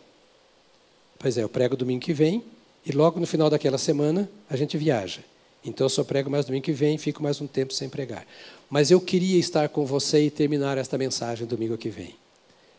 Pois 1.17 1.39
é, 1.39 1.43
eu 1.43 1.49
prego 1.49 1.75
domingo 1.75 2.05
que 2.05 2.13
vem 2.13 2.43
e 2.85 2.91
logo 2.91 3.19
no 3.19 3.25
final 3.25 3.49
daquela 3.49 3.79
semana 3.79 4.29
a 4.47 4.55
gente 4.55 4.77
viaja. 4.77 5.21
Então 5.63 5.85
eu 5.85 5.89
só 5.89 6.03
prego 6.03 6.29
mais 6.29 6.45
domingo 6.45 6.65
que 6.65 6.71
vem 6.71 6.99
fico 6.99 7.23
mais 7.23 7.41
um 7.41 7.47
tempo 7.47 7.73
sem 7.73 7.89
pregar. 7.89 8.27
Mas 8.69 8.91
eu 8.91 9.01
queria 9.01 9.39
estar 9.39 9.69
com 9.69 9.87
você 9.87 10.23
e 10.23 10.29
terminar 10.29 10.77
esta 10.77 10.99
mensagem 10.99 11.47
domingo 11.47 11.79
que 11.79 11.89
vem. 11.89 12.13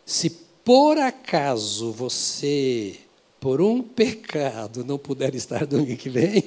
Se 0.05 0.46
por 0.67 0.99
acaso 0.99 1.93
você, 1.93 2.97
por 3.39 3.61
um 3.61 3.81
pecado, 3.81 4.85
não 4.85 4.99
puder 4.99 5.33
estar 5.37 5.65
domingo 5.65 5.97
que 5.97 6.11
vem, 6.11 6.43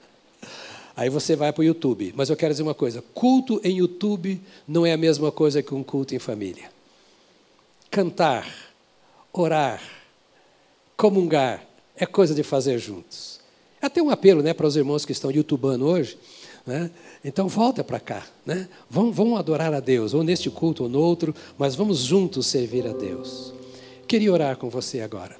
aí 0.96 1.10
você 1.10 1.36
vai 1.36 1.52
para 1.52 1.60
o 1.60 1.64
YouTube. 1.64 2.14
Mas 2.16 2.30
eu 2.30 2.36
quero 2.36 2.54
dizer 2.54 2.62
uma 2.62 2.72
coisa: 2.72 3.04
culto 3.12 3.60
em 3.62 3.76
YouTube 3.76 4.40
não 4.66 4.86
é 4.86 4.94
a 4.94 4.96
mesma 4.96 5.30
coisa 5.30 5.62
que 5.62 5.74
um 5.74 5.82
culto 5.82 6.14
em 6.14 6.18
família. 6.18 6.70
Cantar, 7.90 8.50
orar, 9.30 9.82
comungar 10.96 11.62
é 11.94 12.06
coisa 12.06 12.34
de 12.34 12.42
fazer 12.42 12.78
juntos. 12.78 13.40
É 13.78 13.84
até 13.84 14.02
um 14.02 14.08
apelo 14.08 14.42
né, 14.42 14.54
para 14.54 14.66
os 14.66 14.74
irmãos 14.74 15.04
que 15.04 15.12
estão 15.12 15.30
youtubando 15.30 15.86
hoje. 15.86 16.16
Né? 16.66 16.90
Então 17.22 17.46
volta 17.46 17.84
para 17.84 18.00
cá, 18.00 18.26
né? 18.44 18.68
Vamos 18.88 19.38
adorar 19.38 19.74
a 19.74 19.80
Deus, 19.80 20.14
ou 20.14 20.22
neste 20.22 20.48
culto 20.48 20.84
ou 20.84 20.88
no 20.88 20.98
outro, 20.98 21.34
mas 21.58 21.74
vamos 21.74 21.98
juntos 21.98 22.46
servir 22.46 22.86
a 22.86 22.92
Deus. 22.92 23.52
Queria 24.08 24.32
orar 24.32 24.56
com 24.56 24.70
você 24.70 25.00
agora. 25.00 25.36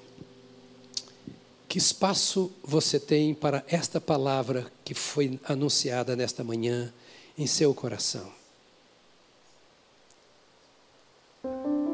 Que 1.66 1.78
espaço 1.78 2.52
você 2.62 3.00
tem 3.00 3.34
para 3.34 3.64
esta 3.68 4.00
palavra 4.00 4.70
que 4.84 4.94
foi 4.94 5.40
anunciada 5.44 6.14
nesta 6.14 6.44
manhã 6.44 6.92
em 7.38 7.46
seu 7.46 7.74
coração? 7.74 8.30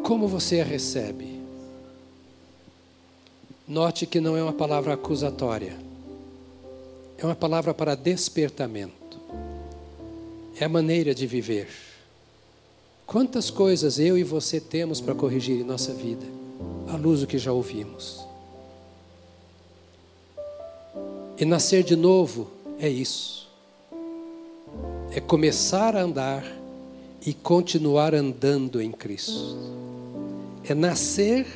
Como 0.02 0.26
você 0.26 0.60
a 0.60 0.64
recebe? 0.64 1.40
Note 3.66 4.06
que 4.06 4.20
não 4.20 4.36
é 4.36 4.42
uma 4.42 4.52
palavra 4.52 4.94
acusatória, 4.94 5.78
é 7.16 7.24
uma 7.24 7.36
palavra 7.36 7.72
para 7.72 7.94
despertamento 7.94 8.99
é 10.60 10.66
a 10.66 10.68
maneira 10.68 11.14
de 11.14 11.26
viver. 11.26 11.68
Quantas 13.06 13.50
coisas 13.50 13.98
eu 13.98 14.16
e 14.16 14.22
você 14.22 14.60
temos 14.60 15.00
para 15.00 15.14
corrigir 15.14 15.58
em 15.58 15.64
nossa 15.64 15.92
vida, 15.92 16.24
à 16.86 16.96
luz 16.96 17.20
do 17.20 17.26
que 17.26 17.38
já 17.38 17.50
ouvimos. 17.50 18.20
E 21.38 21.44
nascer 21.46 21.82
de 21.82 21.96
novo 21.96 22.50
é 22.78 22.88
isso. 22.88 23.48
É 25.10 25.18
começar 25.18 25.96
a 25.96 26.02
andar 26.02 26.44
e 27.24 27.32
continuar 27.32 28.14
andando 28.14 28.80
em 28.80 28.92
Cristo. 28.92 29.56
É 30.62 30.74
nascer 30.74 31.46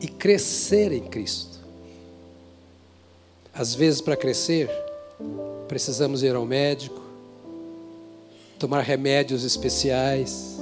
e 0.00 0.06
crescer 0.06 0.92
em 0.92 1.02
Cristo. 1.04 1.58
Às 3.54 3.74
vezes, 3.74 4.02
para 4.02 4.16
crescer, 4.16 4.68
precisamos 5.66 6.22
ir 6.22 6.34
ao 6.34 6.44
médico, 6.44 7.03
tomar 8.58 8.82
remédios 8.82 9.44
especiais. 9.44 10.58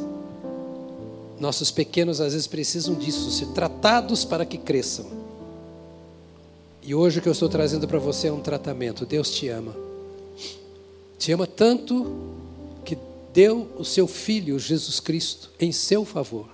Nossos 1.38 1.70
pequenos 1.70 2.20
às 2.20 2.32
vezes 2.32 2.46
precisam 2.46 2.94
disso, 2.94 3.30
ser 3.30 3.46
tratados 3.48 4.24
para 4.24 4.44
que 4.44 4.58
cresçam. 4.58 5.06
E 6.82 6.94
hoje 6.94 7.18
o 7.18 7.22
que 7.22 7.28
eu 7.28 7.32
estou 7.32 7.48
trazendo 7.48 7.86
para 7.86 7.98
você 7.98 8.28
é 8.28 8.32
um 8.32 8.40
tratamento. 8.40 9.06
Deus 9.06 9.30
te 9.30 9.48
ama. 9.48 9.74
Te 11.18 11.30
ama 11.30 11.46
tanto 11.46 12.12
que 12.84 12.98
deu 13.32 13.68
o 13.78 13.84
seu 13.84 14.08
filho 14.08 14.58
Jesus 14.58 14.98
Cristo 14.98 15.50
em 15.60 15.70
seu 15.70 16.04
favor. 16.04 16.48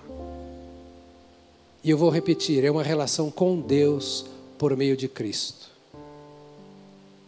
E 1.83 1.89
eu 1.89 1.97
vou 1.97 2.09
repetir, 2.09 2.63
é 2.63 2.69
uma 2.69 2.83
relação 2.83 3.31
com 3.31 3.59
Deus 3.59 4.25
por 4.57 4.75
meio 4.75 4.95
de 4.95 5.07
Cristo. 5.07 5.69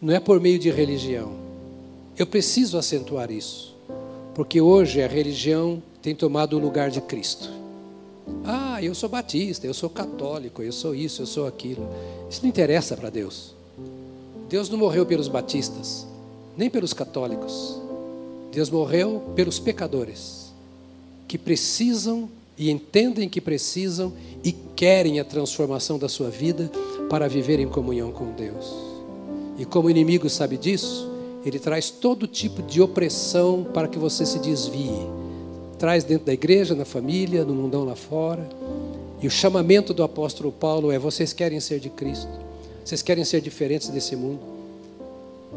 Não 0.00 0.14
é 0.14 0.20
por 0.20 0.40
meio 0.40 0.58
de 0.58 0.70
religião. 0.70 1.32
Eu 2.16 2.26
preciso 2.26 2.76
acentuar 2.76 3.30
isso. 3.30 3.71
Porque 4.34 4.60
hoje 4.60 5.02
a 5.02 5.08
religião 5.08 5.82
tem 6.00 6.14
tomado 6.14 6.56
o 6.56 6.60
lugar 6.60 6.90
de 6.90 7.00
Cristo. 7.00 7.50
Ah, 8.44 8.82
eu 8.82 8.94
sou 8.94 9.08
batista, 9.08 9.66
eu 9.66 9.74
sou 9.74 9.90
católico, 9.90 10.62
eu 10.62 10.72
sou 10.72 10.94
isso, 10.94 11.22
eu 11.22 11.26
sou 11.26 11.46
aquilo. 11.46 11.88
Isso 12.30 12.40
não 12.42 12.48
interessa 12.48 12.96
para 12.96 13.10
Deus. 13.10 13.54
Deus 14.48 14.68
não 14.68 14.78
morreu 14.78 15.04
pelos 15.04 15.28
batistas, 15.28 16.06
nem 16.56 16.70
pelos 16.70 16.92
católicos. 16.92 17.80
Deus 18.50 18.70
morreu 18.70 19.22
pelos 19.34 19.58
pecadores 19.58 20.52
que 21.26 21.38
precisam 21.38 22.28
e 22.58 22.70
entendem 22.70 23.28
que 23.28 23.40
precisam 23.40 24.12
e 24.44 24.52
querem 24.52 25.18
a 25.18 25.24
transformação 25.24 25.98
da 25.98 26.08
sua 26.08 26.28
vida 26.28 26.70
para 27.08 27.28
viver 27.28 27.58
em 27.58 27.68
comunhão 27.68 28.12
com 28.12 28.32
Deus. 28.32 28.70
E 29.58 29.64
como 29.64 29.88
o 29.88 29.90
inimigo 29.90 30.28
sabe 30.28 30.56
disso, 30.56 31.10
ele 31.44 31.58
traz 31.58 31.90
todo 31.90 32.26
tipo 32.26 32.62
de 32.62 32.80
opressão 32.80 33.64
para 33.64 33.88
que 33.88 33.98
você 33.98 34.24
se 34.24 34.38
desvie. 34.38 35.06
Traz 35.78 36.04
dentro 36.04 36.26
da 36.26 36.32
igreja, 36.32 36.74
na 36.74 36.84
família, 36.84 37.44
no 37.44 37.54
mundão 37.54 37.84
lá 37.84 37.96
fora. 37.96 38.48
E 39.20 39.26
o 39.26 39.30
chamamento 39.30 39.92
do 39.92 40.02
apóstolo 40.02 40.52
Paulo 40.52 40.92
é: 40.92 40.98
vocês 40.98 41.32
querem 41.32 41.60
ser 41.60 41.80
de 41.80 41.90
Cristo, 41.90 42.30
vocês 42.84 43.02
querem 43.02 43.24
ser 43.24 43.40
diferentes 43.40 43.88
desse 43.88 44.14
mundo. 44.14 44.40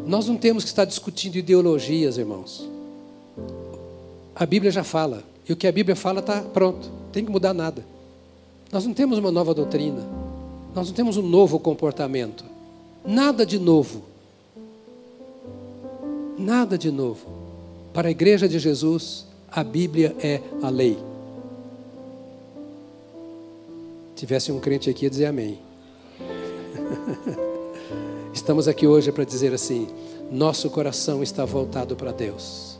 Nós 0.06 0.28
não 0.28 0.36
temos 0.38 0.64
que 0.64 0.70
estar 0.70 0.86
discutindo 0.86 1.38
ideologias, 1.38 2.18
irmãos. 2.18 2.68
A 4.36 4.46
Bíblia 4.46 4.72
já 4.72 4.84
fala, 4.84 5.24
e 5.48 5.54
o 5.54 5.56
que 5.56 5.68
a 5.68 5.72
Bíblia 5.72 5.96
fala 5.96 6.20
está 6.20 6.42
pronto, 6.42 6.90
tem 7.12 7.24
que 7.24 7.32
mudar 7.32 7.54
nada. 7.54 7.86
Nós 8.72 8.86
não 8.86 8.94
temos 8.94 9.18
uma 9.18 9.32
nova 9.32 9.54
doutrina, 9.54 10.04
nós 10.74 10.88
não 10.88 10.94
temos 10.94 11.16
um 11.16 11.22
novo 11.22 11.58
comportamento, 11.58 12.44
nada 13.06 13.46
de 13.46 13.58
novo. 13.58 14.15
Nada 16.38 16.78
de 16.78 16.92
novo. 16.92 17.26
Para 17.94 18.10
a 18.10 18.12
igreja 18.12 18.48
de 18.48 18.60
Jesus, 18.60 19.26
a 19.50 19.64
Bíblia 19.64 20.16
é 20.20 20.42
a 20.62 20.70
lei. 20.70 20.98
Tivesse 24.16 24.52
um 24.52 24.60
crente 24.60 24.90
aqui 24.90 25.06
a 25.06 25.10
dizer 25.10 25.28
amém. 25.28 25.60
Estamos 28.34 28.68
aqui 28.68 28.86
hoje 28.86 29.12
para 29.12 29.24
dizer 29.24 29.54
assim: 29.54 29.88
nosso 30.30 30.70
coração 30.70 31.24
está 31.24 31.46
voltado 31.46 31.96
para 31.96 32.12
Deus. 32.12 32.78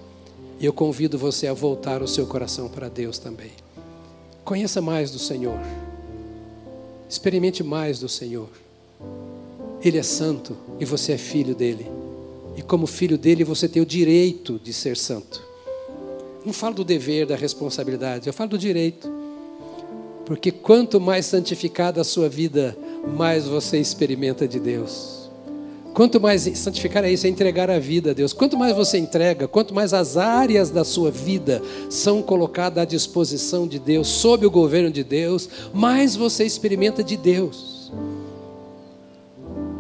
E 0.60 0.66
eu 0.66 0.74
convido 0.74 1.18
você 1.18 1.48
a 1.48 1.54
voltar 1.54 2.02
o 2.02 2.08
seu 2.08 2.28
coração 2.28 2.68
para 2.68 2.90
Deus 2.90 3.18
também. 3.18 3.52
Conheça 4.44 4.82
mais 4.82 5.12
do 5.12 5.20
Senhor. 5.20 5.60
Experimente 7.10 7.64
mais 7.64 8.00
do 8.00 8.10
Senhor. 8.10 8.50
Ele 9.82 9.98
é 9.98 10.04
santo 10.04 10.58
e 10.80 10.86
você 10.86 11.14
é 11.14 11.18
filho 11.18 11.56
dele. 11.56 12.05
E 12.56 12.62
como 12.62 12.88
filho 12.88 13.18
dele, 13.18 13.44
você 13.44 13.68
tem 13.68 13.82
o 13.82 13.86
direito 13.86 14.60
de 14.64 14.72
ser 14.72 14.96
santo. 14.98 15.44
Não 16.46 16.54
falo 16.54 16.76
do 16.76 16.84
dever, 16.84 17.26
da 17.26 17.36
responsabilidade, 17.36 18.28
eu 18.28 18.34
falo 18.34 18.52
do 18.52 18.58
direito. 18.58 19.12
Porque 20.26 20.52
quanto 20.52 21.00
mais 21.00 21.26
santificada 21.26 22.02
a 22.02 22.04
sua 22.04 22.30
vida, 22.30 22.78
mais 23.16 23.46
você 23.46 23.78
experimenta 23.78 24.48
de 24.48 24.60
Deus. 24.60 25.26
Quanto 25.96 26.20
mais 26.20 26.42
santificar 26.42 27.06
é 27.06 27.12
isso, 27.12 27.26
é 27.26 27.30
entregar 27.30 27.70
a 27.70 27.80
vida 27.80 28.12
a 28.12 28.14
Deus. 28.14 28.34
Quanto 28.34 28.58
mais 28.58 28.76
você 28.76 28.98
entrega, 28.98 29.48
quanto 29.48 29.74
mais 29.74 29.94
as 29.94 30.18
áreas 30.18 30.70
da 30.70 30.84
sua 30.84 31.10
vida 31.10 31.62
são 31.90 32.22
colocadas 32.22 32.82
à 32.82 32.86
disposição 32.86 33.66
de 33.66 33.80
Deus, 33.80 34.10
sob 34.10 34.46
o 34.46 34.52
governo 34.52 34.92
de 34.92 35.06
Deus, 35.06 35.48
mais 35.74 36.14
você 36.14 36.44
experimenta 36.44 37.02
de 37.02 37.16
Deus. 37.16 37.94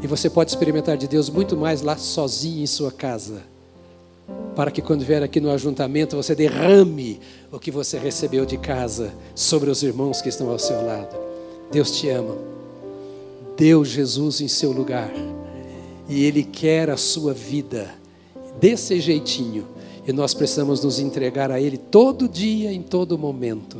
E 0.02 0.08
você 0.08 0.30
pode 0.30 0.52
experimentar 0.52 0.98
de 0.98 1.08
Deus 1.08 1.30
muito 1.30 1.56
mais 1.56 1.82
lá 1.82 1.98
sozinho 1.98 2.62
em 2.62 2.68
sua 2.68 2.91
casa. 2.91 3.41
Para 4.56 4.72
que 4.72 4.82
quando 4.82 5.06
vier 5.06 5.24
aqui 5.24 5.39
no 5.39 5.52
ajuntamento 5.52 6.16
você 6.16 6.34
derrame 6.34 7.20
o 7.52 7.60
que 7.60 7.72
você 7.72 7.98
recebeu 7.98 8.46
de 8.46 8.58
casa 8.58 9.14
sobre 9.34 9.70
os 9.70 9.84
irmãos 9.84 10.22
que 10.22 10.30
estão 10.30 10.50
ao 10.50 10.60
seu 10.60 10.86
lado. 10.86 11.16
Deus 11.72 11.91
te 11.91 12.10
ama. 12.10 12.36
Deu 13.58 13.84
Jesus 13.84 14.41
em 14.41 14.48
seu 14.48 14.72
lugar. 14.72 15.12
E 16.08 16.24
Ele 16.24 16.43
quer 16.43 16.89
a 16.89 16.98
sua 16.98 17.34
vida 17.34 17.89
desse 18.60 19.00
jeitinho. 19.00 19.68
E 20.08 20.14
nós 20.14 20.34
precisamos 20.34 20.84
nos 20.84 21.00
entregar 21.00 21.52
a 21.52 21.60
Ele 21.60 21.78
todo 21.78 22.30
dia, 22.30 22.72
em 22.72 22.82
todo 22.82 23.18
momento. 23.18 23.78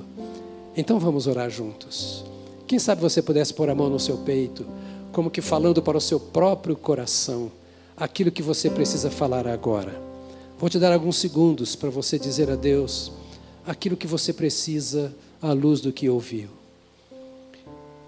Então 0.76 0.99
vamos 0.99 1.28
orar 1.28 1.49
juntos. 1.49 2.26
Quem 2.68 2.80
sabe 2.80 3.01
você 3.01 3.22
pudesse 3.22 3.53
pôr 3.53 3.70
a 3.70 3.76
mão 3.76 3.89
no 3.89 3.99
seu 3.99 4.18
peito 4.18 4.66
como 5.16 5.32
que 5.32 5.41
falando 5.41 5.82
para 5.82 5.97
o 5.97 6.01
seu 6.01 6.20
próprio 6.20 6.76
coração 6.76 7.49
aquilo 7.95 8.30
que 8.30 8.41
você 8.41 8.70
precisa 8.70 9.09
falar 9.09 9.47
agora. 9.47 9.97
Vou 10.59 10.70
te 10.70 10.78
dar 10.78 10.91
alguns 10.91 11.16
segundos 11.16 11.74
para 11.74 11.89
você 11.89 12.20
dizer 12.20 12.51
a 12.51 12.55
Deus 12.57 13.13
aquilo 13.66 13.95
que 13.95 14.07
você 14.07 14.34
precisa 14.34 15.16
à 15.41 15.53
luz 15.53 15.80
do 15.80 15.93
que 15.93 16.09
ouviu. 16.09 16.49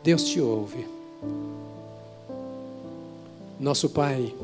Deus 0.03 0.25
te 0.25 0.41
ouve. 0.41 0.85
Nosso 3.57 3.89
Pai, 3.89 4.35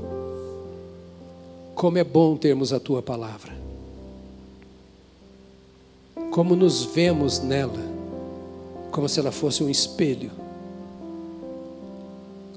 como 1.76 1.98
é 1.98 2.04
bom 2.06 2.38
termos 2.38 2.72
a 2.72 2.80
tua 2.80 3.02
palavra. 3.02 3.52
Como 6.32 6.56
nos 6.56 6.86
vemos 6.86 7.40
nela, 7.40 7.84
como 8.90 9.10
se 9.10 9.20
ela 9.20 9.34
fosse 9.34 9.62
um 9.62 9.70
espelho 9.70 10.43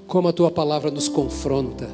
como 0.06 0.28
a 0.28 0.32
tua 0.32 0.50
palavra 0.50 0.90
nos 0.90 1.08
confronta. 1.08 1.88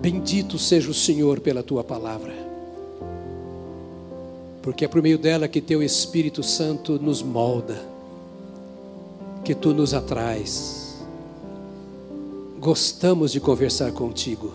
Bendito 0.00 0.58
seja 0.58 0.90
o 0.90 0.94
Senhor 0.94 1.40
pela 1.40 1.62
tua 1.62 1.84
palavra, 1.84 2.34
porque 4.60 4.84
é 4.84 4.88
por 4.88 5.00
meio 5.00 5.18
dela 5.18 5.48
que 5.48 5.60
teu 5.60 5.82
Espírito 5.82 6.42
Santo 6.42 6.98
nos 7.00 7.22
molda, 7.22 7.80
que 9.44 9.54
tu 9.54 9.72
nos 9.72 9.94
atrais. 9.94 10.98
Gostamos 12.58 13.32
de 13.32 13.40
conversar 13.40 13.92
contigo, 13.92 14.52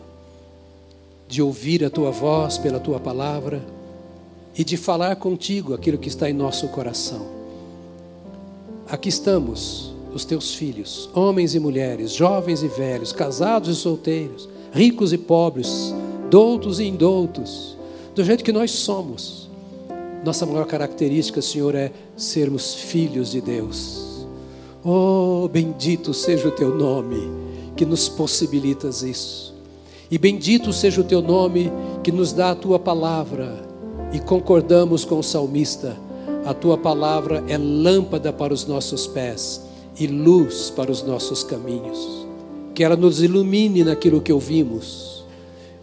de 1.27 1.41
ouvir 1.41 1.83
a 1.83 1.89
tua 1.89 2.11
voz 2.11 2.57
pela 2.57 2.79
tua 2.79 2.99
palavra 2.99 3.61
e 4.57 4.63
de 4.63 4.77
falar 4.77 5.15
contigo 5.15 5.73
aquilo 5.73 5.97
que 5.97 6.09
está 6.09 6.29
em 6.29 6.33
nosso 6.33 6.67
coração. 6.69 7.25
Aqui 8.89 9.09
estamos 9.09 9.96
os 10.17 10.25
teus 10.25 10.53
filhos, 10.53 11.09
homens 11.13 11.53
e 11.53 11.59
mulheres, 11.59 12.11
jovens 12.11 12.63
e 12.63 12.67
velhos, 12.67 13.13
casados 13.13 13.69
e 13.69 13.79
solteiros, 13.79 14.49
ricos 14.73 15.13
e 15.13 15.17
pobres, 15.17 15.93
doutos 16.29 16.79
e 16.79 16.85
indoutos, 16.85 17.77
do 18.15 18.23
jeito 18.23 18.43
que 18.43 18.51
nós 18.51 18.71
somos. 18.71 19.47
Nossa 20.25 20.45
maior 20.45 20.65
característica, 20.65 21.39
Senhor, 21.41 21.75
é 21.75 21.91
sermos 22.17 22.73
filhos 22.73 23.31
de 23.31 23.39
Deus. 23.39 24.25
Oh, 24.83 25.47
bendito 25.47 26.13
seja 26.13 26.47
o 26.47 26.51
teu 26.51 26.75
nome 26.75 27.29
que 27.75 27.85
nos 27.85 28.09
possibilitas 28.09 29.03
isso. 29.03 29.53
E 30.09 30.17
bendito 30.17 30.73
seja 30.73 30.99
o 30.99 31.03
teu 31.03 31.21
nome 31.21 31.71
que 32.03 32.11
nos 32.11 32.33
dá 32.33 32.51
a 32.51 32.55
tua 32.55 32.79
palavra. 32.79 33.67
E 34.11 34.19
concordamos 34.19 35.05
com 35.05 35.19
o 35.19 35.23
salmista: 35.23 35.95
a 36.43 36.55
tua 36.55 36.77
palavra 36.77 37.43
é 37.47 37.57
lâmpada 37.57 38.33
para 38.33 38.53
os 38.53 38.65
nossos 38.65 39.05
pés 39.05 39.66
e 39.99 40.07
luz 40.07 40.69
para 40.69 40.91
os 40.91 41.03
nossos 41.03 41.43
caminhos. 41.43 42.25
Que 42.73 42.83
ela 42.83 42.95
nos 42.95 43.21
ilumine 43.21 43.83
naquilo 43.83 44.21
que 44.21 44.31
ouvimos. 44.31 45.25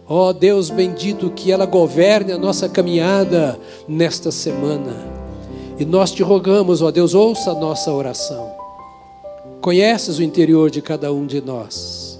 Ó 0.07 0.29
oh, 0.29 0.33
Deus 0.33 0.69
bendito, 0.69 1.31
que 1.31 1.51
ela 1.51 1.65
governe 1.65 2.31
a 2.31 2.37
nossa 2.37 2.69
caminhada 2.69 3.59
nesta 3.87 4.31
semana. 4.31 4.95
E 5.79 5.83
nós 5.83 6.11
te 6.11 6.23
rogamos, 6.23 6.81
ó 6.81 6.91
Deus, 6.91 7.13
ouça 7.13 7.51
a 7.51 7.55
nossa 7.55 7.91
oração. 7.91 8.51
Conheces 9.59 10.19
o 10.19 10.23
interior 10.23 10.69
de 10.69 10.81
cada 10.81 11.11
um 11.11 11.25
de 11.25 11.41
nós. 11.41 12.19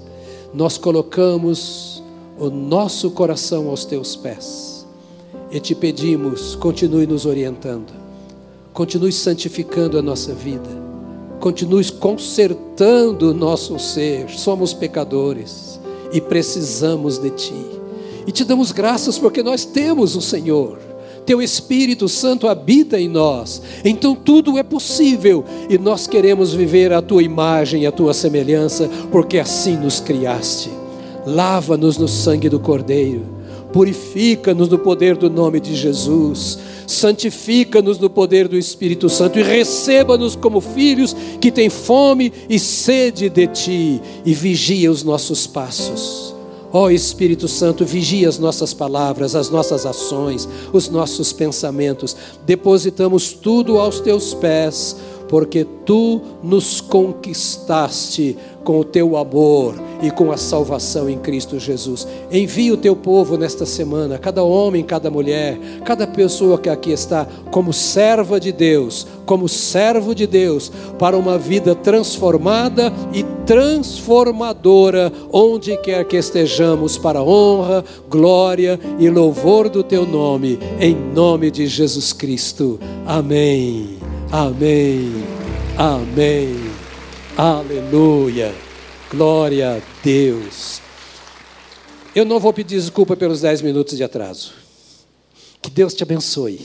Nós 0.52 0.76
colocamos 0.76 2.02
o 2.38 2.50
nosso 2.50 3.10
coração 3.12 3.68
aos 3.68 3.84
teus 3.84 4.16
pés. 4.16 4.84
E 5.50 5.60
te 5.60 5.74
pedimos, 5.74 6.56
continue 6.56 7.06
nos 7.06 7.24
orientando. 7.24 7.92
Continue 8.74 9.12
santificando 9.12 9.96
a 9.96 10.02
nossa 10.02 10.34
vida 10.34 10.85
continues 11.40 11.90
consertando 11.90 13.30
o 13.30 13.34
nosso 13.34 13.78
ser. 13.78 14.28
Somos 14.30 14.72
pecadores 14.72 15.80
e 16.12 16.20
precisamos 16.20 17.18
de 17.18 17.30
Ti. 17.30 17.66
E 18.26 18.32
te 18.32 18.44
damos 18.44 18.72
graças 18.72 19.18
porque 19.18 19.42
nós 19.42 19.64
temos 19.64 20.16
o 20.16 20.20
Senhor. 20.20 20.78
Teu 21.24 21.42
Espírito 21.42 22.08
Santo 22.08 22.46
habita 22.46 23.00
em 23.00 23.08
nós, 23.08 23.60
então 23.84 24.14
tudo 24.14 24.56
é 24.56 24.62
possível 24.62 25.44
e 25.68 25.76
nós 25.76 26.06
queremos 26.06 26.54
viver 26.54 26.92
a 26.92 27.02
tua 27.02 27.20
imagem 27.20 27.82
e 27.82 27.86
a 27.86 27.90
tua 27.90 28.14
semelhança, 28.14 28.88
porque 29.10 29.36
assim 29.36 29.76
nos 29.76 29.98
criaste. 29.98 30.70
Lava-nos 31.26 31.98
no 31.98 32.06
sangue 32.06 32.48
do 32.48 32.60
Cordeiro, 32.60 33.24
purifica-nos 33.72 34.68
no 34.68 34.78
poder 34.78 35.16
do 35.16 35.28
nome 35.28 35.58
de 35.58 35.74
Jesus 35.74 36.60
santifica-nos 36.86 37.98
no 37.98 38.08
poder 38.08 38.48
do 38.48 38.56
Espírito 38.56 39.08
Santo 39.08 39.38
e 39.38 39.42
receba-nos 39.42 40.36
como 40.36 40.60
filhos 40.60 41.14
que 41.40 41.50
têm 41.50 41.68
fome 41.68 42.32
e 42.48 42.58
sede 42.58 43.28
de 43.28 43.46
Ti 43.48 44.00
e 44.24 44.34
vigia 44.34 44.90
os 44.90 45.02
nossos 45.02 45.46
passos. 45.46 46.34
Ó 46.72 46.84
oh, 46.84 46.90
Espírito 46.90 47.48
Santo, 47.48 47.84
vigia 47.84 48.28
as 48.28 48.38
nossas 48.38 48.74
palavras, 48.74 49.34
as 49.34 49.48
nossas 49.48 49.86
ações, 49.86 50.48
os 50.72 50.88
nossos 50.88 51.32
pensamentos. 51.32 52.16
Depositamos 52.44 53.32
tudo 53.32 53.78
aos 53.78 54.00
Teus 54.00 54.34
pés, 54.34 54.96
porque 55.28 55.66
tu 55.84 56.20
nos 56.42 56.80
conquistaste 56.80 58.36
com 58.66 58.80
o 58.80 58.84
teu 58.84 59.16
amor 59.16 59.76
e 60.02 60.10
com 60.10 60.32
a 60.32 60.36
salvação 60.36 61.08
em 61.08 61.16
Cristo 61.16 61.56
Jesus. 61.56 62.06
Envia 62.32 62.74
o 62.74 62.76
teu 62.76 62.96
povo 62.96 63.38
nesta 63.38 63.64
semana, 63.64 64.18
cada 64.18 64.42
homem, 64.42 64.82
cada 64.82 65.08
mulher, 65.08 65.56
cada 65.84 66.04
pessoa 66.04 66.58
que 66.58 66.68
aqui 66.68 66.90
está, 66.90 67.28
como 67.52 67.72
serva 67.72 68.40
de 68.40 68.50
Deus, 68.50 69.06
como 69.24 69.48
servo 69.48 70.16
de 70.16 70.26
Deus, 70.26 70.72
para 70.98 71.16
uma 71.16 71.38
vida 71.38 71.76
transformada 71.76 72.92
e 73.14 73.22
transformadora, 73.46 75.12
onde 75.32 75.76
quer 75.76 76.04
que 76.04 76.16
estejamos, 76.16 76.98
para 76.98 77.22
honra, 77.22 77.84
glória 78.10 78.80
e 78.98 79.08
louvor 79.08 79.68
do 79.68 79.84
teu 79.84 80.04
nome, 80.04 80.58
em 80.80 80.92
nome 81.14 81.52
de 81.52 81.68
Jesus 81.68 82.12
Cristo. 82.12 82.80
Amém. 83.06 83.96
Amém. 84.32 85.22
Amém. 85.78 86.75
Aleluia. 87.36 88.54
Glória 89.10 89.76
a 89.76 89.80
Deus. 90.02 90.80
Eu 92.14 92.24
não 92.24 92.40
vou 92.40 92.50
pedir 92.50 92.76
desculpa 92.76 93.14
pelos 93.14 93.42
dez 93.42 93.60
minutos 93.60 93.94
de 93.94 94.02
atraso. 94.02 94.54
Que 95.60 95.70
Deus 95.70 95.92
te 95.92 96.02
abençoe. 96.02 96.58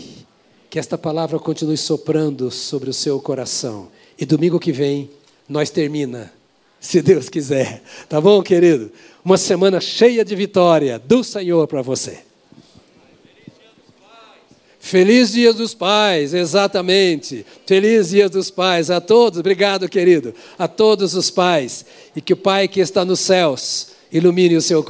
Que 0.70 0.80
esta 0.80 0.98
palavra 0.98 1.38
continue 1.40 1.76
soprando 1.76 2.50
sobre 2.50 2.90
o 2.90 2.94
seu 2.94 3.20
coração. 3.20 3.90
E 4.18 4.26
domingo 4.26 4.62
que 4.62 4.72
vem, 4.72 5.10
nós 5.50 5.70
termina, 5.70 6.32
se 6.80 7.02
Deus 7.02 7.28
quiser. 7.28 7.84
Tá 8.08 8.22
bom, 8.22 8.42
querido? 8.42 8.94
Uma 9.26 9.38
semana 9.38 9.82
cheia 9.82 10.24
de 10.24 10.38
vitória 10.38 10.98
do 10.98 11.22
Senhor 11.22 11.68
para 11.68 11.82
você. 11.82 12.20
Feliz 14.84 15.32
Dia 15.32 15.54
dos 15.54 15.76
Pais, 15.76 16.34
exatamente. 16.34 17.46
Feliz 17.68 18.10
Dia 18.10 18.28
dos 18.28 18.50
Pais 18.50 18.90
a 18.90 19.00
todos. 19.00 19.40
Obrigado, 19.40 19.88
querido. 19.88 20.34
A 20.58 20.68
todos 20.68 21.14
os 21.14 21.30
pais. 21.30 21.86
E 22.16 22.20
que 22.20 22.34
o 22.34 22.38
Pai 22.38 22.68
que 22.68 22.80
está 22.80 23.06
nos 23.06 23.20
céus 23.20 23.90
ilumine 24.12 24.58
o 24.58 24.62
seu 24.62 24.84
coração. 24.84 24.90